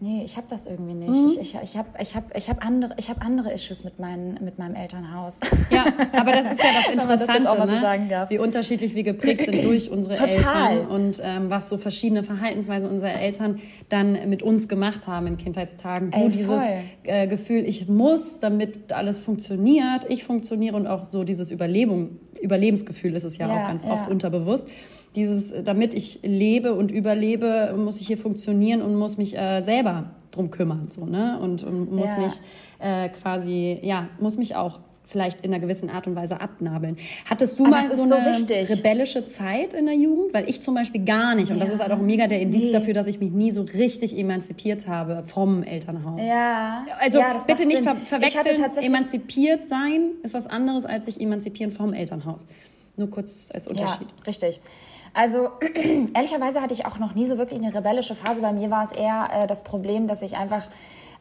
Nee, 0.00 0.22
ich 0.24 0.36
habe 0.36 0.46
das 0.48 0.66
irgendwie 0.68 0.94
nicht. 0.94 1.10
Mhm. 1.10 1.38
Ich, 1.40 1.54
ich, 1.54 1.58
ich 1.60 1.76
habe 1.76 1.88
ich 2.00 2.14
hab, 2.14 2.36
ich 2.36 2.48
hab 2.48 2.64
andere, 2.64 2.94
hab 2.96 3.24
andere 3.24 3.52
Issues 3.52 3.82
mit, 3.82 3.98
mein, 3.98 4.38
mit 4.40 4.56
meinem 4.56 4.76
Elternhaus. 4.76 5.40
Ja, 5.70 5.86
aber 6.12 6.30
das 6.30 6.46
ist 6.46 6.62
ja 6.62 6.70
das 6.76 6.88
Interessante, 6.92 7.42
das 7.42 7.68
ne? 7.68 8.26
wie 8.28 8.38
unterschiedlich 8.38 8.94
wir 8.94 9.02
geprägt 9.02 9.46
sind 9.46 9.64
durch 9.64 9.90
unsere 9.90 10.14
Total. 10.14 10.36
Eltern 10.36 10.86
und 10.86 11.20
ähm, 11.24 11.50
was 11.50 11.68
so 11.68 11.78
verschiedene 11.78 12.22
Verhaltensweisen 12.22 12.88
unserer 12.88 13.20
Eltern 13.20 13.60
dann 13.88 14.28
mit 14.28 14.44
uns 14.44 14.68
gemacht 14.68 15.08
haben 15.08 15.26
in 15.26 15.36
Kindheitstagen. 15.36 16.12
Ey, 16.12 16.30
dieses 16.30 16.62
äh, 17.02 17.26
Gefühl, 17.26 17.64
ich 17.66 17.88
muss, 17.88 18.38
damit 18.38 18.92
alles 18.92 19.20
funktioniert, 19.20 20.06
ich 20.08 20.22
funktioniere 20.22 20.76
und 20.76 20.86
auch 20.86 21.10
so 21.10 21.24
dieses 21.24 21.50
Überlebung, 21.50 22.20
Überlebensgefühl 22.40 23.16
ist 23.16 23.24
es 23.24 23.36
ja, 23.38 23.48
ja 23.48 23.64
auch 23.64 23.68
ganz 23.68 23.82
ja. 23.82 23.90
oft 23.90 24.08
unterbewusst 24.08 24.68
dieses, 25.14 25.52
damit 25.64 25.94
ich 25.94 26.20
lebe 26.22 26.74
und 26.74 26.90
überlebe, 26.90 27.74
muss 27.76 28.00
ich 28.00 28.06
hier 28.06 28.18
funktionieren 28.18 28.82
und 28.82 28.94
muss 28.94 29.16
mich 29.16 29.36
äh, 29.36 29.62
selber 29.62 30.10
drum 30.30 30.50
kümmern, 30.50 30.88
so, 30.90 31.06
ne? 31.06 31.38
Und, 31.40 31.64
und 31.64 31.92
muss 31.92 32.12
ja. 32.12 32.18
mich 32.18 32.32
äh, 32.78 33.08
quasi, 33.08 33.78
ja, 33.82 34.08
muss 34.20 34.36
mich 34.36 34.54
auch 34.54 34.80
vielleicht 35.08 35.40
in 35.40 35.52
einer 35.52 35.60
gewissen 35.60 35.88
Art 35.88 36.06
und 36.06 36.14
Weise 36.14 36.40
abnabeln. 36.40 36.98
Hattest 37.28 37.58
du 37.58 37.64
Aber 37.64 37.76
mal 37.76 37.92
so 37.92 38.02
eine 38.02 38.38
so 38.38 38.54
rebellische 38.74 39.26
Zeit 39.26 39.72
in 39.72 39.86
der 39.86 39.94
Jugend? 39.94 40.34
Weil 40.34 40.48
ich 40.48 40.60
zum 40.60 40.74
Beispiel 40.74 41.04
gar 41.04 41.34
nicht. 41.34 41.50
Und 41.50 41.56
ja. 41.56 41.64
das 41.64 41.74
ist 41.74 41.80
halt 41.80 41.92
auch 41.92 41.98
mega 41.98 42.26
der 42.26 42.40
Indiz 42.40 42.64
nee. 42.64 42.72
dafür, 42.72 42.92
dass 42.92 43.06
ich 43.06 43.18
mich 43.18 43.30
nie 43.30 43.50
so 43.50 43.62
richtig 43.62 44.16
emanzipiert 44.16 44.86
habe 44.86 45.24
vom 45.26 45.62
Elternhaus. 45.62 46.20
Ja. 46.26 46.84
Also 47.00 47.20
ja, 47.20 47.36
bitte 47.46 47.66
nicht 47.66 47.82
ver 47.82 47.96
verwechseln. 47.96 48.62
Emanzipiert 48.82 49.66
sein 49.68 50.10
ist 50.22 50.34
was 50.34 50.46
anderes 50.46 50.84
als 50.84 51.06
sich 51.06 51.20
emanzipieren 51.20 51.72
vom 51.72 51.94
Elternhaus. 51.94 52.46
Nur 52.96 53.08
kurz 53.10 53.50
als 53.54 53.66
Unterschied. 53.68 54.08
Ja, 54.08 54.24
richtig. 54.26 54.60
Also 55.18 55.50
ehrlicherweise 56.14 56.62
hatte 56.62 56.74
ich 56.74 56.86
auch 56.86 57.00
noch 57.00 57.16
nie 57.16 57.26
so 57.26 57.38
wirklich 57.38 57.60
eine 57.60 57.74
rebellische 57.74 58.14
Phase. 58.14 58.40
Bei 58.40 58.52
mir 58.52 58.70
war 58.70 58.84
es 58.84 58.92
eher 58.92 59.28
äh, 59.32 59.46
das 59.48 59.64
Problem, 59.64 60.06
dass 60.06 60.22
ich 60.22 60.36
einfach 60.36 60.68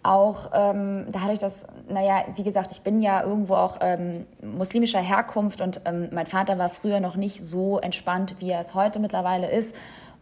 auch 0.03 0.51
ähm, 0.53 1.07
dadurch, 1.11 1.39
dass, 1.39 1.65
naja, 1.89 2.23
wie 2.35 2.43
gesagt, 2.43 2.71
ich 2.71 2.81
bin 2.81 3.01
ja 3.01 3.23
irgendwo 3.23 3.55
auch 3.55 3.79
ähm, 3.81 4.27
muslimischer 4.43 5.01
Herkunft 5.01 5.61
und 5.61 5.81
ähm, 5.85 6.09
mein 6.11 6.27
Vater 6.27 6.59
war 6.59 6.69
früher 6.69 6.99
noch 6.99 7.15
nicht 7.15 7.41
so 7.41 7.79
entspannt, 7.79 8.35
wie 8.37 8.51
er 8.51 8.59
es 8.59 8.75
heute 8.75 8.99
mittlerweile 8.99 9.49
ist 9.49 9.75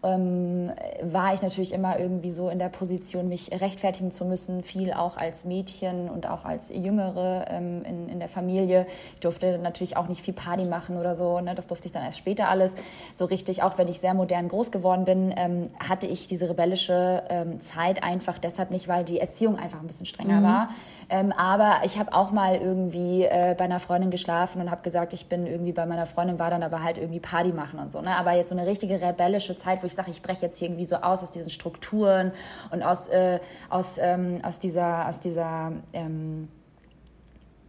ähm, 0.06 0.72
war 1.02 1.34
ich 1.34 1.42
natürlich 1.42 1.74
immer 1.74 2.00
irgendwie 2.00 2.32
so 2.32 2.50
in 2.50 2.60
der 2.60 2.70
Position, 2.70 3.28
mich 3.28 3.52
rechtfertigen 3.52 4.12
zu 4.12 4.26
müssen, 4.26 4.64
viel 4.64 4.94
auch 4.94 5.18
als 5.18 5.46
Mädchen 5.46 6.10
und 6.10 6.30
auch 6.30 6.46
als 6.46 6.70
Jüngere 6.70 7.46
ähm, 7.50 7.84
in, 7.84 8.10
in 8.10 8.20
der 8.20 8.30
Familie. 8.30 8.86
Ich 9.16 9.22
durfte 9.22 9.58
natürlich 9.58 9.98
auch 9.98 10.08
nicht 10.08 10.24
viel 10.24 10.34
Party 10.34 10.66
machen 10.66 10.98
oder 10.98 11.16
so, 11.16 11.42
ne? 11.42 11.56
das 11.56 11.68
durfte 11.68 11.88
ich 11.88 11.92
dann 11.92 12.04
erst 12.04 12.20
später 12.20 12.50
alles. 12.50 12.76
So 13.14 13.26
richtig, 13.26 13.64
auch 13.64 13.78
wenn 13.78 13.88
ich 13.88 14.00
sehr 14.00 14.14
modern 14.14 14.48
groß 14.48 14.72
geworden 14.72 15.06
bin, 15.06 15.34
ähm, 15.36 15.70
hatte 15.80 16.08
ich 16.08 16.28
diese 16.28 16.50
rebellische 16.50 17.24
ähm, 17.30 17.60
Zeit 17.60 18.04
einfach 18.04 18.38
deshalb 18.38 18.72
nicht, 18.72 18.88
weil 18.88 19.04
die 19.04 19.20
Erziehung 19.20 19.58
einfach 19.58 19.80
ein 19.80 19.88
bisschen 19.88 20.06
strenger 20.06 20.40
mhm. 20.40 20.44
war. 20.44 20.70
Ähm, 21.10 21.32
aber 21.32 21.82
ich 21.84 22.00
habe 22.00 22.14
auch 22.14 22.32
mal 22.32 22.56
irgendwie 22.56 23.24
äh, 23.24 23.56
bei 23.58 23.66
einer 23.66 23.80
Freundin 23.80 24.12
geschlafen 24.12 24.62
und 24.62 24.72
habe 24.72 24.82
gesagt, 24.82 25.14
ich 25.14 25.28
bin 25.28 25.46
irgendwie 25.46 25.72
bei 25.72 25.86
meiner 25.86 26.06
Freundin, 26.06 26.40
war 26.40 26.50
dann 26.50 26.64
aber 26.64 26.84
halt 26.84 26.98
irgendwie 26.98 27.20
Party 27.20 27.52
machen 27.52 27.80
und 27.80 27.92
so. 27.92 28.02
Ne? 28.02 28.16
Aber 28.16 28.34
jetzt 28.34 28.50
so 28.50 28.56
eine 28.56 28.68
richtige 28.68 29.02
rebellische 29.02 29.56
Zeit, 29.56 29.84
wo 29.84 29.88
ich 29.88 29.95
sage, 29.96 30.12
ich 30.12 30.22
breche 30.22 30.46
jetzt 30.46 30.58
hier 30.58 30.68
irgendwie 30.68 30.86
so 30.86 30.98
aus 30.98 31.24
aus 31.24 31.32
diesen 31.32 31.50
Strukturen 31.50 32.32
und 32.72 32.84
aus, 32.84 33.08
äh, 33.08 33.40
aus, 33.70 33.98
ähm, 33.98 34.40
aus 34.44 34.60
dieser, 34.60 35.08
aus 35.08 35.20
dieser 35.20 35.74
ähm, 35.94 36.48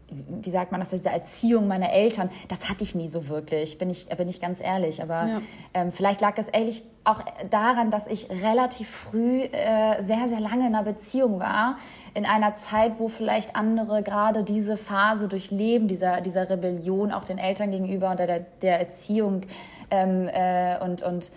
wie 0.08 0.50
sagt 0.50 0.70
man 0.70 0.80
das, 0.80 0.90
diese 0.90 1.10
Erziehung 1.10 1.66
meiner 1.66 1.90
Eltern, 1.90 2.30
das 2.48 2.68
hatte 2.68 2.84
ich 2.84 2.94
nie 2.94 3.08
so 3.08 3.28
wirklich, 3.28 3.78
bin 3.78 3.90
ich, 3.90 4.06
bin 4.06 4.28
ich 4.28 4.40
ganz 4.40 4.60
ehrlich. 4.60 5.02
Aber 5.02 5.26
ja. 5.26 5.42
ähm, 5.74 5.90
vielleicht 5.90 6.20
lag 6.20 6.38
es 6.38 6.48
ehrlich 6.48 6.84
auch 7.02 7.22
daran, 7.50 7.90
dass 7.90 8.06
ich 8.06 8.28
relativ 8.30 8.88
früh 8.88 9.42
äh, 9.42 10.02
sehr, 10.02 10.28
sehr 10.28 10.40
lange 10.40 10.66
in 10.66 10.74
einer 10.74 10.84
Beziehung 10.84 11.40
war, 11.40 11.76
in 12.14 12.24
einer 12.24 12.54
Zeit, 12.54 12.98
wo 12.98 13.08
vielleicht 13.08 13.56
andere 13.56 14.02
gerade 14.02 14.44
diese 14.44 14.76
Phase 14.76 15.28
durchleben, 15.28 15.88
dieser, 15.88 16.20
dieser 16.20 16.48
Rebellion 16.48 17.12
auch 17.12 17.24
den 17.24 17.38
Eltern 17.38 17.72
gegenüber 17.72 18.10
und 18.10 18.20
der, 18.20 18.40
der 18.40 18.78
Erziehung 18.78 19.42
ähm, 19.90 20.28
äh, 20.28 20.78
und, 20.78 21.02
und 21.02 21.32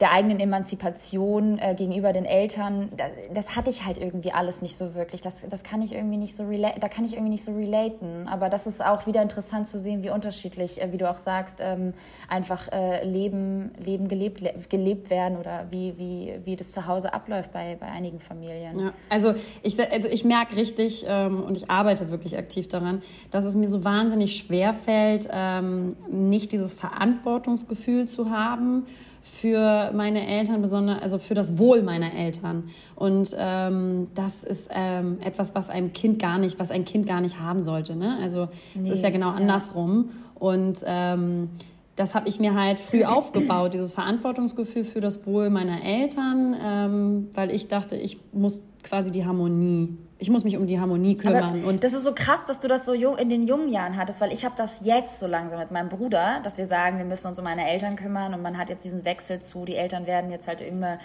der 0.00 0.10
eigenen 0.10 0.40
Emanzipation 0.40 1.58
äh, 1.58 1.74
gegenüber 1.76 2.12
den 2.12 2.24
Eltern, 2.24 2.90
das, 2.96 3.10
das, 3.32 3.56
hatte 3.56 3.70
ich 3.70 3.84
halt 3.84 3.96
irgendwie 3.96 4.32
alles 4.32 4.60
nicht 4.60 4.76
so 4.76 4.94
wirklich. 4.94 5.20
Das, 5.20 5.46
das 5.48 5.62
kann 5.62 5.82
ich 5.82 5.92
irgendwie 5.92 6.16
nicht 6.16 6.34
so 6.34 6.44
da 6.50 6.88
kann 6.88 7.04
ich 7.04 7.12
irgendwie 7.12 7.30
nicht 7.30 7.44
so 7.44 7.52
relaten. 7.54 8.26
Aber 8.26 8.48
das 8.48 8.66
ist 8.66 8.84
auch 8.84 9.06
wieder 9.06 9.22
interessant 9.22 9.68
zu 9.68 9.78
sehen, 9.78 10.02
wie 10.02 10.10
unterschiedlich, 10.10 10.82
äh, 10.82 10.90
wie 10.90 10.96
du 10.96 11.08
auch 11.08 11.18
sagst, 11.18 11.58
ähm, 11.60 11.94
einfach 12.28 12.72
äh, 12.72 13.04
Leben, 13.04 13.70
Leben 13.78 14.08
gelebt, 14.08 14.40
le 14.40 14.54
gelebt 14.68 15.10
werden 15.10 15.38
oder 15.38 15.66
wie, 15.70 15.94
wie, 15.96 16.40
wie 16.44 16.56
das 16.56 16.72
zu 16.72 16.86
Hause 16.86 17.14
abläuft 17.14 17.52
bei, 17.52 17.76
bei 17.78 17.86
einigen 17.86 18.18
Familien. 18.18 18.78
Ja, 18.78 18.92
also 19.08 19.34
ich, 19.62 19.78
also 19.92 20.08
ich 20.08 20.24
merke 20.24 20.56
richtig 20.56 21.04
ähm, 21.08 21.42
und 21.42 21.56
ich 21.56 21.70
arbeite 21.70 22.10
wirklich 22.10 22.36
aktiv 22.36 22.66
daran, 22.66 23.02
dass 23.30 23.44
es 23.44 23.54
mir 23.54 23.68
so 23.68 23.84
wahnsinnig 23.84 24.36
schwer 24.36 24.74
fällt, 24.74 25.28
ähm, 25.30 25.94
nicht 26.10 26.50
dieses 26.50 26.74
Verantwortungsgefühl 26.74 28.06
zu 28.06 28.30
haben 28.30 28.86
für 29.26 29.90
meine 29.94 30.26
Eltern, 30.26 30.60
besonders 30.60 31.00
also 31.00 31.18
für 31.18 31.32
das 31.32 31.56
Wohl 31.56 31.82
meiner 31.82 32.12
Eltern. 32.12 32.64
Und 32.94 33.34
ähm, 33.38 34.08
das 34.14 34.44
ist 34.44 34.68
ähm, 34.70 35.16
etwas, 35.24 35.54
was 35.54 35.70
einem 35.70 35.94
Kind 35.94 36.18
gar 36.18 36.36
nicht, 36.36 36.60
was 36.60 36.70
ein 36.70 36.84
Kind 36.84 37.06
gar 37.06 37.22
nicht 37.22 37.40
haben 37.40 37.62
sollte. 37.62 37.96
Ne? 37.96 38.18
Also 38.20 38.48
es 38.78 38.90
ist 38.90 39.02
ja 39.02 39.08
genau 39.08 39.30
ja. 39.30 39.36
andersrum. 39.36 40.10
Und 40.34 40.80
ähm, 40.84 41.48
das 41.96 42.14
habe 42.14 42.28
ich 42.28 42.40
mir 42.40 42.54
halt 42.54 42.80
früh 42.80 43.04
aufgebaut, 43.04 43.74
dieses 43.74 43.92
Verantwortungsgefühl 43.92 44.84
für 44.84 45.00
das 45.00 45.26
Wohl 45.26 45.50
meiner 45.50 45.82
Eltern, 45.84 46.56
ähm, 46.60 47.28
weil 47.32 47.50
ich 47.50 47.68
dachte, 47.68 47.96
ich 47.96 48.18
muss 48.32 48.64
quasi 48.82 49.10
die 49.10 49.24
Harmonie 49.24 49.96
ich 50.18 50.30
muss 50.30 50.44
mich 50.44 50.56
um 50.56 50.66
die 50.66 50.80
Harmonie 50.80 51.16
kümmern. 51.16 51.60
Aber 51.60 51.68
und 51.68 51.84
das 51.84 51.92
ist 51.92 52.04
so 52.04 52.14
krass, 52.14 52.46
dass 52.46 52.60
du 52.60 52.68
das 52.68 52.86
so 52.86 52.94
in 52.94 53.28
den 53.28 53.42
jungen 53.42 53.68
Jahren 53.68 53.96
hattest, 53.96 54.20
weil 54.20 54.32
ich 54.32 54.44
habe 54.44 54.54
das 54.56 54.84
jetzt 54.84 55.18
so 55.18 55.26
langsam 55.26 55.58
mit 55.58 55.70
meinem 55.70 55.88
Bruder, 55.88 56.40
dass 56.42 56.56
wir 56.56 56.66
sagen, 56.66 56.98
wir 56.98 57.04
müssen 57.04 57.26
uns 57.26 57.38
um 57.38 57.44
meine 57.44 57.68
Eltern 57.68 57.96
kümmern 57.96 58.32
und 58.32 58.40
man 58.40 58.56
hat 58.56 58.70
jetzt 58.70 58.84
diesen 58.84 59.04
Wechsel 59.04 59.40
zu, 59.40 59.64
die 59.64 59.76
Eltern 59.76 60.06
werden 60.06 60.30
jetzt 60.30 60.46
halt 60.46 60.60
immer 60.60 60.98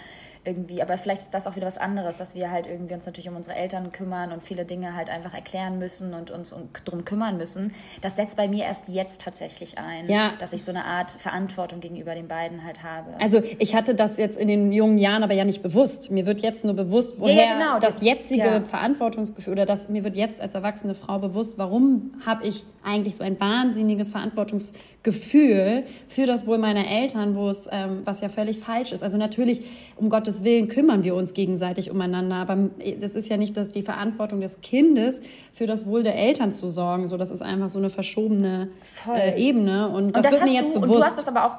irgendwie, 0.44 0.80
aber 0.80 0.96
vielleicht 0.96 1.22
ist 1.22 1.34
das 1.34 1.46
auch 1.46 1.56
wieder 1.56 1.66
was 1.66 1.76
anderes, 1.76 2.16
dass 2.16 2.34
wir 2.34 2.50
halt 2.50 2.66
irgendwie 2.66 2.94
uns 2.94 3.04
natürlich 3.04 3.28
um 3.28 3.36
unsere 3.36 3.56
Eltern 3.56 3.92
kümmern 3.92 4.32
und 4.32 4.42
viele 4.42 4.64
Dinge 4.64 4.96
halt 4.96 5.10
einfach 5.10 5.34
erklären 5.34 5.78
müssen 5.78 6.14
und 6.14 6.30
uns 6.30 6.52
um, 6.52 6.70
drum 6.84 7.04
kümmern 7.04 7.36
müssen. 7.36 7.72
Das 8.00 8.16
setzt 8.16 8.38
bei 8.38 8.48
mir 8.48 8.64
erst 8.64 8.88
jetzt 8.88 9.20
tatsächlich 9.20 9.78
ein, 9.78 10.08
ja. 10.08 10.32
dass 10.38 10.54
ich 10.54 10.64
so 10.64 10.70
eine 10.70 10.86
Art 10.86 11.10
Verantwortung 11.10 11.80
gegenüber 11.80 12.14
den 12.14 12.26
beiden 12.26 12.64
halt 12.64 12.82
habe. 12.82 13.10
Also 13.20 13.42
ich 13.58 13.74
hatte 13.74 13.94
das 13.94 14.16
jetzt 14.16 14.38
in 14.38 14.48
den 14.48 14.72
jungen 14.72 14.96
Jahren 14.96 15.22
aber 15.22 15.34
ja 15.34 15.44
nicht 15.44 15.62
bewusst. 15.62 16.10
Mir 16.10 16.24
wird 16.24 16.40
jetzt 16.40 16.64
nur 16.64 16.74
bewusst, 16.74 17.20
woher 17.20 17.34
ja, 17.34 17.42
ja, 17.42 17.52
genau. 17.58 17.78
das 17.78 18.00
jetzige. 18.00 18.62
Verantwortungsgefühl 18.64 19.52
oder 19.52 19.66
das 19.66 19.88
mir 19.88 20.04
wird 20.04 20.16
jetzt 20.16 20.40
als 20.40 20.54
erwachsene 20.54 20.94
Frau 20.94 21.18
bewusst, 21.18 21.58
warum 21.58 22.14
habe 22.24 22.46
ich 22.46 22.64
eigentlich 22.84 23.16
so 23.16 23.24
ein 23.24 23.38
wahnsinniges 23.40 24.10
Verantwortungsgefühl 24.10 25.84
für 26.08 26.26
das 26.26 26.46
Wohl 26.46 26.58
meiner 26.58 26.86
Eltern, 26.86 27.34
wo 27.34 27.48
es 27.48 27.68
ähm, 27.70 28.02
was 28.04 28.20
ja 28.20 28.28
völlig 28.28 28.58
falsch 28.58 28.92
ist. 28.92 29.02
Also 29.02 29.18
natürlich 29.18 29.62
um 29.96 30.08
Gottes 30.08 30.29
Gottes 30.30 30.44
Willen 30.44 30.68
kümmern 30.68 31.02
wir 31.02 31.16
uns 31.16 31.34
gegenseitig 31.34 31.90
umeinander. 31.90 32.36
Aber 32.36 32.56
das 33.00 33.12
ist 33.12 33.28
ja 33.28 33.36
nicht 33.36 33.56
dass 33.56 33.72
die 33.72 33.82
Verantwortung 33.82 34.40
des 34.40 34.60
Kindes, 34.60 35.20
für 35.52 35.66
das 35.66 35.86
Wohl 35.86 36.04
der 36.04 36.14
Eltern 36.14 36.52
zu 36.52 36.68
sorgen. 36.68 37.08
So, 37.08 37.16
das 37.16 37.32
ist 37.32 37.42
einfach 37.42 37.68
so 37.68 37.80
eine 37.80 37.90
verschobene 37.90 38.68
äh, 39.12 39.40
Ebene. 39.40 39.88
Und 39.88 40.16
das, 40.16 40.24
und 40.24 40.32
das 40.32 40.32
wird 40.32 40.44
mir 40.44 40.52
jetzt 40.52 40.68
du, 40.68 40.74
bewusst. 40.74 40.90
Und 40.90 40.98
du 40.98 41.04
hast 41.04 41.18
das 41.18 41.28
aber 41.28 41.46
auch. 41.46 41.58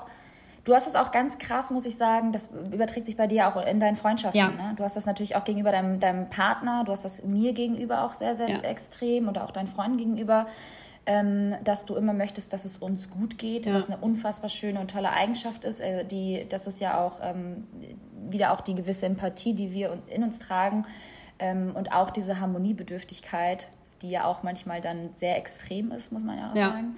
Du 0.63 0.75
hast 0.75 0.87
es 0.87 0.95
auch 0.95 1.11
ganz 1.11 1.39
krass, 1.39 1.71
muss 1.71 1.87
ich 1.87 1.97
sagen, 1.97 2.31
das 2.31 2.51
überträgt 2.71 3.07
sich 3.07 3.17
bei 3.17 3.25
dir 3.25 3.47
auch 3.47 3.65
in 3.65 3.79
deinen 3.79 3.95
Freundschaften. 3.95 4.39
Ja. 4.39 4.49
Ne? 4.49 4.73
Du 4.77 4.83
hast 4.83 4.95
das 4.95 5.07
natürlich 5.07 5.35
auch 5.35 5.43
gegenüber 5.43 5.71
deinem, 5.71 5.99
deinem 5.99 6.29
Partner, 6.29 6.83
du 6.85 6.91
hast 6.91 7.03
das 7.03 7.23
mir 7.23 7.53
gegenüber 7.53 8.03
auch 8.03 8.13
sehr, 8.13 8.35
sehr 8.35 8.47
ja. 8.47 8.59
extrem 8.59 9.27
oder 9.27 9.43
auch 9.43 9.49
deinen 9.49 9.65
Freunden 9.65 9.97
gegenüber 9.97 10.45
ähm, 11.05 11.55
dass 11.63 11.85
du 11.85 11.95
immer 11.95 12.13
möchtest, 12.13 12.53
dass 12.53 12.65
es 12.65 12.77
uns 12.77 13.09
gut 13.09 13.37
geht, 13.37 13.65
ja. 13.65 13.73
was 13.73 13.89
eine 13.89 13.97
unfassbar 13.97 14.49
schöne 14.49 14.79
und 14.79 14.91
tolle 14.91 15.11
Eigenschaft 15.11 15.63
ist. 15.63 15.81
Äh, 15.81 16.05
die, 16.05 16.45
das 16.47 16.67
ist 16.67 16.79
ja 16.79 16.99
auch 16.99 17.19
ähm, 17.21 17.67
wieder 18.29 18.53
auch 18.53 18.61
die 18.61 18.75
gewisse 18.75 19.07
Empathie, 19.07 19.53
die 19.53 19.71
wir 19.71 19.97
in 20.07 20.23
uns 20.23 20.39
tragen 20.39 20.83
ähm, 21.39 21.75
und 21.75 21.91
auch 21.91 22.11
diese 22.11 22.39
Harmoniebedürftigkeit, 22.39 23.67
die 24.01 24.11
ja 24.11 24.25
auch 24.25 24.43
manchmal 24.43 24.79
dann 24.81 25.11
sehr 25.11 25.37
extrem 25.37 25.91
ist, 25.91 26.11
muss 26.11 26.23
man 26.23 26.37
ja 26.37 26.51
auch 26.51 26.55
ja. 26.55 26.69
sagen. 26.69 26.95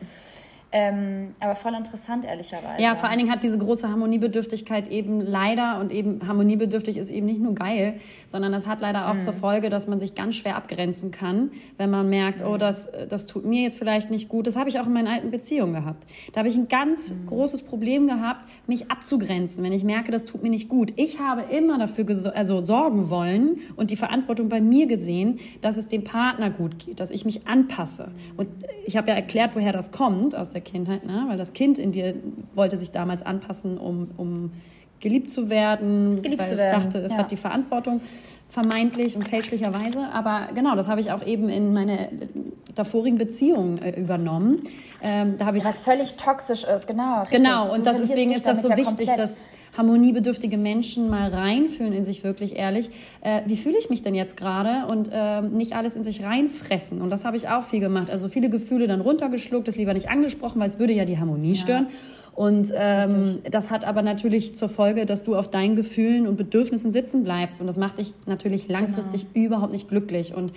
Ähm, 0.76 1.36
aber 1.40 1.54
voll 1.54 1.76
interessant, 1.76 2.26
ehrlicherweise. 2.26 2.82
Ja, 2.82 2.96
vor 2.96 3.08
allen 3.08 3.20
Dingen 3.20 3.32
hat 3.32 3.44
diese 3.44 3.60
große 3.60 3.88
Harmoniebedürftigkeit 3.88 4.88
eben 4.88 5.22
leider 5.22 5.80
und 5.80 5.92
eben 5.92 6.28
harmoniebedürftig 6.28 6.98
ist 6.98 7.12
eben 7.12 7.28
nicht 7.28 7.40
nur 7.40 7.54
geil, 7.54 8.00
sondern 8.28 8.52
das 8.52 8.66
hat 8.66 8.82
leider 8.82 9.08
auch 9.08 9.14
mhm. 9.14 9.22
zur 9.22 9.34
Folge, 9.34 9.70
dass 9.70 9.86
man 9.86 10.00
sich 10.00 10.16
ganz 10.16 10.36
schwer 10.36 10.56
abgrenzen 10.56 11.12
kann, 11.12 11.52
wenn 11.78 11.92
man 11.92 12.10
merkt, 12.10 12.42
oh, 12.42 12.46
mhm. 12.46 12.54
oh, 12.54 12.58
das, 12.58 12.90
das 13.08 13.28
tut 13.28 13.46
mir 13.46 13.62
jetzt 13.62 13.78
vielleicht 13.78 14.10
nicht 14.10 14.30
gut. 14.30 14.48
Das 14.48 14.56
habe 14.56 14.68
ich 14.68 14.80
auch 14.80 14.88
in 14.88 14.94
meinen 14.94 15.08
alten 15.08 15.30
Beziehungen 15.30 15.74
gehabt. 15.74 16.08
Da 16.32 16.40
habe 16.40 16.50
ich 16.50 16.56
ein 16.56 16.68
ganz 16.68 17.14
mhm. 17.14 17.28
großes 17.28 17.62
Problem 17.62 18.08
gehabt, 18.08 18.44
mich 18.66 18.90
abzugrenzen, 18.90 19.64
wenn 19.64 19.74
ich 19.74 19.84
merke, 19.84 20.12
das 20.12 20.26
tut 20.26 20.42
mir 20.42 20.50
nicht 20.50 20.70
gut. 20.70 20.92
Ich 20.96 21.20
habe 21.20 21.44
immer 21.56 21.78
dafür 21.78 22.04
also 22.34 22.64
sorgen 22.64 23.12
wollen 23.12 23.58
und 23.76 23.92
die 23.92 23.96
Verantwortung 23.96 24.50
bei 24.50 24.60
mir 24.60 24.88
gesehen, 24.88 25.38
dass 25.62 25.78
es 25.78 25.88
dem 25.88 26.04
Partner 26.04 26.50
gut 26.50 26.80
geht, 26.80 27.00
dass 27.00 27.12
ich 27.12 27.26
mich 27.26 27.46
anpasse. 27.46 28.10
Und 28.38 28.48
ich 28.88 28.98
habe 28.98 29.10
ja 29.10 29.14
erklärt, 29.14 29.56
woher 29.56 29.72
das 29.72 29.92
kommt 29.92 30.36
aus 30.36 30.50
der 30.50 30.63
Kindheit, 30.64 31.06
ne? 31.06 31.26
weil 31.28 31.38
das 31.38 31.54
Kind 31.54 31.78
in 31.78 31.92
dir 31.92 32.16
wollte 32.56 32.78
sich 32.78 32.92
damals 32.92 33.24
anpassen, 33.24 33.78
um, 33.78 34.10
um 34.18 34.52
geliebt 35.00 35.30
zu 35.30 35.50
werden, 35.50 36.22
Geliebt 36.22 36.42
weil 36.42 36.48
zu 36.48 36.54
es 36.54 36.60
werden, 36.60 36.84
dachte, 36.84 37.00
es 37.00 37.12
ja. 37.12 37.18
hat 37.18 37.32
die 37.32 37.38
Verantwortung 37.38 38.02
vermeintlich 38.54 39.16
und 39.16 39.28
fälschlicherweise. 39.28 40.10
Aber 40.14 40.50
genau, 40.54 40.76
das 40.76 40.88
habe 40.88 41.02
ich 41.02 41.12
auch 41.12 41.26
eben 41.26 41.50
in 41.50 41.74
meine 41.74 42.10
davorigen 42.76 43.18
Beziehungen 43.18 43.80
äh, 43.80 44.00
übernommen. 44.00 44.62
Ähm, 45.02 45.36
da 45.40 45.46
habe 45.46 45.58
ich 45.58 45.66
Was 45.66 45.82
völlig 45.82 46.16
toxisch 46.16 46.64
ist, 46.64 46.86
genau. 46.86 47.22
richtig. 47.22 47.40
Genau, 47.40 47.74
und 47.74 47.88
das, 47.88 47.98
deswegen 47.98 48.32
ist 48.32 48.46
das 48.46 48.62
so 48.62 48.70
ja 48.70 48.78
wichtig, 48.78 49.08
komplett. 49.08 49.18
dass 49.18 49.50
harmoniebedürftige 49.76 50.60
Menschen 50.60 51.10
mal 51.10 51.34
reinfühlen 51.34 51.94
in 51.94 52.06
sich 52.06 52.24
wirklich 52.24 52.56
ehrlich. 52.56 52.92
Äh, 53.22 53.42
wie 53.48 53.58
fühle 53.58 53.78
ich 53.80 53.90
mich 53.90 54.04
denn 54.04 54.14
jetzt 54.14 54.38
gerade? 54.38 54.86
Und 54.88 55.10
ähm, 55.12 55.54
nicht 55.54 55.76
alles 55.76 55.96
in 55.96 56.04
sich 56.04 56.24
reinfressen. 56.24 57.02
Und 57.02 57.10
das 57.10 57.26
habe 57.26 57.38
ich 57.38 57.50
auch 57.50 57.64
viel 57.64 57.80
gemacht. 57.80 58.12
Also 58.12 58.30
viele 58.30 58.52
Gefühle 58.52 58.86
dann 58.86 59.02
runtergeschluckt, 59.02 59.68
das 59.68 59.78
lieber 59.78 59.96
nicht 59.96 60.10
angesprochen, 60.10 60.62
weil 60.62 60.68
es 60.68 60.78
würde 60.78 60.94
ja 60.94 61.06
die 61.06 61.18
Harmonie 61.18 61.56
stören. 61.56 61.88
Und 62.36 62.72
ähm, 62.76 63.40
das 63.50 63.70
hat 63.70 63.86
aber 63.86 64.02
natürlich 64.02 64.56
zur 64.56 64.68
Folge, 64.70 65.06
dass 65.06 65.22
du 65.24 65.36
auf 65.36 65.50
deinen 65.50 65.76
Gefühlen 65.76 66.26
und 66.28 66.36
Bedürfnissen 66.36 66.92
sitzen 66.92 67.24
bleibst. 67.24 67.62
Und 67.62 67.68
das 67.68 67.78
macht 67.78 68.00
dich 68.00 68.14
natürlich 68.26 68.68
langfristig 68.68 69.28
überhaupt 69.36 69.72
nicht 69.72 69.88
glücklich. 69.88 70.34
Und 70.34 70.52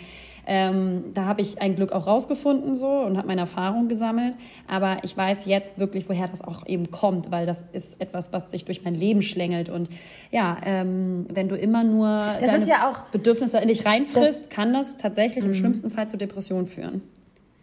ähm, 0.46 1.04
da 1.12 1.24
habe 1.26 1.42
ich 1.42 1.60
ein 1.60 1.74
Glück 1.76 1.92
auch 1.92 2.06
rausgefunden 2.06 2.74
so 2.74 2.86
und 2.88 3.18
habe 3.18 3.26
meine 3.26 3.42
Erfahrung 3.42 3.88
gesammelt. 3.88 4.36
Aber 4.68 4.98
ich 5.02 5.14
weiß 5.14 5.44
jetzt 5.44 5.78
wirklich, 5.78 6.08
woher 6.08 6.28
das 6.28 6.40
auch 6.40 6.66
eben 6.66 6.90
kommt, 6.90 7.30
weil 7.30 7.44
das 7.46 7.64
ist 7.72 8.00
etwas, 8.00 8.32
was 8.32 8.50
sich 8.52 8.64
durch 8.64 8.82
mein 8.84 8.94
Leben 8.94 9.20
schlängelt. 9.20 9.68
Und 9.68 9.88
ja, 10.30 10.56
ähm, 10.64 11.26
wenn 11.28 11.48
du 11.48 11.56
immer 11.56 11.84
nur 11.84 12.06
Das 12.40 12.50
deine 12.52 12.62
ist 12.62 12.68
ja 12.68 12.88
auch- 12.88 13.00
Bedürfnisse 13.10 13.58
in 13.58 13.68
dich 13.68 13.84
reinfrisst, 13.84 14.48
kann 14.48 14.72
das 14.72 14.96
tatsächlich 14.96 15.44
im 15.44 15.52
schlimmsten 15.52 15.90
Fall 15.90 16.08
zu 16.08 16.16
Depressionen 16.16 16.66
führen. 16.66 17.02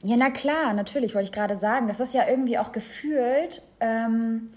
Ja, 0.06 0.18
na 0.18 0.30
klar, 0.30 0.74
natürlich, 0.74 1.16
wollte 1.16 1.26
ich 1.26 1.32
gerade 1.32 1.56
sagen. 1.56 1.88
Das 1.88 2.00
ist 2.02 2.14
ja 2.14 2.28
irgendwie 2.28 2.58
auch 2.58 2.72
gefühlt, 2.74 3.62
ähm, 3.80 4.50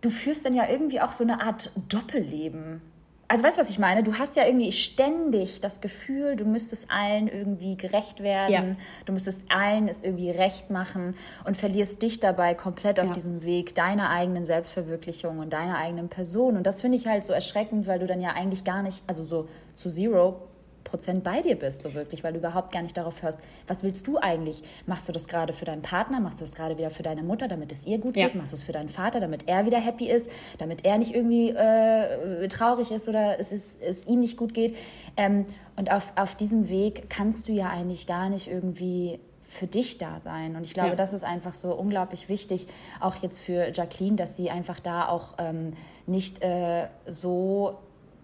du 0.00 0.10
führst 0.10 0.46
dann 0.46 0.54
ja 0.54 0.68
irgendwie 0.68 1.00
auch 1.00 1.12
so 1.12 1.24
eine 1.24 1.42
Art 1.42 1.72
Doppelleben. 1.88 2.80
Also 3.26 3.44
weißt 3.44 3.58
du, 3.58 3.60
was 3.62 3.70
ich 3.70 3.78
meine? 3.78 4.02
Du 4.02 4.14
hast 4.18 4.34
ja 4.36 4.44
irgendwie 4.44 4.72
ständig 4.72 5.60
das 5.60 5.80
Gefühl, 5.80 6.34
du 6.34 6.44
müsstest 6.44 6.90
allen 6.90 7.28
irgendwie 7.28 7.76
gerecht 7.76 8.20
werden, 8.24 8.52
Ja. 8.52 8.76
du 9.06 9.12
müsstest 9.12 9.42
allen 9.48 9.86
es 9.86 10.02
irgendwie 10.02 10.30
recht 10.30 10.70
machen 10.70 11.14
und 11.44 11.56
verlierst 11.56 12.02
dich 12.02 12.18
dabei 12.18 12.54
komplett 12.54 12.98
auf 12.98 13.06
Ja. 13.06 13.12
diesem 13.12 13.44
Weg 13.44 13.76
deiner 13.76 14.10
eigenen 14.10 14.44
Selbstverwirklichung 14.44 15.38
und 15.38 15.52
deiner 15.52 15.78
eigenen 15.78 16.08
Person. 16.08 16.56
Und 16.56 16.64
das 16.66 16.80
finde 16.80 16.98
ich 16.98 17.06
halt 17.06 17.24
so 17.24 17.32
erschreckend, 17.32 17.86
weil 17.86 18.00
du 18.00 18.06
dann 18.08 18.20
ja 18.20 18.30
eigentlich 18.30 18.64
gar 18.64 18.82
nicht, 18.82 19.02
also 19.06 19.22
so 19.24 19.48
zu 19.74 19.90
Zero 19.90 20.42
Prozent 20.90 21.24
bei 21.24 21.40
dir 21.42 21.56
bist, 21.56 21.82
so 21.82 21.94
wirklich, 21.94 22.22
weil 22.24 22.32
du 22.32 22.38
überhaupt 22.40 22.72
gar 22.72 22.82
nicht 22.82 22.96
darauf 22.96 23.22
hörst, 23.22 23.38
was 23.66 23.82
willst 23.84 24.06
du 24.06 24.18
eigentlich? 24.18 24.62
Machst 24.86 25.08
du 25.08 25.12
das 25.12 25.28
gerade 25.28 25.52
für 25.52 25.64
deinen 25.64 25.82
Partner? 25.82 26.20
Machst 26.20 26.40
du 26.40 26.44
das 26.44 26.54
gerade 26.54 26.76
wieder 26.76 26.90
für 26.90 27.02
deine 27.02 27.22
Mutter, 27.22 27.48
damit 27.48 27.72
es 27.72 27.86
ihr 27.86 27.98
gut 27.98 28.16
Ja. 28.16 28.26
geht? 28.26 28.34
Machst 28.34 28.52
du 28.52 28.56
es 28.56 28.62
für 28.62 28.72
deinen 28.72 28.88
Vater, 28.88 29.20
damit 29.20 29.48
er 29.48 29.64
wieder 29.66 29.78
happy 29.78 30.10
ist, 30.10 30.30
damit 30.58 30.84
er 30.84 30.98
nicht 30.98 31.14
irgendwie 31.14 31.50
äh, 31.50 32.48
traurig 32.48 32.90
ist 32.90 33.08
oder 33.08 33.38
es, 33.38 33.52
ist, 33.52 33.80
es 33.82 34.06
ihm 34.06 34.20
nicht 34.20 34.36
gut 34.36 34.52
geht? 34.52 34.76
Ähm, 35.16 35.46
und 35.76 35.90
auf, 35.92 36.12
auf 36.16 36.34
diesem 36.34 36.68
Weg 36.68 37.08
kannst 37.08 37.48
du 37.48 37.52
ja 37.52 37.70
eigentlich 37.70 38.06
gar 38.06 38.28
nicht 38.28 38.48
irgendwie 38.48 39.20
für 39.44 39.66
dich 39.66 39.98
da 39.98 40.20
sein. 40.20 40.54
Und 40.54 40.62
ich 40.62 40.74
glaube, 40.74 40.90
Ja. 40.90 40.94
das 40.96 41.12
ist 41.12 41.24
einfach 41.24 41.54
so 41.54 41.74
unglaublich 41.74 42.28
wichtig, 42.28 42.66
auch 43.00 43.16
jetzt 43.16 43.40
für 43.40 43.70
Jacqueline, 43.72 44.16
dass 44.16 44.36
sie 44.36 44.48
einfach 44.50 44.78
da 44.78 45.08
auch 45.08 45.34
ähm, 45.38 45.72
nicht 46.06 46.42
äh, 46.42 46.86
so 47.06 47.76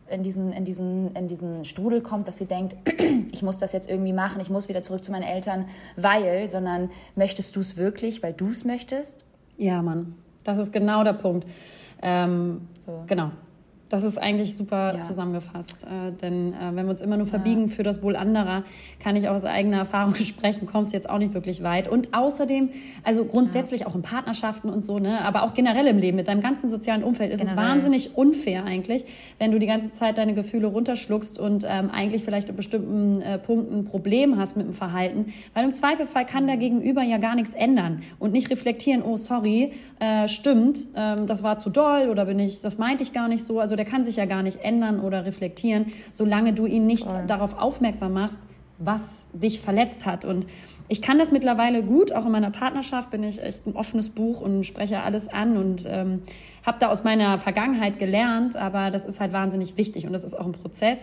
in 0.09 0.23
diesen, 0.23 0.53
in, 0.53 0.65
diesen, 0.65 1.15
in 1.15 1.29
diesen 1.29 1.65
Strudel 1.65 2.01
kommt, 2.01 2.29
dass 2.29 2.39
sie 2.39 2.47
denkt, 2.47 2.77
ich 3.33 3.43
muss 3.43 3.59
das 3.59 3.73
jetzt 3.73 3.89
irgendwie 3.89 4.13
machen, 4.13 4.41
ich 4.41 4.51
muss 4.51 4.69
wieder 4.69 4.83
zurück 4.83 5.05
zu 5.05 5.13
meinen 5.13 5.25
Eltern, 5.25 5.67
weil, 5.97 6.49
sondern 6.49 6.91
möchtest 7.15 7.57
du 7.57 7.61
es 7.61 7.77
wirklich, 7.77 8.23
weil 8.23 8.33
du 8.33 8.51
es 8.51 8.65
möchtest? 8.65 9.25
Ja, 9.57 9.83
Mann, 9.83 10.15
das 10.45 10.59
ist 10.59 10.73
genau 10.73 11.03
der 11.05 11.15
Punkt. 11.15 11.47
Ähm, 12.03 12.69
So. 12.85 13.03
Genau. 13.07 13.31
Das 13.89 14.03
ist 14.03 14.19
eigentlich 14.19 14.55
super 14.57 14.95
Ja. 14.95 15.01
zusammengefasst. 15.01 15.85
Äh, 15.85 16.11
denn 16.21 16.53
äh, 16.55 16.57
wenn 16.75 16.87
wir 16.87 16.91
uns 16.91 17.01
immer 17.01 17.17
nur 17.17 17.27
verbiegen 17.27 17.69
für 17.69 17.85
das 17.85 18.03
Wohl 18.03 18.17
anderer, 18.17 18.65
kann 18.99 19.15
ich 19.15 19.29
aus 19.29 19.45
eigener 19.45 19.77
Erfahrung 19.79 20.15
sprechen, 20.17 20.67
kommst 20.67 20.93
du 20.93 20.97
jetzt 20.97 21.09
auch 21.09 21.19
nicht 21.19 21.35
wirklich 21.35 21.63
weit. 21.63 21.87
Und 21.87 22.13
außerdem, 22.13 22.71
also 23.05 23.25
grundsätzlich 23.25 23.87
auch 23.87 23.95
in 23.95 24.03
Partnerschaften 24.03 24.71
und 24.71 24.85
so, 24.85 24.99
ne, 24.99 25.21
aber 25.25 25.45
auch 25.45 25.55
generell 25.55 25.87
im 25.87 25.99
Leben, 25.99 26.17
mit 26.17 26.27
deinem 26.27 26.41
ganzen 26.41 26.69
sozialen 26.69 27.05
Umfeld, 27.05 27.33
ist 27.33 27.43
es 27.43 27.51
Generell. 27.51 27.69
wahnsinnig 27.71 28.17
unfair 28.17 28.65
eigentlich, 28.65 29.05
wenn 29.39 29.53
du 29.53 29.59
die 29.61 29.67
ganze 29.67 29.93
Zeit 29.93 30.19
deine 30.19 30.35
Gefühle 30.35 30.67
runterschluckst 30.67 31.39
und 31.39 31.65
ähm, 31.69 31.89
eigentlich 31.91 32.25
vielleicht 32.25 32.49
in 32.49 32.57
bestimmten 32.57 33.23
äh, 33.23 33.39
Punkten 33.39 33.81
ein 33.81 33.85
Problem 33.85 34.37
hast 34.37 34.57
mit 34.57 34.67
dem 34.67 34.73
Verhalten. 34.75 35.33
Weil 35.55 35.65
im 35.65 35.73
Zweifelfall 35.73 36.27
kann 36.27 36.49
der 36.49 36.57
Gegenüber 36.57 37.03
ja 37.03 37.19
gar 37.19 37.37
nichts 37.37 37.55
ändern 37.55 38.03
und 38.19 38.33
nicht 38.33 38.51
reflektieren, 38.51 39.03
oh 39.03 39.17
sorry, 39.17 39.71
äh, 40.01 40.27
stimmt, 40.27 40.89
ähm, 40.97 41.27
das 41.29 41.45
war 41.45 41.59
zu 41.61 41.71
doll 41.71 42.09
oder 42.11 42.25
bin 42.25 42.41
ich, 42.41 42.63
das 42.63 42.79
meinte 42.79 43.05
ich 43.05 43.13
gar 43.13 43.29
nicht 43.29 43.45
so. 43.45 43.61
Also 43.61 43.76
der 43.77 43.85
kann 43.85 44.05
sich 44.05 44.17
ja 44.17 44.25
gar 44.25 44.43
nicht 44.43 44.63
ändern 44.63 45.01
oder 45.01 45.25
reflektieren, 45.25 45.93
solange 46.13 46.53
du 46.53 46.67
ihn 46.67 46.87
nicht 46.87 47.07
darauf 47.27 47.59
aufmerksam 47.59 48.13
machst, 48.13 48.43
was 48.79 49.27
dich 49.33 49.61
verletzt 49.61 50.07
hat. 50.07 50.25
Und 50.25 50.47
ich 50.89 51.03
kann 51.03 51.19
das 51.19 51.33
mittlerweile 51.33 51.83
gut, 51.83 52.13
auch 52.13 52.27
in 52.27 52.33
meiner 52.33 52.51
Partnerschaft 52.51 53.11
bin 53.11 53.23
ich 53.23 53.43
echt 53.43 53.67
ein 53.67 53.75
offenes 53.75 54.11
Buch 54.11 54.41
und 54.41 54.65
spreche 54.65 55.03
alles 55.03 55.29
an 55.29 55.57
und 55.57 55.87
ähm, 55.89 56.23
habe 56.65 56.79
da 56.79 56.89
aus 56.89 57.05
meiner 57.05 57.39
Vergangenheit 57.39 57.99
gelernt, 57.99 58.57
aber 58.57 58.91
das 58.91 59.05
ist 59.05 59.21
halt 59.21 59.33
wahnsinnig 59.33 59.77
wichtig 59.77 60.07
und 60.07 60.13
das 60.13 60.25
ist 60.25 60.35
auch 60.35 60.47
ein 60.47 60.53
Prozess, 60.53 60.99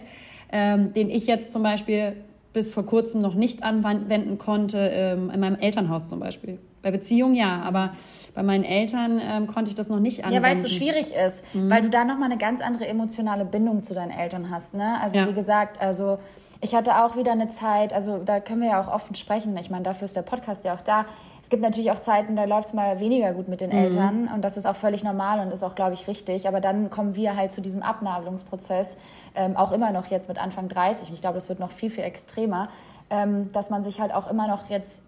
ähm, 0.51 0.93
den 0.93 1.09
ich 1.09 1.25
jetzt 1.27 1.51
zum 1.51 1.63
Beispiel 1.63 2.15
bis 2.53 2.71
vor 2.71 2.85
kurzem 2.85 3.21
noch 3.21 3.33
nicht 3.33 3.63
anwenden 3.63 4.37
konnte, 4.37 4.77
ähm, 4.77 5.31
in 5.31 5.39
meinem 5.39 5.55
Elternhaus 5.55 6.07
zum 6.07 6.19
Beispiel. 6.19 6.59
Bei 6.83 6.91
Beziehungen 6.91 7.33
ja, 7.33 7.61
aber 7.63 7.93
bei 8.35 8.43
meinen 8.43 8.63
Eltern 8.63 9.19
ähm, 9.23 9.47
konnte 9.47 9.69
ich 9.69 9.75
das 9.75 9.89
noch 9.89 9.99
nicht 9.99 10.25
anwenden. 10.25 10.43
Ja, 10.43 10.49
weil 10.49 10.57
es 10.57 10.63
so 10.63 10.67
schwierig 10.69 11.13
ist, 11.15 11.43
Mhm. 11.55 11.69
weil 11.71 11.81
du 11.81 11.89
da 11.89 12.03
nochmal 12.03 12.29
eine 12.29 12.37
ganz 12.37 12.61
andere 12.61 12.87
emotionale 12.87 13.45
Bindung 13.45 13.83
zu 13.83 13.93
deinen 13.95 14.11
Eltern 14.11 14.49
hast. 14.51 14.73
Ne? 14.73 14.99
Also 15.01 15.17
Ja. 15.19 15.27
wie 15.27 15.33
gesagt, 15.33 15.81
also 15.81 16.19
ich 16.61 16.75
hatte 16.75 17.03
auch 17.03 17.15
wieder 17.15 17.31
eine 17.31 17.47
Zeit, 17.49 17.93
also 17.93 18.19
da 18.19 18.39
können 18.39 18.61
wir 18.61 18.69
ja 18.69 18.81
auch 18.81 18.87
offen 18.93 19.15
sprechen. 19.15 19.55
Ich 19.57 19.69
meine, 19.69 19.83
dafür 19.83 20.05
ist 20.05 20.15
der 20.15 20.21
Podcast 20.21 20.63
ja 20.65 20.73
auch 20.73 20.81
da. 20.81 21.05
Es 21.43 21.49
gibt 21.49 21.61
natürlich 21.61 21.91
auch 21.91 21.99
Zeiten, 21.99 22.35
da 22.35 22.45
läuft 22.45 22.69
es 22.69 22.73
mal 22.73 22.99
weniger 22.99 23.33
gut 23.33 23.47
mit 23.49 23.61
Mhm. 23.61 23.69
den 23.69 23.77
Eltern 23.77 24.29
und 24.33 24.41
das 24.43 24.57
ist 24.57 24.65
auch 24.65 24.75
völlig 24.75 25.03
normal 25.03 25.39
und 25.39 25.51
ist 25.51 25.61
auch, 25.63 25.75
glaube 25.75 25.93
ich, 25.93 26.07
richtig. 26.07 26.47
Aber 26.47 26.59
dann 26.61 26.89
kommen 26.89 27.15
wir 27.15 27.35
halt 27.35 27.51
zu 27.51 27.61
diesem 27.61 27.83
Abnabelungsprozess, 27.83 28.97
ähm, 29.35 29.55
auch 29.57 29.71
immer 29.71 29.91
noch 29.91 30.07
jetzt 30.07 30.27
mit 30.27 30.39
Anfang 30.41 30.69
30 30.69 31.09
und 31.09 31.13
ich 31.15 31.21
glaube, 31.21 31.35
das 31.35 31.49
wird 31.49 31.59
noch 31.59 31.71
viel, 31.71 31.89
viel 31.89 32.03
extremer, 32.03 32.69
ähm, 33.09 33.51
dass 33.51 33.69
man 33.69 33.83
sich 33.83 33.99
halt 34.01 34.13
auch 34.13 34.29
immer 34.29 34.47
noch 34.47 34.69
jetzt 34.69 35.03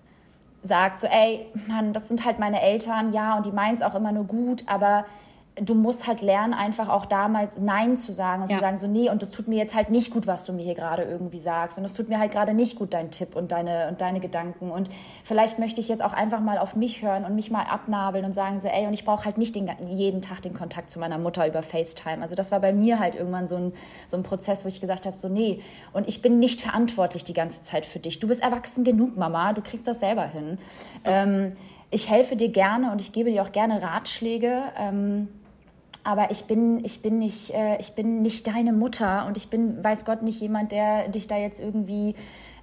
sagt, 0.66 1.00
so, 1.00 1.08
ey, 1.08 1.48
Mann, 1.68 1.94
das 1.94 2.08
sind 2.08 2.26
halt 2.26 2.40
meine 2.40 2.62
Eltern, 2.62 3.14
ja, 3.14 3.38
und 3.38 3.46
die 3.46 3.52
meinen 3.52 3.76
es 3.76 3.82
auch 3.82 3.96
immer 3.96 4.12
nur 4.12 4.26
gut, 4.26 4.64
aber 4.68 5.06
du 5.62 5.74
musst 5.74 6.06
halt 6.06 6.22
lernen, 6.22 6.54
einfach 6.54 6.90
auch 6.90 7.06
damals 7.06 7.58
Nein 7.58 7.96
zu 7.96 8.12
sagen 8.12 8.44
und 8.44 8.52
Ja. 8.52 8.58
zu 8.58 8.62
sagen, 8.62 8.76
so, 8.76 8.88
nee, 8.88 9.10
und 9.10 9.22
das 9.22 9.32
tut 9.32 9.48
mir 9.48 9.58
jetzt 9.58 9.74
halt 9.74 9.90
nicht 9.90 10.12
gut, 10.12 10.28
was 10.28 10.44
du 10.44 10.52
mir 10.52 10.64
hier 10.64 10.74
gerade 10.76 11.04
irgendwie 11.04 11.40
sagst. 11.40 11.78
Und 11.78 11.84
das 11.84 11.94
tut 11.94 12.10
mir 12.10 12.20
halt 12.20 12.34
gerade 12.34 12.54
nicht 12.54 12.78
gut, 12.78 12.94
dein 12.94 13.10
Tipp 13.10 13.38
und 13.38 13.54
deine, 13.54 13.88
und 13.88 14.02
deine 14.02 14.20
Gedanken. 14.20 14.70
Und 14.70 14.90
vielleicht 15.24 15.58
möchte 15.58 15.80
ich 15.80 15.88
jetzt 15.88 16.04
auch 16.04 16.12
einfach 16.12 16.42
mal 16.42 16.58
auf 16.58 16.76
mich 16.76 17.02
hören 17.02 17.24
und 17.24 17.36
mich 17.36 17.52
mal 17.52 17.64
abnabeln 17.64 18.26
und 18.26 18.34
sagen, 18.34 18.60
so, 18.60 18.68
ey, 18.68 18.86
und 18.86 18.94
ich 18.94 19.06
brauche 19.06 19.24
halt 19.24 19.38
nicht 19.38 19.56
den, 19.56 19.72
jeden 19.88 20.22
Tag 20.22 20.42
den 20.42 20.54
Kontakt 20.54 20.90
zu 20.90 21.00
meiner 21.00 21.18
Mutter 21.18 21.48
über 21.48 21.64
FaceTime. 21.64 22.22
Also 22.22 22.36
das 22.36 22.52
war 22.52 22.60
bei 22.60 22.74
mir 22.74 23.00
halt 23.00 23.16
irgendwann 23.16 23.48
so 23.48 23.56
ein, 23.56 23.74
so 24.08 24.18
ein 24.18 24.24
Prozess, 24.24 24.66
wo 24.66 24.68
ich 24.68 24.82
gesagt 24.82 25.06
habe, 25.06 25.18
so, 25.18 25.30
nee, 25.30 25.62
und 25.94 26.08
ich 26.10 26.22
bin 26.22 26.38
nicht 26.40 26.62
verantwortlich 26.64 27.24
die 27.24 27.34
ganze 27.34 27.64
Zeit 27.64 27.86
für 27.86 28.00
dich. 28.00 28.20
Du 28.20 28.28
bist 28.28 28.44
erwachsen 28.44 28.84
genug, 28.84 29.16
Mama, 29.16 29.54
du 29.54 29.62
kriegst 29.62 29.88
das 29.88 30.02
selber 30.02 30.26
hin. 30.28 30.58
Ähm, 31.06 31.54
ich 31.92 32.10
helfe 32.10 32.36
dir 32.36 32.50
gerne 32.50 32.92
und 32.92 33.00
ich 33.00 33.14
gebe 33.14 33.32
dir 33.32 33.42
auch 33.42 33.54
gerne 33.54 33.82
Ratschläge. 33.82 34.64
Ähm, 34.78 35.30
aber 36.06 36.30
ich 36.30 36.46
bin, 36.46 36.86
ich 36.86 37.02
bin 37.02 37.18
nicht, 37.18 37.50
äh, 37.50 37.78
ich 37.80 37.94
bin 37.94 38.22
nicht 38.22 38.46
deine 38.46 38.74
Mutter 38.74 39.26
und 39.26 39.38
ich 39.38 39.50
bin, 39.50 39.84
weiß 39.84 40.06
Gott, 40.06 40.22
nicht 40.22 40.40
jemand, 40.40 40.72
der 40.72 41.10
dich 41.10 41.28
da 41.28 41.36
jetzt 41.36 41.60
irgendwie, 41.60 42.14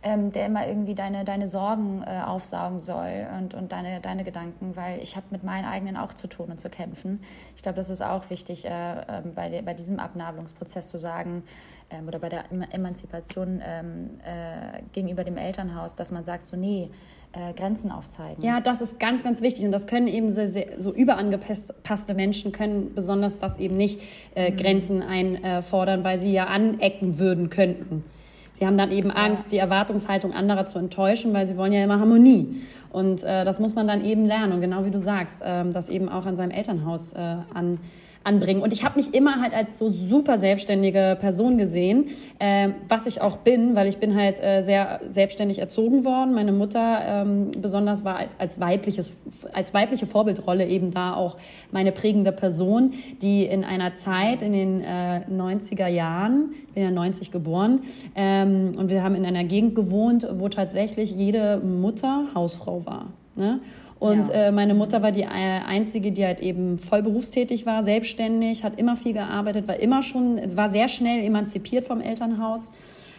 ähm, 0.04 0.30
der 0.30 0.46
immer 0.46 0.66
irgendwie 0.68 0.94
deine, 0.94 1.24
deine 1.24 1.48
Sorgen 1.48 2.04
äh, 2.06 2.22
aufsaugen 2.24 2.82
soll 2.82 3.26
und, 3.36 3.54
und 3.54 3.72
deine, 3.72 4.00
deine 4.00 4.22
Gedanken, 4.22 4.76
weil 4.76 5.02
ich 5.02 5.16
habe 5.16 5.26
mit 5.30 5.42
meinen 5.42 5.64
eigenen 5.64 5.96
auch 5.96 6.12
zu 6.14 6.28
tun 6.28 6.50
und 6.52 6.60
zu 6.60 6.70
kämpfen. 6.70 7.20
Ich 7.56 7.62
glaube, 7.62 7.76
das 7.76 7.90
ist 7.90 8.00
auch 8.00 8.30
wichtig, 8.30 8.64
äh, 8.64 8.68
ähm, 8.70 9.34
bei, 9.34 9.48
der, 9.48 9.62
bei 9.62 9.74
diesem 9.74 9.98
Abnabelungsprozess 9.98 10.88
zu 10.88 10.96
sagen 10.98 11.42
ähm, 11.90 12.06
oder 12.06 12.20
bei 12.20 12.28
der 12.28 12.44
Em- 12.52 12.62
Emanzipation 12.62 13.60
ähm, 13.64 14.20
äh, 14.24 14.82
gegenüber 14.92 15.24
dem 15.24 15.36
Elternhaus, 15.36 15.96
dass 15.96 16.12
man 16.12 16.24
sagt, 16.24 16.46
so 16.46 16.56
nee, 16.56 16.90
äh, 17.32 17.52
Grenzen 17.54 17.90
aufzeigen. 17.90 18.42
Ja, 18.42 18.60
das 18.60 18.80
ist 18.80 19.00
ganz, 19.00 19.22
ganz 19.22 19.40
wichtig 19.40 19.64
und 19.64 19.72
das 19.72 19.86
können 19.86 20.06
eben 20.06 20.30
so, 20.30 20.42
so 20.78 20.92
überangepasste 20.92 22.14
Menschen 22.14 22.52
können 22.52 22.94
besonders 22.94 23.38
das 23.38 23.58
eben 23.58 23.76
nicht 23.76 24.00
äh, 24.34 24.52
Grenzen 24.52 25.02
einfordern, 25.02 26.04
weil 26.04 26.18
sie 26.18 26.32
ja 26.32 26.46
anecken 26.46 27.18
würden 27.18 27.50
könnten. 27.50 28.04
Sie 28.52 28.66
haben 28.66 28.76
dann 28.76 28.90
eben 28.90 29.10
Angst, 29.10 29.50
die 29.50 29.56
Erwartungshaltung 29.56 30.32
anderer 30.32 30.66
zu 30.66 30.78
enttäuschen, 30.78 31.32
weil 31.32 31.46
sie 31.46 31.56
wollen 31.56 31.72
ja 31.72 31.82
immer 31.82 31.98
Harmonie. 31.98 32.62
Und 32.90 33.24
äh, 33.24 33.44
das 33.44 33.58
muss 33.58 33.74
man 33.74 33.88
dann 33.88 34.04
eben 34.04 34.24
lernen. 34.26 34.52
Und 34.52 34.60
genau 34.60 34.84
wie 34.84 34.90
du 34.90 35.00
sagst, 35.00 35.38
ähm, 35.42 35.72
das 35.72 35.88
eben 35.88 36.08
auch 36.08 36.26
an 36.26 36.36
seinem 36.36 36.50
Elternhaus 36.50 37.14
äh, 37.14 37.18
an, 37.54 37.78
anbringen. 38.24 38.62
Und 38.62 38.72
ich 38.72 38.84
habe 38.84 38.98
mich 38.98 39.14
immer 39.14 39.40
halt 39.40 39.54
als 39.54 39.78
so 39.78 39.90
super 39.90 40.38
selbstständige 40.38 41.16
Person 41.20 41.58
gesehen, 41.58 42.06
äh, 42.38 42.70
was 42.88 43.06
ich 43.06 43.20
auch 43.20 43.38
bin, 43.38 43.74
weil 43.74 43.88
ich 43.88 43.98
bin 43.98 44.14
halt 44.14 44.42
äh, 44.42 44.62
sehr 44.62 45.00
selbstständig 45.08 45.58
erzogen 45.58 46.04
worden. 46.04 46.34
Meine 46.34 46.52
Mutter 46.52 47.00
ähm, 47.06 47.50
besonders 47.58 48.04
war 48.04 48.16
als, 48.16 48.38
als, 48.38 48.60
weibliches, 48.60 49.12
als 49.52 49.74
weibliche 49.74 50.06
Vorbildrolle 50.06 50.66
eben 50.66 50.90
da 50.90 51.14
auch 51.14 51.36
meine 51.70 51.92
prägende 51.92 52.32
Person, 52.32 52.92
die 53.20 53.44
in 53.44 53.64
einer 53.64 53.94
Zeit 53.94 54.42
in 54.42 54.52
den 54.52 54.80
äh, 54.82 55.24
90er 55.30 55.88
Jahren, 55.88 56.54
ich 56.68 56.74
bin 56.74 56.82
ja 56.82 56.90
90 56.90 57.30
geboren, 57.30 57.80
ähm, 58.14 58.72
und 58.76 58.90
wir 58.90 59.02
haben 59.02 59.14
in 59.14 59.26
einer 59.26 59.44
Gegend 59.44 59.74
gewohnt, 59.74 60.26
wo 60.32 60.48
tatsächlich 60.48 61.10
jede 61.12 61.58
Mutter 61.58 62.26
Hausfrau 62.34 62.84
war. 62.86 63.06
Ne? 63.34 63.60
Und 64.02 64.30
ja. 64.30 64.48
äh, 64.48 64.50
meine 64.50 64.74
Mutter 64.74 65.00
war 65.00 65.12
die 65.12 65.22
äh, 65.22 65.26
einzige, 65.26 66.10
die 66.10 66.26
halt 66.26 66.40
eben 66.40 66.76
voll 66.76 67.02
berufstätig 67.02 67.66
war, 67.66 67.84
selbstständig, 67.84 68.64
hat 68.64 68.76
immer 68.80 68.96
viel 68.96 69.12
gearbeitet, 69.12 69.68
war 69.68 69.76
immer 69.76 70.02
schon, 70.02 70.40
war 70.56 70.70
sehr 70.70 70.88
schnell 70.88 71.24
emanzipiert 71.24 71.86
vom 71.86 72.00
Elternhaus. 72.00 72.72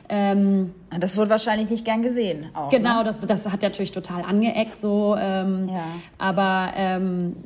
Ähm, 0.09 0.73
das 0.99 1.15
wurde 1.15 1.29
wahrscheinlich 1.29 1.69
nicht 1.69 1.85
gern 1.85 2.01
gesehen. 2.01 2.47
Auch, 2.53 2.67
genau, 2.67 2.97
ne? 2.97 3.03
das, 3.05 3.21
das 3.21 3.49
hat 3.49 3.61
natürlich 3.61 3.93
total 3.93 4.23
angeeckt 4.23 4.77
so. 4.77 5.15
Ähm, 5.17 5.69
ja. 5.69 5.85
Aber 6.17 6.73
ähm, 6.75 7.37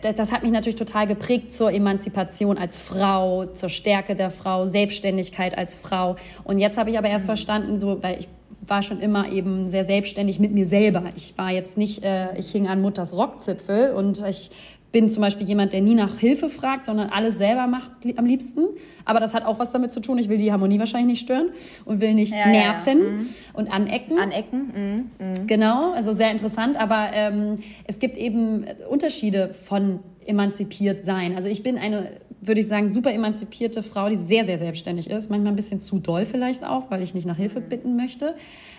das, 0.00 0.14
das 0.14 0.32
hat 0.32 0.42
mich 0.42 0.52
natürlich 0.52 0.76
total 0.76 1.06
geprägt 1.06 1.52
zur 1.52 1.70
Emanzipation 1.70 2.56
als 2.56 2.78
Frau, 2.78 3.44
zur 3.44 3.68
Stärke 3.68 4.14
der 4.14 4.30
Frau, 4.30 4.64
Selbstständigkeit 4.64 5.58
als 5.58 5.76
Frau. 5.76 6.16
Und 6.44 6.58
jetzt 6.58 6.78
habe 6.78 6.88
ich 6.88 6.96
aber 6.96 7.10
erst 7.10 7.26
mhm. 7.26 7.36
verstanden, 7.36 7.78
so, 7.78 8.02
weil 8.02 8.20
ich 8.20 8.28
war 8.66 8.82
schon 8.82 9.00
immer 9.00 9.30
eben 9.30 9.66
sehr 9.66 9.84
selbstständig 9.84 10.38
mit 10.38 10.52
mir 10.52 10.66
selber. 10.66 11.04
Ich 11.16 11.36
war 11.36 11.50
jetzt 11.50 11.76
nicht, 11.76 12.04
äh, 12.04 12.38
ich 12.38 12.50
hing 12.52 12.68
an 12.68 12.80
Mutters 12.80 13.16
Rockzipfel 13.16 13.92
und 13.94 14.22
ich 14.28 14.50
bin 14.92 15.08
zum 15.08 15.22
Beispiel 15.22 15.48
jemand, 15.48 15.72
der 15.72 15.80
nie 15.80 15.94
nach 15.94 16.18
Hilfe 16.18 16.48
fragt, 16.48 16.84
sondern 16.84 17.08
alles 17.08 17.38
selber 17.38 17.66
macht 17.66 17.90
am 18.16 18.26
liebsten. 18.26 18.66
Aber 19.06 19.20
das 19.20 19.32
hat 19.32 19.44
auch 19.44 19.58
was 19.58 19.72
damit 19.72 19.90
zu 19.90 20.00
tun. 20.00 20.18
Ich 20.18 20.28
will 20.28 20.36
die 20.36 20.52
Harmonie 20.52 20.78
wahrscheinlich 20.78 21.18
nicht 21.18 21.20
stören 21.20 21.48
und 21.86 22.00
will 22.00 22.14
nicht 22.14 22.32
ja, 22.32 22.46
nerven 22.46 22.98
ja, 22.98 23.04
ja. 23.04 23.10
Mhm. 23.10 23.26
und 23.54 23.72
anecken. 23.72 24.18
Anecken. 24.18 25.10
Mhm. 25.18 25.26
Mhm. 25.26 25.46
Genau, 25.46 25.92
also 25.92 26.12
sehr 26.12 26.30
interessant. 26.30 26.78
Aber 26.78 27.08
ähm, 27.14 27.56
es 27.84 27.98
gibt 27.98 28.18
eben 28.18 28.66
Unterschiede 28.90 29.54
von 29.54 30.00
emanzipiert 30.26 31.04
sein. 31.04 31.34
Also 31.36 31.48
ich 31.48 31.62
bin 31.62 31.78
eine 31.78 32.10
würde 32.42 32.60
ich 32.60 32.68
sagen, 32.68 32.88
super 32.88 33.12
emanzipierte 33.12 33.82
Frau, 33.82 34.08
die 34.08 34.16
sehr, 34.16 34.44
sehr 34.44 34.58
selbstständig 34.58 35.08
ist. 35.08 35.30
Manchmal 35.30 35.52
ein 35.52 35.56
bisschen 35.56 35.80
zu 35.80 35.98
doll 35.98 36.26
vielleicht 36.26 36.64
auch, 36.64 36.90
weil 36.90 37.02
ich 37.02 37.14
nicht 37.14 37.24
nach 37.24 37.36
Hilfe 37.36 37.60
mhm. 37.60 37.68
bitten 37.68 37.96
möchte. 37.96 38.34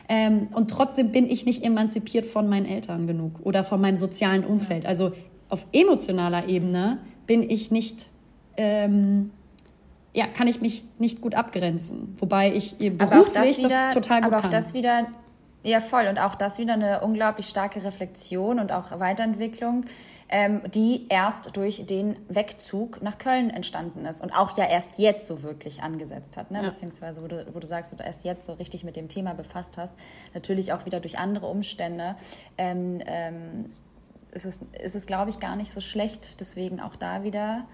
Ähm, 0.10 0.48
und 0.54 0.70
trotzdem 0.70 1.12
bin 1.12 1.30
ich 1.30 1.46
nicht 1.46 1.64
emanzipiert 1.64 2.26
von 2.26 2.50
meinen 2.50 2.66
Eltern 2.66 3.08
genug 3.08 3.40
oder 3.44 3.64
von 3.64 3.80
meinem 3.80 3.96
sozialen 3.96 4.44
Umfeld. 4.44 4.86
Also 4.86 5.14
auf 5.50 5.66
emotionaler 5.72 6.48
Ebene 6.48 7.00
bin 7.26 7.50
ich 7.50 7.72
nicht, 7.72 8.10
ähm, 8.58 9.32
ja, 10.14 10.28
kann 10.28 10.48
ich 10.48 10.60
mich 10.60 10.84
nicht 11.00 11.22
gut 11.22 11.34
abgrenzen. 11.34 12.16
Wobei 12.18 12.54
ich 12.54 12.76
beruflich 12.78 13.34
das, 13.34 13.58
wieder, 13.58 13.70
das, 13.70 13.94
total 13.94 14.22
gut 14.22 14.28
aber 14.28 14.38
kann. 14.38 14.46
auch 14.48 14.52
das 14.52 14.74
wieder 14.74 15.08
ja, 15.64 15.80
voll. 15.80 16.08
Und 16.08 16.20
auch 16.20 16.36
das 16.36 16.60
wieder 16.60 16.74
eine 16.74 17.02
unglaublich 17.02 17.48
starke 17.48 17.84
Reflexion 17.84 18.60
und 18.60 18.72
auch 18.72 19.00
Weiterentwicklung 19.00 19.86
ähm, 20.36 20.64
die 20.74 21.06
erst 21.10 21.56
durch 21.56 21.86
den 21.86 22.16
Wegzug 22.28 23.04
nach 23.04 23.20
Köln 23.20 23.52
entstanden 23.52 24.04
ist 24.06 24.20
und 24.20 24.32
auch 24.32 24.58
ja 24.58 24.66
erst 24.66 24.98
jetzt 24.98 25.28
so 25.28 25.44
wirklich 25.44 25.84
angesetzt 25.84 26.38
hat, 26.38 26.50
ne? 26.50 26.64
Ja. 26.64 26.70
beziehungsweise 26.70 27.22
wo 27.22 27.28
du, 27.28 27.46
wo 27.54 27.60
du 27.60 27.68
sagst, 27.68 27.94
du 27.94 28.04
erst 28.04 28.26
jetzt 28.26 28.46
so 28.46 28.54
richtig 28.54 28.84
mit 28.84 28.96
dem 28.96 29.10
Thema 29.10 29.36
befasst 29.36 29.78
hast, 29.78 29.94
natürlich 30.34 30.74
auch 30.74 30.88
wieder 30.88 31.00
durch 31.00 31.20
andere 31.20 31.46
Umstände. 31.46 32.16
Ähm, 32.58 33.00
ähm, 33.06 33.72
ist 34.32 34.46
es, 34.46 34.60
ist 34.82 34.96
es 34.96 35.06
glaube 35.06 35.30
ich, 35.30 35.40
gar 35.40 35.56
nicht 35.56 35.72
so 35.72 35.82
schlecht. 35.82 36.40
Deswegen 36.40 36.82
auch 36.82 36.96
da 36.96 37.24
wieder 37.24 37.68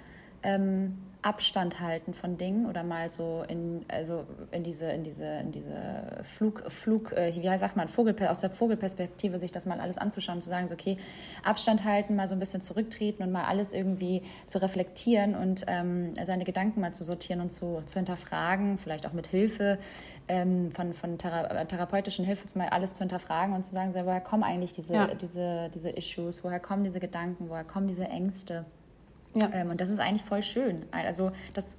ähm, 0.43 0.97
Abstand 1.21 1.81
halten 1.81 2.13
von 2.13 2.37
Dingen 2.37 2.65
oder 2.65 2.83
mal 2.83 3.09
so 3.09 3.43
in, 3.49 3.83
also 3.89 4.25
in 4.51 4.63
diese, 4.63 4.89
in 4.89 5.03
diese, 5.03 5.25
in 5.25 5.51
diese 5.51 6.21
Flug, 6.23 6.71
Flug, 6.71 7.11
äh, 7.11 7.33
wie 7.35 7.57
sagt 7.57 7.75
man, 7.75 7.89
Vogel, 7.89 8.15
aus 8.25 8.39
der 8.39 8.51
Vogelperspektive 8.51 9.37
sich 9.37 9.51
das 9.51 9.65
mal 9.65 9.81
alles 9.81 9.97
anzuschauen 9.97 10.41
zu 10.41 10.47
sagen, 10.47 10.69
so, 10.69 10.75
okay, 10.75 10.95
Abstand 11.43 11.83
halten, 11.83 12.15
mal 12.15 12.29
so 12.29 12.35
ein 12.35 12.39
bisschen 12.39 12.61
zurücktreten 12.61 13.21
und 13.21 13.33
mal 13.33 13.43
alles 13.43 13.73
irgendwie 13.73 14.21
zu 14.45 14.61
reflektieren 14.61 15.35
und 15.35 15.65
ähm, 15.67 16.13
seine 16.23 16.45
Gedanken 16.45 16.79
mal 16.79 16.93
zu 16.93 17.03
sortieren 17.03 17.41
und 17.41 17.49
zu, 17.49 17.81
zu 17.85 17.95
hinterfragen, 17.95 18.77
vielleicht 18.77 19.05
auch 19.05 19.13
mit 19.13 19.27
Hilfe 19.27 19.77
ähm, 20.29 20.71
von, 20.71 20.93
von 20.93 21.17
Thera 21.17 21.65
therapeutischen 21.65 22.23
Hilfe 22.23 22.47
mal 22.57 22.69
alles 22.69 22.93
zu 22.93 22.99
hinterfragen 22.99 23.53
und 23.53 23.65
zu 23.65 23.73
sagen, 23.73 23.91
so, 23.91 24.05
woher 24.05 24.21
kommen 24.21 24.43
eigentlich 24.43 24.71
diese, 24.71 24.93
ja. 24.93 25.13
diese, 25.13 25.69
diese 25.73 25.89
Issues, 25.89 26.45
woher 26.45 26.61
kommen 26.61 26.85
diese 26.85 27.01
Gedanken, 27.01 27.49
woher 27.49 27.65
kommen 27.65 27.87
diese 27.87 28.05
Ängste? 28.05 28.65
Ja. 29.36 29.49
Ähm, 29.53 29.69
und 29.69 29.82
das 29.82 29.89
ist 29.89 29.99
eigentlich 29.99 30.23
voll 30.23 30.43
schön. 30.43 30.86
Also 30.91 31.32
das 31.53 31.77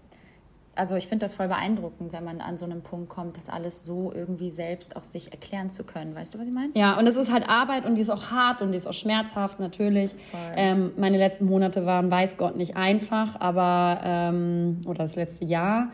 also 0.76 0.96
ich 0.96 1.08
finde 1.08 1.24
das 1.24 1.34
voll 1.34 1.48
beeindruckend, 1.48 2.12
wenn 2.12 2.24
man 2.24 2.40
an 2.40 2.56
so 2.56 2.64
einem 2.64 2.80
Punkt 2.80 3.08
kommt, 3.10 3.36
das 3.36 3.48
alles 3.48 3.84
so 3.84 4.12
irgendwie 4.14 4.50
selbst 4.50 4.96
auch 4.96 5.04
sich 5.04 5.32
erklären 5.32 5.68
zu 5.68 5.84
können. 5.84 6.14
Weißt 6.14 6.34
du, 6.34 6.38
was 6.38 6.46
ich 6.46 6.54
meine? 6.54 6.70
Ja, 6.74 6.98
und 6.98 7.06
es 7.06 7.16
ist 7.16 7.30
halt 7.32 7.48
Arbeit 7.48 7.84
und 7.84 7.96
die 7.96 8.00
ist 8.00 8.08
auch 8.10 8.30
hart 8.30 8.62
und 8.62 8.72
die 8.72 8.78
ist 8.78 8.86
auch 8.86 8.94
schmerzhaft 8.94 9.60
natürlich. 9.60 10.14
Ähm, 10.56 10.92
meine 10.96 11.18
letzten 11.18 11.44
Monate 11.46 11.84
waren, 11.86 12.10
weiß 12.10 12.36
Gott, 12.36 12.56
nicht 12.56 12.76
einfach, 12.76 13.38
aber, 13.40 14.00
ähm, 14.02 14.80
oder 14.86 14.98
das 14.98 15.16
letzte 15.16 15.44
Jahr, 15.44 15.88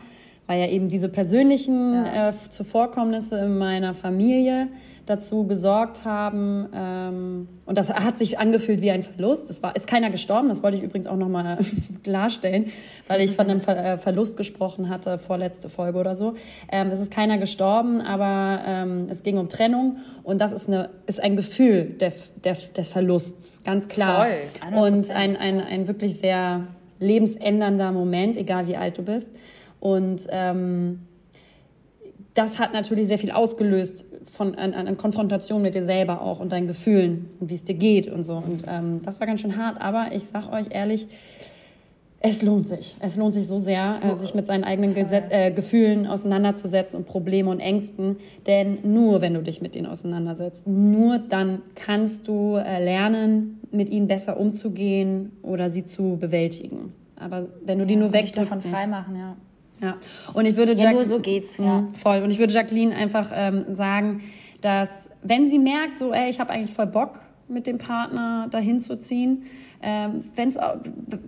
weil 0.47 0.61
ja 0.61 0.67
eben 0.67 0.89
diese 0.89 1.09
persönlichen 1.09 1.93
ja. 1.93 2.29
äh, 2.29 2.33
Zuvorkommnisse 2.49 3.37
in 3.39 3.57
meiner 3.57 3.93
Familie 3.93 4.69
dazu 5.07 5.45
gesorgt 5.45 6.05
haben. 6.05 6.67
Ähm, 6.73 7.47
und 7.65 7.77
das 7.77 7.91
hat 7.93 8.17
sich 8.17 8.39
angefühlt 8.39 8.81
wie 8.81 8.91
ein 8.91 9.03
Verlust. 9.03 9.49
Es 9.49 9.63
war, 9.63 9.75
ist 9.75 9.87
keiner 9.87 10.09
gestorben, 10.09 10.49
das 10.49 10.63
wollte 10.63 10.77
ich 10.77 10.83
übrigens 10.83 11.07
auch 11.07 11.15
nochmal 11.15 11.57
klarstellen, 12.03 12.67
weil 13.07 13.21
ich 13.21 13.35
von 13.35 13.49
einem 13.49 13.61
Ver 13.61 13.77
äh, 13.77 13.97
Verlust 13.97 14.37
gesprochen 14.37 14.89
hatte, 14.89 15.17
vorletzte 15.17 15.69
Folge 15.69 15.97
oder 15.97 16.15
so. 16.15 16.35
Ähm, 16.71 16.89
es 16.89 16.99
ist 16.99 17.11
keiner 17.11 17.37
gestorben, 17.37 18.01
aber 18.01 18.61
ähm, 18.65 19.07
es 19.09 19.23
ging 19.23 19.37
um 19.37 19.49
Trennung 19.49 19.97
und 20.23 20.41
das 20.41 20.51
ist, 20.51 20.67
eine, 20.67 20.89
ist 21.07 21.23
ein 21.23 21.35
Gefühl 21.35 21.95
des, 21.99 22.33
des, 22.43 22.73
des 22.73 22.89
Verlusts, 22.89 23.63
ganz 23.63 23.87
klar. 23.87 24.27
Voll, 24.61 24.77
und 24.77 25.09
ein, 25.11 25.37
ein, 25.37 25.61
ein 25.61 25.87
wirklich 25.87 26.19
sehr 26.19 26.67
lebensändernder 26.99 27.91
Moment, 27.91 28.37
egal 28.37 28.67
wie 28.67 28.75
alt 28.75 28.97
du 28.97 29.03
bist. 29.03 29.31
Und 29.79 30.27
ähm, 30.29 30.99
das 32.33 32.59
hat 32.59 32.73
natürlich 32.73 33.07
sehr 33.07 33.17
viel 33.17 33.31
ausgelöst 33.31 34.05
von 34.25 34.55
an, 34.55 34.73
an 34.73 34.97
Konfrontation 34.97 35.61
mit 35.61 35.73
dir 35.73 35.83
selber 35.83 36.21
auch 36.21 36.39
und 36.39 36.51
deinen 36.51 36.67
Gefühlen 36.67 37.29
und 37.39 37.49
wie 37.49 37.55
es 37.55 37.63
dir 37.63 37.75
geht 37.75 38.07
und 38.07 38.23
so. 38.23 38.37
Und 38.37 38.65
ähm, 38.67 39.01
das 39.03 39.19
war 39.19 39.27
ganz 39.27 39.41
schön 39.41 39.57
hart, 39.57 39.81
aber 39.81 40.09
ich 40.13 40.23
sag 40.27 40.51
euch 40.51 40.67
ehrlich, 40.69 41.07
es 42.19 42.41
lohnt 42.41 42.67
sich. 42.67 42.97
Es 42.99 43.15
lohnt 43.15 43.33
sich 43.33 43.47
so 43.47 43.59
sehr, 43.59 43.99
äh, 44.03 44.15
sich 44.15 44.33
mit 44.33 44.45
seinen 44.45 44.63
eigenen 44.63 44.95
Geset 44.95 45.25
äh, 45.29 45.51
Gefühlen 45.51 46.07
auseinanderzusetzen 46.07 46.99
und 46.99 47.05
Problemen 47.05 47.49
und 47.49 47.59
Ängsten. 47.59 48.17
Denn 48.47 48.79
nur 48.83 49.21
wenn 49.21 49.35
du 49.35 49.41
dich 49.41 49.61
mit 49.61 49.75
denen 49.75 49.85
auseinandersetzt, 49.85 50.67
nur 50.67 51.19
dann 51.19 51.61
kannst 51.75 52.27
du 52.27 52.55
äh, 52.55 52.83
lernen, 52.83 53.61
mit 53.71 53.89
ihnen 53.89 54.07
besser 54.07 54.39
umzugehen 54.39 55.31
oder 55.43 55.69
sie 55.69 55.85
zu 55.85 56.17
bewältigen. 56.19 56.93
Aber 57.19 57.47
wenn 57.65 57.79
du 57.79 57.85
die 57.85 57.95
nur 57.95 58.13
wegdrückst, 58.13 58.51
davon 58.51 58.71
frei 58.71 58.87
machen, 58.87 59.15
ja. 59.15 59.35
Ja, 59.81 59.97
und 60.33 60.45
ich 60.45 60.55
würde 60.55 60.73
ja, 60.73 60.91
nur 60.91 61.05
so 61.05 61.19
geht's, 61.19 61.57
ja. 61.57 61.81
Mhm, 61.81 61.93
voll. 61.93 62.21
Und 62.23 62.31
ich 62.31 62.39
würde 62.39 62.53
Jacqueline 62.53 62.95
einfach 62.95 63.31
ähm, 63.33 63.65
sagen, 63.67 64.21
dass 64.61 65.09
wenn 65.21 65.47
sie 65.47 65.59
merkt, 65.59 65.97
so, 65.97 66.13
ey, 66.13 66.29
ich 66.29 66.39
habe 66.39 66.49
eigentlich 66.49 66.73
voll 66.73 66.87
Bock, 66.87 67.19
mit 67.47 67.67
dem 67.67 67.77
Partner 67.77 68.47
dahin 68.49 68.79
zu 68.79 68.97
ziehen, 68.97 69.43
ähm, 69.81 70.23
wenn's, 70.35 70.57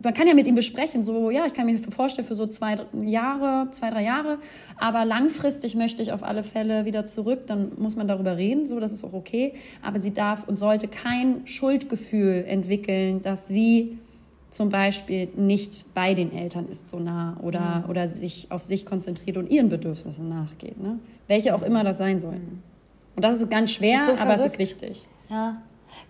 man 0.03 0.13
kann 0.13 0.27
ja 0.27 0.33
mit 0.33 0.47
ihm 0.47 0.55
besprechen, 0.55 1.03
so, 1.03 1.29
ja, 1.29 1.45
ich 1.45 1.53
kann 1.53 1.67
mir 1.67 1.77
vorstellen 1.77 2.27
für 2.27 2.35
so 2.35 2.47
zwei 2.47 2.77
Jahre, 3.03 3.69
zwei, 3.71 3.91
drei 3.91 4.03
Jahre, 4.03 4.39
aber 4.77 5.05
langfristig 5.05 5.75
möchte 5.75 6.01
ich 6.01 6.11
auf 6.11 6.23
alle 6.23 6.43
Fälle 6.43 6.85
wieder 6.85 7.05
zurück, 7.05 7.45
dann 7.45 7.71
muss 7.77 7.95
man 7.95 8.07
darüber 8.07 8.37
reden, 8.37 8.65
so, 8.65 8.79
das 8.79 8.91
ist 8.91 9.03
auch 9.03 9.13
okay, 9.13 9.53
aber 9.83 9.99
sie 9.99 10.13
darf 10.13 10.47
und 10.47 10.55
sollte 10.55 10.87
kein 10.87 11.45
Schuldgefühl 11.45 12.43
entwickeln, 12.47 13.21
dass 13.21 13.47
sie 13.47 13.99
zum 14.49 14.69
Beispiel 14.69 15.29
nicht 15.35 15.93
bei 15.93 16.13
den 16.13 16.33
Eltern 16.33 16.67
ist 16.67 16.89
so 16.89 16.99
nah 16.99 17.37
oder, 17.41 17.83
mhm. 17.83 17.89
oder 17.89 18.07
sich 18.07 18.51
auf 18.51 18.63
sich 18.63 18.85
konzentriert 18.85 19.37
und 19.37 19.51
ihren 19.51 19.69
Bedürfnissen 19.69 20.27
nachgeht. 20.27 20.81
Ne? 20.81 20.99
Welche 21.27 21.53
auch 21.55 21.61
immer 21.61 21.83
das 21.83 21.97
sein 21.97 22.19
sollen. 22.19 22.63
Und 23.15 23.23
das 23.23 23.41
ist 23.41 23.51
ganz 23.51 23.71
schwer, 23.71 23.99
ist 23.99 24.17
so 24.17 24.23
aber 24.23 24.33
es 24.33 24.43
ist 24.43 24.59
wichtig. 24.59 25.05
Ja. 25.29 25.61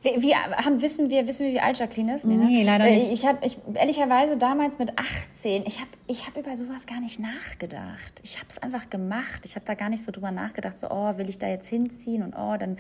Wie, 0.02 0.22
wie, 0.22 0.34
haben, 0.34 0.82
wissen, 0.82 1.10
wir, 1.10 1.28
wissen 1.28 1.46
wir, 1.46 1.54
wie 1.54 1.60
alt 1.60 1.78
Jacqueline 1.78 2.16
ist? 2.16 2.26
Nee, 2.26 2.36
ne? 2.36 2.46
nee 2.46 2.64
leider 2.64 2.86
nicht. 2.86 3.12
Ich 3.12 3.26
habe 3.26 3.46
ich, 3.46 3.58
ehrlicherweise 3.74 4.38
damals 4.38 4.80
mit 4.80 4.98
18, 4.98 5.64
ich 5.66 5.80
habe 5.80 5.90
ich 6.08 6.26
hab 6.26 6.38
über 6.38 6.56
sowas 6.56 6.86
gar 6.86 7.02
nicht 7.02 7.20
nachgedacht. 7.20 8.22
Ich 8.24 8.38
habe 8.38 8.46
es 8.48 8.60
einfach 8.60 8.90
gemacht. 8.90 9.42
Ich 9.44 9.56
habe 9.56 9.66
da 9.66 9.74
gar 9.74 9.90
nicht 9.90 10.04
so 10.04 10.12
drüber 10.12 10.32
nachgedacht, 10.32 10.78
so, 10.78 10.90
oh, 10.90 11.18
will 11.18 11.28
ich 11.28 11.38
da 11.38 11.48
jetzt 11.48 11.68
hinziehen 11.68 12.24
und 12.24 12.34
oh, 12.34 12.56
dann 12.58 12.78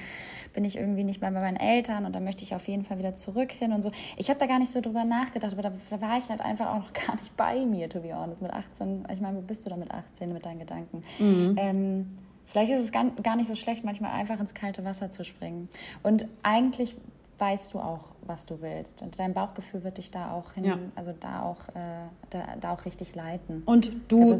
bin 0.53 0.63
ich 0.63 0.77
irgendwie 0.77 1.03
nicht 1.03 1.19
mehr 1.19 1.31
bei 1.31 1.41
meinen 1.41 1.57
Eltern 1.57 2.05
und 2.05 2.15
dann 2.15 2.23
möchte 2.23 2.43
ich 2.43 2.55
auf 2.55 2.67
jeden 2.69 2.85
Fall 2.85 2.99
wieder 2.99 3.13
zurück 3.13 3.51
hin 3.51 3.73
und 3.73 3.81
so. 3.81 3.91
Ich 4.15 4.29
habe 4.29 4.39
da 4.39 4.45
gar 4.45 4.59
nicht 4.59 4.71
so 4.71 4.79
drüber 4.79 5.03
nachgedacht, 5.03 5.51
aber 5.51 5.63
da, 5.63 5.73
da, 5.89 6.01
war 6.01 6.17
ich 6.17 6.29
halt 6.29 6.39
einfach 6.39 6.67
auch 6.67 6.79
noch 6.79 6.93
gar 7.07 7.15
nicht 7.17 7.35
bei 7.35 7.65
mir, 7.65 7.89
to 7.89 7.99
be 7.99 8.15
honest. 8.15 8.41
Mit 8.41 8.53
18, 8.53 9.05
ich 9.11 9.19
meine, 9.19 9.37
wo 9.37 9.41
bist 9.41 9.65
du 9.65 9.69
da 9.69 9.75
mit 9.75 9.91
18 9.91 10.31
mit 10.31 10.45
deinen 10.45 10.59
Gedanken? 10.59 11.03
Mhm. 11.19 11.55
Ähm, 11.57 12.17
Vielleicht 12.49 12.71
ist 12.71 12.83
es 12.83 12.91
gar, 12.91 13.35
nicht 13.35 13.47
so 13.47 13.53
schlecht, 13.53 13.85
manchmal 13.85 14.11
einfach 14.11 14.39
ins 14.39 14.55
kalte 14.55 14.83
Wasser 14.83 15.11
zu 15.11 15.23
springen. 15.23 15.69
Und 16.01 16.27
eigentlich 16.41 16.95
weißt 17.37 17.75
du 17.75 17.79
auch, 17.79 18.15
was 18.25 18.47
du 18.47 18.59
willst. 18.61 19.03
Und 19.03 19.19
dein 19.19 19.35
Bauchgefühl 19.35 19.83
wird 19.83 19.99
dich 19.99 20.09
da 20.09 20.31
auch 20.31 20.53
hin, 20.53 20.63
ja. 20.63 20.79
also 20.95 21.13
da 21.19 21.43
auch, 21.43 21.69
äh, 21.69 22.07
da, 22.31 22.39
da, 22.59 22.73
auch 22.73 22.85
richtig 22.85 23.13
leiten. 23.13 23.61
Und 23.67 23.91
du, 24.07 24.35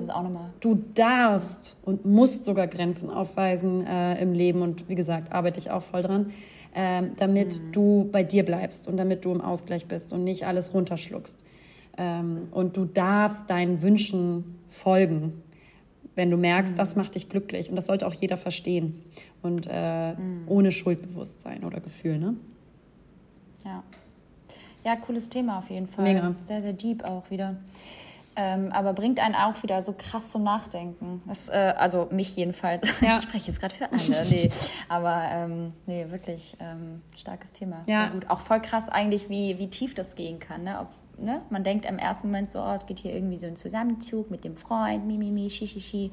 du 0.59 0.75
darfst 0.95 1.77
und 1.85 2.03
musst 2.03 2.45
sogar 2.45 2.65
Grenzen 2.65 3.11
aufweisen 3.11 3.85
äh, 3.85 4.19
im 4.19 4.33
Leben. 4.33 4.63
Und 4.63 4.89
wie 4.89 4.95
gesagt, 4.95 5.31
arbeite 5.31 5.59
ich 5.59 5.69
auch 5.69 5.83
voll 5.83 6.01
dran, 6.01 6.31
äh, 6.73 7.03
damit 7.17 7.61
mhm. 7.61 7.71
du 7.73 8.09
bei 8.11 8.23
dir 8.23 8.43
bleibst 8.43 8.87
und 8.87 8.97
damit 8.97 9.23
du 9.23 9.31
im 9.33 9.41
Ausgleich 9.41 9.85
bist 9.85 10.13
und 10.13 10.23
nicht 10.23 10.47
alles 10.47 10.73
runterschluckst. 10.73 11.43
Ähm, 11.99 12.47
und 12.49 12.75
du 12.75 12.85
darfst 12.85 13.51
deinen 13.51 13.83
Wünschen 13.83 14.59
folgen 14.71 15.43
wenn 16.19 16.29
du 16.29 16.35
merkst, 16.35 16.73
mhm. 16.73 16.77
das 16.77 16.97
macht 16.97 17.15
dich 17.15 17.29
glücklich. 17.29 17.69
Und 17.69 17.77
das 17.77 17.85
sollte 17.85 18.05
auch 18.05 18.13
jeder 18.13 18.35
verstehen. 18.35 19.01
Und 19.41 19.67
äh, 19.71 20.13
mhm. 20.13 20.43
ohne 20.47 20.71
Schuldbewusstsein 20.73 21.63
oder 21.63 21.79
Gefühl, 21.79 22.19
ne? 22.19 22.35
Ja. 23.63 23.83
Ja, 24.83 24.97
cooles 24.97 25.29
Thema 25.29 25.59
auf 25.59 25.69
jeden 25.69 25.87
Fall. 25.87 26.03
Mega. 26.03 26.35
Sehr, 26.41 26.61
sehr 26.61 26.73
deep 26.73 27.05
auch 27.05 27.31
wieder. 27.31 27.55
Ähm, 28.35 28.71
aber 28.73 28.93
bringt 28.93 29.19
einen 29.19 29.35
auch 29.35 29.63
wieder 29.63 29.81
so 29.81 29.95
krass 29.97 30.29
zum 30.29 30.43
Nachdenken. 30.43 31.21
Das, 31.25 31.47
äh, 31.47 31.73
also 31.77 32.09
mich 32.11 32.35
jedenfalls. 32.35 32.83
Ja. 33.01 33.17
Ich 33.17 33.23
spreche 33.23 33.47
jetzt 33.47 33.61
gerade 33.61 33.75
für 33.75 33.89
alle. 33.89 33.99
Nee, 34.29 34.49
aber 34.89 35.23
ähm, 35.31 35.73
nee, 35.85 36.05
wirklich 36.09 36.55
ähm, 36.59 37.01
starkes 37.17 37.53
Thema. 37.53 37.81
Ja. 37.85 38.03
Sehr 38.03 38.11
gut. 38.11 38.29
Auch 38.29 38.41
voll 38.41 38.61
krass 38.61 38.89
eigentlich, 38.89 39.29
wie, 39.29 39.57
wie 39.57 39.67
tief 39.67 39.93
das 39.93 40.15
gehen 40.15 40.39
kann. 40.39 40.63
Ne? 40.63 40.79
Ob, 40.81 40.87
ne? 41.23 41.41
Man 41.49 41.63
denkt 41.63 41.85
im 41.85 41.97
ersten 41.97 42.27
Moment 42.27 42.49
so, 42.49 42.59
oh, 42.59 42.71
es 42.73 42.85
geht 42.85 42.99
hier 42.99 43.13
irgendwie 43.13 43.37
so 43.37 43.47
ein 43.47 43.55
Zusammenzug 43.55 44.31
mit 44.31 44.43
dem 44.43 44.55
Freund, 44.55 45.05
mimimi, 45.05 45.31
mi, 45.31 45.43
mi, 45.43 45.49
shi, 45.49 46.11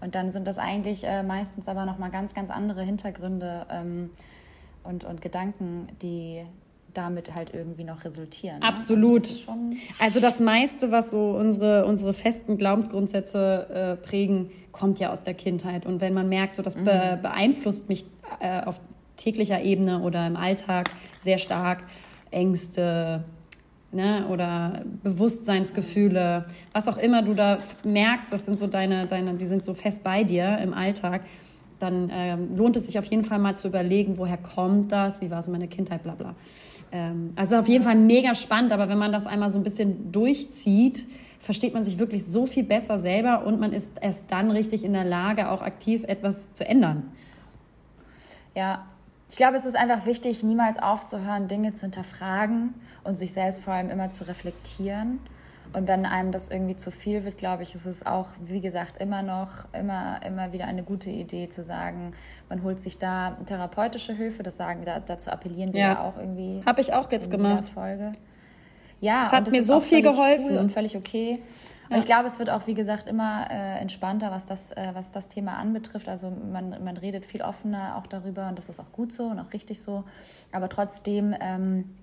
Und 0.00 0.14
dann 0.14 0.32
sind 0.32 0.46
das 0.46 0.58
eigentlich 0.58 1.04
äh, 1.04 1.22
meistens 1.22 1.68
aber 1.68 1.84
nochmal 1.84 2.10
ganz, 2.10 2.34
ganz 2.34 2.50
andere 2.50 2.82
Hintergründe 2.82 3.66
ähm, 3.70 4.10
und, 4.82 5.04
und 5.04 5.20
Gedanken, 5.20 5.88
die 6.02 6.44
damit 6.94 7.34
halt 7.34 7.52
irgendwie 7.52 7.84
noch 7.84 8.04
resultieren. 8.04 8.60
Ne? 8.60 8.66
Absolut. 8.66 9.22
Also 9.22 9.46
das, 9.88 10.00
also 10.00 10.20
das 10.20 10.40
meiste, 10.40 10.90
was 10.90 11.10
so 11.10 11.30
unsere, 11.30 11.86
unsere 11.86 12.14
festen 12.14 12.56
Glaubensgrundsätze 12.56 13.98
äh, 14.00 14.06
prägen, 14.06 14.50
kommt 14.72 14.98
ja 15.00 15.10
aus 15.10 15.22
der 15.22 15.34
Kindheit. 15.34 15.86
Und 15.86 16.00
wenn 16.00 16.14
man 16.14 16.28
merkt, 16.28 16.56
so 16.56 16.62
das 16.62 16.76
mhm. 16.76 16.84
be 16.84 17.18
beeinflusst 17.20 17.88
mich 17.88 18.04
äh, 18.40 18.62
auf 18.62 18.80
täglicher 19.16 19.62
Ebene 19.62 20.00
oder 20.00 20.26
im 20.26 20.36
Alltag 20.36 20.90
sehr 21.20 21.38
stark, 21.38 21.84
Ängste, 22.30 23.24
ne, 23.94 24.26
oder 24.28 24.82
Bewusstseinsgefühle, 25.02 26.46
was 26.72 26.88
auch 26.88 26.98
immer 26.98 27.22
du 27.22 27.34
da 27.34 27.58
merkst, 27.84 28.32
das 28.32 28.44
sind 28.44 28.58
so 28.58 28.66
deine, 28.66 29.06
deine, 29.06 29.34
die 29.34 29.46
sind 29.46 29.64
so 29.64 29.74
fest 29.74 30.02
bei 30.02 30.24
dir 30.24 30.58
im 30.58 30.74
Alltag, 30.74 31.22
dann 31.78 32.10
ähm, 32.12 32.56
lohnt 32.56 32.76
es 32.76 32.86
sich 32.86 32.98
auf 32.98 33.04
jeden 33.06 33.24
Fall 33.24 33.38
mal 33.38 33.56
zu 33.56 33.68
überlegen, 33.68 34.18
woher 34.18 34.38
kommt 34.38 34.92
das, 34.92 35.20
wie 35.20 35.30
war 35.30 35.40
es 35.40 35.46
in 35.46 35.52
meiner 35.52 35.66
Kindheit, 35.66 36.02
bla 36.02 36.14
bla. 36.14 36.34
Ähm, 36.92 37.32
also 37.36 37.56
auf 37.56 37.68
jeden 37.68 37.84
Fall 37.84 37.96
mega 37.96 38.34
spannend, 38.34 38.72
aber 38.72 38.88
wenn 38.88 38.98
man 38.98 39.12
das 39.12 39.26
einmal 39.26 39.50
so 39.50 39.58
ein 39.58 39.64
bisschen 39.64 40.12
durchzieht, 40.12 41.06
versteht 41.38 41.74
man 41.74 41.84
sich 41.84 41.98
wirklich 41.98 42.24
so 42.24 42.46
viel 42.46 42.64
besser 42.64 42.98
selber 42.98 43.44
und 43.44 43.60
man 43.60 43.72
ist 43.72 43.92
erst 44.00 44.30
dann 44.30 44.50
richtig 44.50 44.84
in 44.84 44.92
der 44.92 45.04
Lage, 45.04 45.50
auch 45.50 45.62
aktiv 45.62 46.04
etwas 46.04 46.52
zu 46.54 46.66
ändern. 46.66 47.12
Ja, 48.54 48.86
ich 49.30 49.36
glaube, 49.36 49.56
es 49.56 49.66
ist 49.66 49.76
einfach 49.76 50.06
wichtig, 50.06 50.44
niemals 50.44 50.78
aufzuhören, 50.78 51.48
Dinge 51.48 51.72
zu 51.72 51.82
hinterfragen 51.82 52.74
und 53.04 53.16
sich 53.16 53.32
selbst 53.32 53.60
vor 53.60 53.74
allem 53.74 53.90
immer 53.90 54.10
zu 54.10 54.24
reflektieren. 54.24 55.20
Und 55.72 55.88
wenn 55.88 56.06
einem 56.06 56.30
das 56.30 56.50
irgendwie 56.50 56.76
zu 56.76 56.90
viel 56.90 57.24
wird, 57.24 57.36
glaube 57.36 57.64
ich, 57.64 57.74
ist 57.74 57.86
es 57.86 58.06
auch, 58.06 58.28
wie 58.40 58.60
gesagt, 58.60 59.00
immer 59.00 59.22
noch, 59.22 59.66
immer, 59.72 60.20
immer 60.24 60.52
wieder 60.52 60.66
eine 60.66 60.84
gute 60.84 61.10
Idee 61.10 61.48
zu 61.48 61.62
sagen, 61.62 62.12
man 62.48 62.62
holt 62.62 62.78
sich 62.78 62.98
da 62.98 63.36
therapeutische 63.46 64.12
Hilfe, 64.12 64.44
das 64.44 64.56
sagen 64.56 64.84
wir, 64.86 65.00
dazu 65.00 65.30
appellieren 65.30 65.72
wir 65.72 65.80
ja, 65.80 65.92
ja 65.94 66.02
auch 66.02 66.16
irgendwie. 66.16 66.62
Habe 66.64 66.80
ich 66.80 66.92
auch 66.92 67.10
jetzt 67.10 67.30
gemacht. 67.30 67.70
Folge. 67.70 68.12
Ja, 69.00 69.24
es 69.26 69.32
hat 69.32 69.50
mir 69.50 69.62
so 69.62 69.80
viel 69.80 70.00
geholfen. 70.00 70.52
Cool 70.52 70.58
und 70.58 70.70
völlig 70.70 70.96
okay. 70.96 71.42
Und 71.88 71.96
ja. 71.96 71.98
ich 71.98 72.04
glaube, 72.06 72.26
es 72.26 72.38
wird 72.38 72.50
auch, 72.50 72.66
wie 72.66 72.74
gesagt, 72.74 73.08
immer 73.08 73.46
äh, 73.50 73.78
entspannter, 73.78 74.30
was 74.30 74.46
das, 74.46 74.70
äh, 74.70 74.90
was 74.94 75.10
das 75.10 75.28
Thema 75.28 75.56
anbetrifft. 75.58 76.08
Also 76.08 76.30
man, 76.30 76.82
man 76.82 76.96
redet 76.96 77.26
viel 77.26 77.42
offener 77.42 77.96
auch 77.96 78.06
darüber 78.06 78.48
und 78.48 78.58
das 78.58 78.68
ist 78.68 78.80
auch 78.80 78.92
gut 78.92 79.12
so 79.12 79.24
und 79.24 79.38
auch 79.40 79.52
richtig 79.52 79.80
so. 79.80 80.04
Aber 80.52 80.68
trotzdem 80.68 81.34
ähm, 81.38 81.96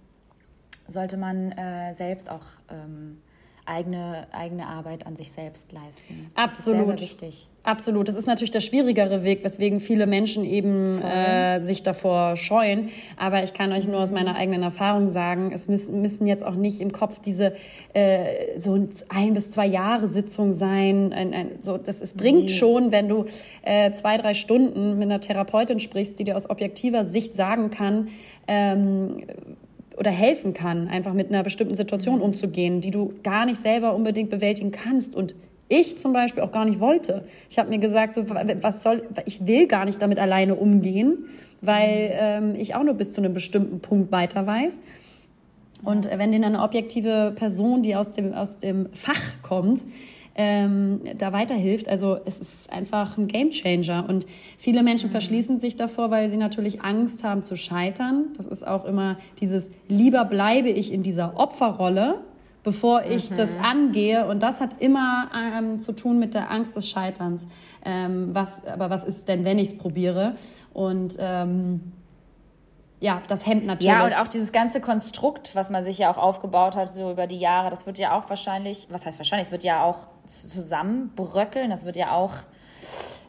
sollte 0.91 1.17
man 1.17 1.51
äh, 1.51 1.93
selbst 1.93 2.29
auch 2.29 2.45
ähm, 2.69 3.17
eigene, 3.65 4.27
eigene 4.31 4.67
Arbeit 4.67 5.05
an 5.05 5.15
sich 5.15 5.31
selbst 5.31 5.71
leisten. 5.71 6.31
Absolut. 6.35 6.85
sehr, 6.87 6.97
sehr 6.97 7.01
wichtig. 7.01 7.47
Absolut. 7.63 8.07
Das 8.07 8.15
ist 8.15 8.25
natürlich 8.25 8.49
der 8.49 8.59
schwierigere 8.59 9.23
Weg, 9.23 9.43
weswegen 9.43 9.79
viele 9.79 10.07
Menschen 10.07 10.43
eben 10.45 10.99
äh, 10.99 11.61
sich 11.61 11.83
davor 11.83 12.35
scheuen. 12.35 12.89
Aber 13.17 13.43
ich 13.43 13.53
kann 13.53 13.71
euch 13.71 13.87
nur 13.87 13.99
aus 13.99 14.09
meiner 14.09 14.35
eigenen 14.35 14.63
Erfahrung 14.63 15.09
sagen, 15.09 15.51
es 15.53 15.67
müssen, 15.67 16.01
müssen 16.01 16.25
jetzt 16.25 16.43
auch 16.43 16.55
nicht 16.55 16.81
im 16.81 16.91
Kopf 16.91 17.19
diese 17.19 17.53
äh, 17.93 18.57
so 18.57 18.73
ein 19.09 19.33
bis 19.33 19.51
zwei 19.51 19.67
Jahre 19.67 20.07
Sitzung 20.07 20.53
sein. 20.53 21.13
Ein, 21.13 21.33
ein, 21.33 21.51
so, 21.59 21.77
das 21.77 22.01
es 22.01 22.15
bringt 22.15 22.45
nee. 22.45 22.49
schon, 22.49 22.91
wenn 22.91 23.07
du 23.07 23.25
äh, 23.61 23.91
zwei, 23.91 24.17
drei 24.17 24.33
Stunden 24.33 24.97
mit 24.97 25.03
einer 25.03 25.21
Therapeutin 25.21 25.79
sprichst, 25.79 26.17
die 26.17 26.23
dir 26.23 26.35
aus 26.35 26.49
objektiver 26.49 27.05
Sicht 27.05 27.35
sagen 27.35 27.69
kann, 27.69 28.07
ähm, 28.47 29.21
oder 30.01 30.09
helfen 30.09 30.55
kann, 30.55 30.87
einfach 30.87 31.13
mit 31.13 31.29
einer 31.29 31.43
bestimmten 31.43 31.75
Situation 31.75 32.15
mhm. 32.15 32.23
umzugehen, 32.23 32.81
die 32.81 32.89
du 32.89 33.13
gar 33.21 33.45
nicht 33.45 33.61
selber 33.61 33.93
unbedingt 33.93 34.31
bewältigen 34.31 34.71
kannst 34.71 35.15
und 35.15 35.35
ich 35.69 35.99
zum 35.99 36.11
Beispiel 36.11 36.41
auch 36.41 36.51
gar 36.51 36.65
nicht 36.65 36.79
wollte. 36.79 37.23
Ich 37.51 37.59
habe 37.59 37.69
mir 37.69 37.77
gesagt, 37.77 38.15
so, 38.15 38.27
was 38.27 38.81
soll, 38.81 39.07
ich 39.27 39.45
will 39.45 39.67
gar 39.67 39.85
nicht 39.85 40.01
damit 40.01 40.17
alleine 40.17 40.55
umgehen, 40.55 41.25
weil 41.61 42.13
ähm, 42.13 42.55
ich 42.57 42.73
auch 42.73 42.83
nur 42.83 42.95
bis 42.95 43.13
zu 43.13 43.21
einem 43.21 43.33
bestimmten 43.33 43.79
Punkt 43.79 44.11
weiter 44.11 44.47
weiß. 44.47 44.79
Und 45.83 46.09
wenn 46.09 46.31
dir 46.31 46.43
eine 46.43 46.63
objektive 46.63 47.31
Person, 47.35 47.83
die 47.83 47.95
aus 47.95 48.11
dem, 48.11 48.33
aus 48.33 48.57
dem 48.57 48.87
Fach 48.93 49.43
kommt, 49.43 49.85
ähm, 50.35 51.01
da 51.17 51.33
weiterhilft. 51.33 51.89
Also 51.89 52.17
es 52.25 52.39
ist 52.39 52.71
einfach 52.71 53.17
ein 53.17 53.27
Gamechanger 53.27 54.07
Und 54.07 54.25
viele 54.57 54.83
Menschen 54.83 55.09
mhm. 55.09 55.11
verschließen 55.11 55.59
sich 55.59 55.75
davor, 55.75 56.11
weil 56.11 56.29
sie 56.29 56.37
natürlich 56.37 56.81
Angst 56.81 57.23
haben 57.23 57.43
zu 57.43 57.55
scheitern. 57.55 58.25
Das 58.37 58.47
ist 58.47 58.65
auch 58.65 58.85
immer 58.85 59.17
dieses, 59.39 59.71
lieber 59.87 60.25
bleibe 60.25 60.69
ich 60.69 60.93
in 60.93 61.03
dieser 61.03 61.37
Opferrolle, 61.37 62.19
bevor 62.63 63.03
ich 63.03 63.31
mhm. 63.31 63.35
das 63.35 63.57
angehe. 63.57 64.27
Und 64.27 64.41
das 64.41 64.61
hat 64.61 64.81
immer 64.81 65.29
ähm, 65.35 65.79
zu 65.79 65.91
tun 65.93 66.19
mit 66.19 66.33
der 66.33 66.51
Angst 66.51 66.75
des 66.75 66.89
Scheiterns. 66.89 67.47
Ähm, 67.83 68.29
was, 68.33 68.65
aber 68.65 68.89
was 68.89 69.03
ist 69.03 69.27
denn, 69.27 69.43
wenn 69.43 69.59
ich 69.59 69.69
es 69.69 69.77
probiere? 69.77 70.35
Und 70.73 71.17
ähm, 71.19 71.81
ja, 73.01 73.21
das 73.27 73.47
hemmt 73.47 73.65
natürlich. 73.65 73.91
Ja, 73.91 74.05
und 74.05 74.17
auch 74.19 74.27
dieses 74.27 74.51
ganze 74.51 74.79
Konstrukt, 74.79 75.55
was 75.55 75.71
man 75.71 75.81
sich 75.83 75.97
ja 75.97 76.11
auch 76.11 76.19
aufgebaut 76.19 76.75
hat, 76.75 76.89
so 76.91 77.11
über 77.11 77.25
die 77.25 77.39
Jahre, 77.39 77.71
das 77.71 77.87
wird 77.87 77.97
ja 77.97 78.17
auch 78.17 78.29
wahrscheinlich, 78.29 78.87
was 78.91 79.07
heißt 79.07 79.17
wahrscheinlich, 79.17 79.47
es 79.47 79.51
wird 79.51 79.63
ja 79.63 79.83
auch 79.83 80.07
zusammenbröckeln, 80.27 81.71
das 81.71 81.83
wird 81.83 81.95
ja 81.95 82.11
auch 82.11 82.35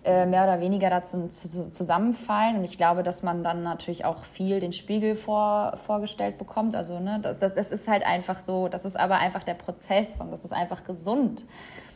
äh, 0.05 0.27
mehr 0.27 0.45
oder 0.45 0.61
weniger 0.61 0.91
dazu 0.91 1.27
zusammenfallen. 1.29 2.59
Und 2.59 2.65
ich 2.65 2.77
glaube, 2.77 3.03
dass 3.03 3.23
man 3.23 3.43
dann 3.43 3.63
natürlich 3.63 4.05
auch 4.05 4.25
viel 4.25 4.61
den 4.61 4.73
Spiegel 4.73 5.15
vor, 5.15 5.79
vorgestellt 5.79 6.37
bekommt. 6.37 6.77
Also, 6.77 7.01
ne, 7.01 7.19
das, 7.23 7.39
das, 7.39 7.55
das 7.55 7.71
ist 7.71 7.89
halt 7.89 8.05
einfach 8.05 8.41
so, 8.41 8.69
das 8.69 8.85
ist 8.85 8.99
aber 8.99 9.19
einfach 9.19 9.43
der 9.43 9.55
Prozess 9.55 10.21
und 10.21 10.31
das 10.31 10.45
ist 10.45 10.53
einfach 10.53 10.85
gesund, 10.85 11.47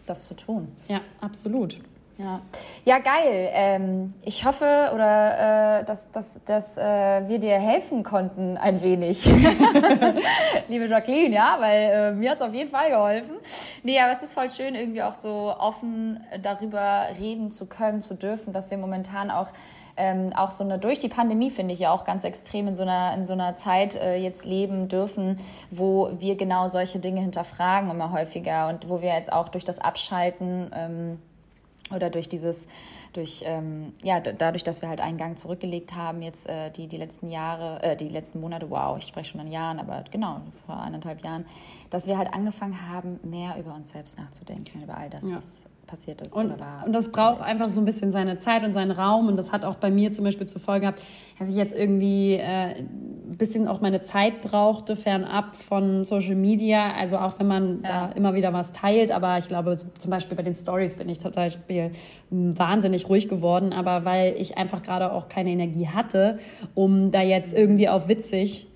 das 0.07 0.25
zu 0.25 0.33
tun. 0.33 0.75
Ja, 0.89 1.01
absolut. 1.21 1.81
Ja, 2.19 2.41
ja 2.85 2.99
geil. 2.99 3.51
Ähm, 3.53 4.15
ich 4.23 4.45
hoffe, 4.47 4.91
oder 4.95 5.81
äh, 5.81 5.85
dass, 5.85 6.11
dass, 6.13 6.43
dass 6.45 6.79
äh, 6.79 7.29
wir 7.29 7.39
dir 7.39 7.59
helfen 7.59 8.03
konnten 8.03 8.57
ein 8.57 8.81
wenig. 8.81 9.25
Liebe 10.69 10.87
Jacqueline, 10.87 11.35
ja, 11.35 11.57
weil 11.61 11.83
äh, 11.83 12.13
mir 12.13 12.31
hat 12.31 12.41
es 12.41 12.43
auf 12.43 12.55
jeden 12.55 12.71
Fall 12.71 12.91
geholfen. 12.91 13.35
Nee, 13.83 14.01
aber 14.01 14.13
es 14.13 14.23
ist 14.23 14.33
voll 14.33 14.49
schön, 14.49 14.75
irgendwie 14.75 15.03
auch 15.03 15.13
so 15.13 15.55
offen 15.59 16.25
darüber 16.41 17.09
reden 17.19 17.51
zu 17.51 17.67
können, 17.67 18.01
zu 18.01 18.15
dürfen, 18.15 18.55
dass 18.55 18.71
wir 18.71 18.79
momentan 18.79 19.31
auch 19.31 19.49
ähm, 19.99 20.33
auch 20.35 20.51
so 20.51 20.63
eine 20.63 20.79
durch 20.79 20.99
die 20.99 21.09
Pandemie 21.09 21.51
finde 21.51 21.73
ich 21.73 21.81
ja 21.81 21.91
auch 21.91 22.05
ganz 22.05 22.25
extrem 22.25 22.69
in 22.69 22.75
so 22.75 22.83
einer 22.83 23.15
in 23.15 23.25
so 23.25 23.33
einer 23.33 23.57
Zeit 23.57 23.95
äh, 23.95 24.17
jetzt 24.17 24.45
leben 24.45 24.89
dürfen, 24.89 25.39
wo 25.71 26.11
wir 26.19 26.37
genau 26.37 26.69
solche 26.69 26.99
Dinge 26.99 27.23
hinterfragen 27.23 27.91
immer 27.91 28.13
häufiger 28.13 28.69
und 28.69 28.91
wo 28.91 29.01
wir 29.01 29.15
jetzt 29.15 29.33
auch 29.33 29.49
durch 29.49 29.65
das 29.65 29.79
Abschalten 29.79 30.71
ähm, 30.75 31.19
oder 31.95 32.11
durch 32.11 32.29
dieses, 32.29 32.69
durch, 33.13 33.43
ähm, 33.47 33.93
ja, 34.03 34.21
dadurch, 34.21 34.65
dass 34.65 34.83
wir 34.83 34.89
halt 34.89 35.01
einen 35.01 35.19
Gang 35.19 35.39
zurückgelegt 35.39 35.95
haben, 35.95 36.23
jetzt 36.23 36.49
äh, 36.49 36.71
die, 36.71 36.89
die 36.89 36.97
letzten 36.97 37.29
Jahre, 37.29 37.83
äh, 37.83 37.97
die 37.97 38.09
letzten 38.09 38.41
Monate, 38.41 38.71
wow, 38.71 38.99
ich 38.99 39.07
spreche 39.07 39.31
schon 39.31 39.41
an 39.41 39.51
Jahren, 39.51 39.79
aber 39.79 40.05
genau, 40.11 40.41
vor 40.67 40.77
anderthalb 40.77 41.23
Jahren, 41.25 41.47
dass 41.91 42.07
wir 42.07 42.19
halt 42.19 42.33
angefangen 42.33 42.91
haben, 42.91 43.21
mehr 43.23 43.57
über 43.59 43.75
uns 43.75 43.91
selbst 43.91 44.19
nachzudenken, 44.19 44.83
über 44.83 44.97
all 44.97 45.11
das, 45.11 45.29
ja. 45.29 45.37
was 45.37 45.69
passiert 45.87 46.23
ist. 46.23 46.35
Und, 46.35 46.55
und 46.85 46.93
das 46.93 47.13
braucht 47.13 47.43
einfach 47.43 47.69
so 47.69 47.81
ein 47.81 47.85
bisschen 47.85 48.11
seine 48.11 48.39
Zeit 48.39 48.65
und 48.65 48.73
seinen 48.73 48.91
Raum. 48.91 49.29
Und 49.29 49.37
das 49.37 49.53
hat 49.53 49.65
auch 49.65 49.77
bei 49.77 49.91
mir 49.91 50.13
zum 50.13 50.25
Beispiel 50.25 50.47
zur 50.47 50.61
Folge 50.61 50.83
gehabt, 50.83 51.03
dass 51.39 51.49
ich 51.49 51.57
jetzt 51.57 51.77
irgendwie 51.77 52.35
äh, 52.35 52.77
ein 52.77 53.37
bisschen 53.39 53.69
auch 53.69 53.81
meine 53.81 54.01
Zeit 54.01 54.43
brauchte, 54.43 54.97
fernab 54.97 55.55
von 55.55 56.05
Social 56.05 56.35
Media. 56.35 56.93
Also 56.93 57.19
auch 57.19 57.39
wenn 57.39 57.47
man 57.47 57.83
ja. 57.83 58.09
da 58.09 58.13
immer 58.13 58.35
wieder 58.35 58.53
was 58.53 58.73
teilt. 58.73 59.13
Aber 59.13 59.39
ich 59.39 59.49
glaube, 59.49 59.75
so, 59.77 59.87
zum 59.99 60.11
Beispiel 60.11 60.37
bei 60.37 60.43
den 60.43 60.55
Stories 60.55 60.95
bin 60.95 61.09
ich 61.09 61.19
total 61.19 61.51
wahnsinnig 62.31 63.09
ruhig 63.09 63.29
geworden. 63.29 63.73
Aber 63.73 64.05
weil 64.05 64.35
ich 64.39 64.59
einfach 64.59 64.83
gerade 64.83 65.13
auch 65.13 65.29
keine 65.29 65.51
Energie 65.51 65.89
hatte, 65.89 66.39
um 66.75 67.11
da 67.11 67.23
jetzt 67.23 67.57
irgendwie 67.57 67.89
auf 67.89 68.09
witzig 68.09 68.69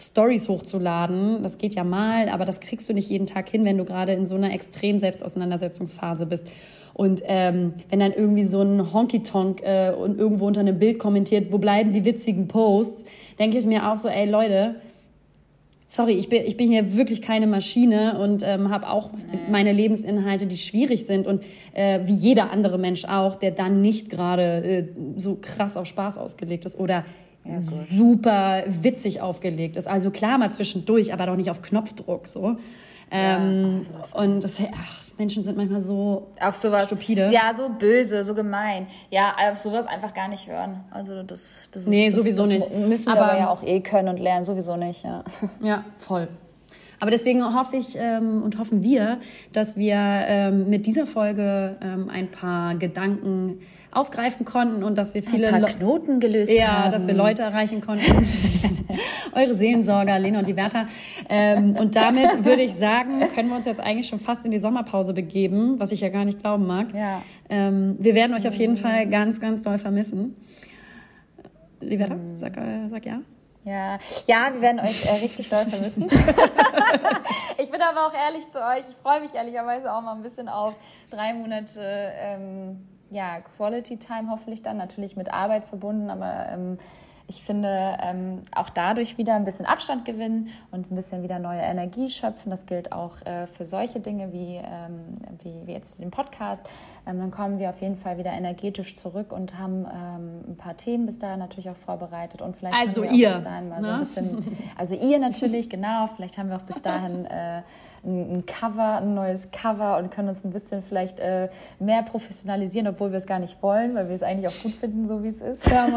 Stories 0.00 0.48
hochzuladen. 0.48 1.42
Das 1.42 1.58
geht 1.58 1.74
ja 1.74 1.84
mal, 1.84 2.28
aber 2.28 2.44
das 2.44 2.60
kriegst 2.60 2.88
du 2.88 2.92
nicht 2.92 3.08
jeden 3.08 3.26
Tag 3.26 3.48
hin, 3.48 3.64
wenn 3.64 3.78
du 3.78 3.84
gerade 3.84 4.12
in 4.12 4.26
so 4.26 4.34
einer 4.34 4.52
extrem 4.52 4.98
Selbstauseinandersetzungsphase 4.98 6.26
bist. 6.26 6.46
Und 6.94 7.22
ähm, 7.26 7.74
wenn 7.90 8.00
dann 8.00 8.12
irgendwie 8.12 8.44
so 8.44 8.62
ein 8.62 8.92
Honky-Tonk 8.92 9.62
äh, 9.62 9.92
und 9.92 10.18
irgendwo 10.18 10.46
unter 10.46 10.60
einem 10.60 10.78
Bild 10.78 10.98
kommentiert, 10.98 11.52
wo 11.52 11.58
bleiben 11.58 11.92
die 11.92 12.04
witzigen 12.04 12.48
Posts, 12.48 13.04
denke 13.38 13.58
ich 13.58 13.66
mir 13.66 13.90
auch 13.90 13.96
so, 13.96 14.08
ey 14.08 14.28
Leute, 14.28 14.76
sorry, 15.86 16.12
ich 16.12 16.28
bin, 16.28 16.44
ich 16.44 16.56
bin 16.56 16.68
hier 16.68 16.96
wirklich 16.96 17.20
keine 17.22 17.46
Maschine 17.46 18.18
und 18.18 18.42
ähm, 18.44 18.70
habe 18.70 18.88
auch 18.88 19.10
nee. 19.12 19.38
meine 19.50 19.72
Lebensinhalte, 19.72 20.46
die 20.46 20.58
schwierig 20.58 21.06
sind 21.06 21.26
und 21.26 21.42
äh, 21.72 22.00
wie 22.04 22.14
jeder 22.14 22.50
andere 22.50 22.78
Mensch 22.78 23.04
auch, 23.04 23.36
der 23.36 23.50
dann 23.50 23.80
nicht 23.82 24.10
gerade 24.10 24.42
äh, 24.64 24.84
so 25.16 25.38
krass 25.40 25.76
auf 25.76 25.86
Spaß 25.86 26.18
ausgelegt 26.18 26.64
ist 26.64 26.78
oder 26.78 27.04
ja, 27.44 27.58
super 27.90 28.64
witzig 28.66 29.20
aufgelegt 29.20 29.76
ist. 29.76 29.86
Also 29.86 30.10
klar 30.10 30.38
mal 30.38 30.52
zwischendurch, 30.52 31.12
aber 31.12 31.26
doch 31.26 31.36
nicht 31.36 31.50
auf 31.50 31.62
Knopfdruck 31.62 32.26
so. 32.26 32.56
Ähm, 33.10 33.82
ja, 33.82 34.20
und 34.22 34.42
das, 34.42 34.60
ach, 34.60 35.18
Menschen 35.18 35.44
sind 35.44 35.56
manchmal 35.56 35.80
so 35.80 36.28
auf 36.40 36.54
sowas, 36.54 36.86
stupide. 36.86 37.30
Ja, 37.30 37.52
so 37.54 37.68
böse, 37.68 38.24
so 38.24 38.34
gemein. 38.34 38.86
Ja, 39.10 39.34
auf 39.50 39.58
sowas 39.58 39.86
einfach 39.86 40.14
gar 40.14 40.28
nicht 40.28 40.48
hören. 40.48 40.80
Also 40.90 41.22
das, 41.22 41.68
das 41.70 41.86
nee, 41.86 42.06
ist, 42.06 42.14
sowieso 42.14 42.42
das, 42.42 42.50
nicht. 42.50 42.74
Müssen 42.74 43.08
aber, 43.08 43.20
wir 43.20 43.24
aber 43.24 43.38
ja 43.38 43.48
auch 43.50 43.62
eh 43.62 43.80
können 43.80 44.08
und 44.08 44.18
lernen, 44.18 44.44
sowieso 44.44 44.76
nicht. 44.76 45.04
Ja, 45.04 45.24
ja 45.60 45.84
voll. 45.98 46.28
Aber 47.00 47.10
deswegen 47.10 47.44
hoffe 47.44 47.76
ich 47.76 47.96
ähm, 47.98 48.42
und 48.42 48.58
hoffen 48.58 48.82
wir, 48.82 49.18
dass 49.52 49.76
wir 49.76 49.96
ähm, 49.96 50.70
mit 50.70 50.86
dieser 50.86 51.06
Folge 51.06 51.76
ähm, 51.82 52.08
ein 52.08 52.30
paar 52.30 52.76
Gedanken 52.76 53.60
aufgreifen 53.94 54.44
konnten 54.44 54.82
und 54.82 54.98
dass 54.98 55.14
wir 55.14 55.22
viele 55.22 55.48
ein 55.48 55.60
paar 55.60 55.70
Knoten 55.70 56.20
gelöst 56.20 56.52
ja, 56.52 56.66
haben. 56.66 56.84
Ja, 56.84 56.90
dass 56.90 57.06
wir 57.06 57.14
Leute 57.14 57.42
erreichen 57.42 57.80
konnten. 57.80 58.04
Eure 59.32 59.54
Seelensorger, 59.54 60.18
Lena 60.18 60.40
und 60.40 60.48
die 60.48 60.52
Bertha. 60.52 60.86
Ähm, 61.28 61.76
und 61.76 61.96
damit 61.96 62.44
würde 62.44 62.62
ich 62.62 62.74
sagen, 62.74 63.20
können 63.34 63.48
wir 63.48 63.56
uns 63.56 63.66
jetzt 63.66 63.80
eigentlich 63.80 64.06
schon 64.06 64.20
fast 64.20 64.44
in 64.44 64.50
die 64.50 64.58
Sommerpause 64.58 65.14
begeben, 65.14 65.78
was 65.78 65.92
ich 65.92 66.00
ja 66.00 66.08
gar 66.08 66.24
nicht 66.24 66.40
glauben 66.40 66.66
mag. 66.66 66.88
Ja. 66.94 67.22
Ähm, 67.48 67.96
wir 67.98 68.14
werden 68.14 68.34
euch 68.34 68.46
auf 68.46 68.54
jeden 68.54 68.76
Fall 68.76 69.08
ganz, 69.08 69.40
ganz 69.40 69.62
doll 69.62 69.78
vermissen. 69.78 70.36
Liberta, 71.80 72.16
sag, 72.34 72.56
äh, 72.56 72.88
sag 72.88 73.06
ja. 73.06 73.20
Ja, 73.64 73.98
ja, 74.26 74.52
wir 74.52 74.60
werden 74.60 74.80
euch 74.80 75.06
äh, 75.06 75.22
richtig 75.22 75.48
doll 75.48 75.64
vermissen. 75.64 76.04
ich 77.58 77.70
bin 77.70 77.80
aber 77.80 78.06
auch 78.06 78.14
ehrlich 78.14 78.46
zu 78.50 78.58
euch. 78.58 78.84
Ich 78.90 78.96
freue 79.02 79.22
mich 79.22 79.34
ehrlicherweise 79.34 79.90
auch 79.90 80.02
mal 80.02 80.14
ein 80.14 80.22
bisschen 80.22 80.48
auf 80.48 80.74
drei 81.10 81.32
Monate 81.32 81.80
ähm, 81.80 82.86
ja, 83.14 83.40
Quality 83.56 83.96
Time 83.96 84.28
hoffentlich 84.28 84.62
dann, 84.62 84.76
natürlich 84.76 85.16
mit 85.16 85.32
Arbeit 85.32 85.64
verbunden, 85.64 86.10
aber 86.10 86.48
ähm, 86.50 86.78
ich 87.26 87.42
finde, 87.42 87.96
ähm, 88.02 88.42
auch 88.54 88.68
dadurch 88.68 89.16
wieder 89.16 89.34
ein 89.34 89.46
bisschen 89.46 89.64
Abstand 89.64 90.04
gewinnen 90.04 90.50
und 90.72 90.90
ein 90.90 90.94
bisschen 90.94 91.22
wieder 91.22 91.38
neue 91.38 91.60
Energie 91.60 92.10
schöpfen. 92.10 92.50
Das 92.50 92.66
gilt 92.66 92.92
auch 92.92 93.24
äh, 93.24 93.46
für 93.46 93.64
solche 93.64 94.00
Dinge 94.00 94.32
wie, 94.32 94.56
ähm, 94.56 95.14
wie, 95.42 95.66
wie, 95.66 95.72
jetzt 95.72 96.00
den 96.00 96.10
Podcast. 96.10 96.66
Ähm, 97.06 97.20
dann 97.20 97.30
kommen 97.30 97.58
wir 97.58 97.70
auf 97.70 97.80
jeden 97.80 97.96
Fall 97.96 98.18
wieder 98.18 98.32
energetisch 98.32 98.94
zurück 98.96 99.32
und 99.32 99.58
haben 99.58 99.86
ähm, 99.86 100.40
ein 100.48 100.56
paar 100.58 100.76
Themen 100.76 101.06
bis 101.06 101.18
dahin 101.18 101.38
natürlich 101.38 101.70
auch 101.70 101.76
vorbereitet. 101.76 102.42
Und 102.42 102.56
vielleicht 102.56 102.76
also 102.76 103.04
ihr. 103.04 103.38
ne? 103.80 104.04
so 104.04 104.20
ein 104.20 104.36
bisschen, 104.40 104.58
also 104.76 104.94
ihr 104.94 105.18
natürlich, 105.18 105.70
genau. 105.70 106.08
Vielleicht 106.08 106.36
haben 106.36 106.50
wir 106.50 106.56
auch 106.56 106.62
bis 106.62 106.82
dahin 106.82 107.24
äh, 107.24 107.62
ein, 108.04 108.44
Cover, 108.46 108.98
ein 108.98 109.14
neues 109.14 109.50
Cover 109.50 109.98
und 109.98 110.10
können 110.10 110.28
uns 110.28 110.44
ein 110.44 110.50
bisschen 110.50 110.82
vielleicht 110.82 111.18
äh, 111.20 111.48
mehr 111.78 112.02
professionalisieren, 112.02 112.88
obwohl 112.88 113.10
wir 113.10 113.18
es 113.18 113.26
gar 113.26 113.38
nicht 113.38 113.62
wollen, 113.62 113.94
weil 113.94 114.08
wir 114.08 114.14
es 114.14 114.22
eigentlich 114.22 114.48
auch 114.48 114.62
gut 114.62 114.72
finden, 114.72 115.06
so 115.06 115.22
wie 115.22 115.28
es 115.28 115.40
ist. 115.40 115.70
Ja, 115.70 115.86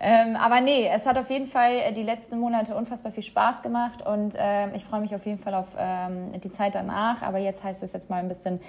ähm, 0.00 0.36
aber 0.36 0.60
nee, 0.60 0.88
es 0.92 1.06
hat 1.06 1.18
auf 1.18 1.30
jeden 1.30 1.46
Fall 1.46 1.72
äh, 1.76 1.92
die 1.92 2.02
letzten 2.02 2.38
Monate 2.38 2.74
unfassbar 2.74 3.12
viel 3.12 3.22
Spaß 3.22 3.62
gemacht 3.62 4.06
und 4.06 4.34
ähm, 4.38 4.70
ich 4.74 4.84
freue 4.84 5.00
mich 5.00 5.14
auf 5.14 5.24
jeden 5.26 5.38
Fall 5.38 5.54
auf 5.54 5.68
ähm, 5.78 6.32
die 6.40 6.50
Zeit 6.50 6.74
danach. 6.74 7.22
Aber 7.22 7.38
jetzt 7.38 7.64
heißt 7.64 7.82
es 7.82 7.92
jetzt 7.92 8.10
mal 8.10 8.18
ein 8.18 8.28
bisschen 8.28 8.60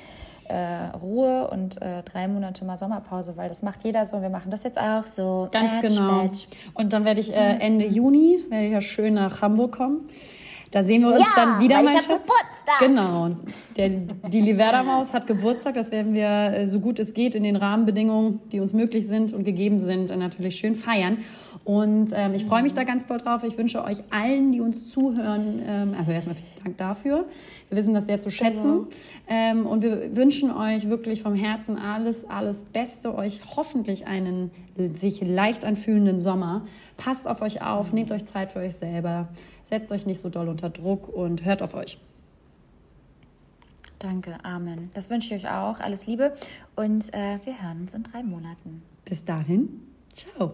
äh, 0.50 0.98
Ruhe 1.02 1.50
und 1.50 1.82
äh, 1.82 2.04
drei 2.04 2.28
Monate 2.28 2.64
mal 2.66 2.78
Sommerpause, 2.78 3.36
weil 3.38 3.50
das 3.50 3.64
macht 3.64 3.84
jeder 3.84 4.06
so. 4.06 4.22
Wir 4.22 4.30
machen 4.30 4.52
das 4.52 4.64
jetzt 4.64 4.80
auch 4.80 5.04
so. 5.04 5.48
Ganz 5.52 5.82
Batch, 5.82 5.96
genau. 5.96 6.22
Batch. 6.22 6.48
Und 6.74 6.94
dann 6.94 7.06
werde 7.06 7.20
ich 7.20 7.34
äh, 7.34 7.58
Ende 7.60 7.86
Juni 7.86 8.40
werde 8.50 8.66
ich 8.66 8.74
ja 8.74 8.82
schön 8.82 9.16
nach 9.16 9.42
Hamburg 9.42 9.74
kommen. 9.74 10.08
Da 10.72 10.84
sehen 10.84 11.02
wir 11.02 11.10
uns 11.10 11.20
ja, 11.20 11.26
dann 11.36 11.62
wieder, 11.62 11.82
mein 11.82 11.96
Schatz. 11.96 12.08
Geburtstag. 12.08 12.80
Genau. 12.80 13.32
Der, 13.78 13.90
die 13.90 14.42
Liverda-Maus 14.42 15.14
hat 15.14 15.28
Geburtstag. 15.28 15.76
Das 15.76 15.92
werden 15.92 16.14
wir, 16.14 16.28
äh, 16.28 16.68
so 16.68 16.80
gut 16.80 17.00
es 17.00 17.14
geht, 17.14 17.36
in 17.36 17.44
den 17.44 17.56
Rahmenbedingungen, 17.56 18.42
die 18.52 18.60
uns 18.60 18.74
möglich 18.74 19.08
sind 19.08 19.34
und 19.34 19.44
gegeben 19.44 19.80
sind, 19.80 20.16
natürlich 20.16 20.58
schön 20.58 20.76
feiern. 20.76 21.20
Und 21.68 22.14
ähm, 22.14 22.34
ich 22.34 22.46
freue 22.46 22.64
mich 22.64 22.74
da 22.74 22.86
ganz 22.86 23.08
doll 23.08 23.18
drauf. 23.18 23.44
Ich 23.44 23.58
wünsche 23.58 23.84
euch 23.84 24.02
allen, 24.10 24.54
die 24.54 24.62
uns 24.62 24.90
zuhören, 24.90 25.62
ähm, 25.68 25.96
also 26.00 26.12
erstmal 26.12 26.38
vielen 26.38 26.64
Dank 26.64 26.78
dafür. 26.78 27.26
Wir 27.68 27.78
wissen 27.78 27.94
das 27.94 28.06
sehr 28.06 28.22
zu 28.22 28.30
schätzen. 28.30 28.64
Genau. 28.72 28.88
Ähm, 29.28 29.66
und 29.66 29.82
wir 29.82 30.16
wünschen 30.16 30.50
euch 30.50 30.88
wirklich 30.88 31.22
vom 31.22 31.36
Herzen 31.36 31.78
alles, 31.78 32.24
alles 32.24 32.64
Beste. 32.64 33.14
Euch 33.14 33.42
hoffentlich 33.58 34.08
einen 34.08 34.50
sich 34.94 35.20
leicht 35.20 35.66
anfühlenden 35.66 36.22
Sommer. 36.22 36.66
Passt 36.96 37.28
auf 37.28 37.42
euch 37.42 37.62
auf, 37.62 37.92
nehmt 37.92 38.14
euch 38.14 38.24
Zeit 38.24 38.54
für 38.54 38.60
euch 38.60 38.76
selber. 38.76 39.28
Setzt 39.66 39.92
euch 39.92 40.06
nicht 40.06 40.22
so 40.22 40.30
doll 40.30 40.48
unter 40.48 40.70
Druck 40.70 41.10
und 41.10 41.44
hört 41.44 41.62
auf 41.62 41.74
euch. 41.74 42.00
Danke, 44.00 44.38
Amen. 44.44 44.90
Das 44.94 45.10
wünsche 45.10 45.36
ich 45.36 45.44
euch 45.44 45.52
auch. 45.52 45.82
Alles 45.82 46.08
Liebe 46.08 46.32
und 46.78 47.14
äh, 47.14 47.40
wir 47.44 47.62
hören 47.62 47.82
uns 47.82 47.94
in 47.94 48.04
drei 48.04 48.24
Monaten. 48.24 48.84
Bis 49.04 49.26
dahin, 49.26 49.82
ciao. 50.14 50.54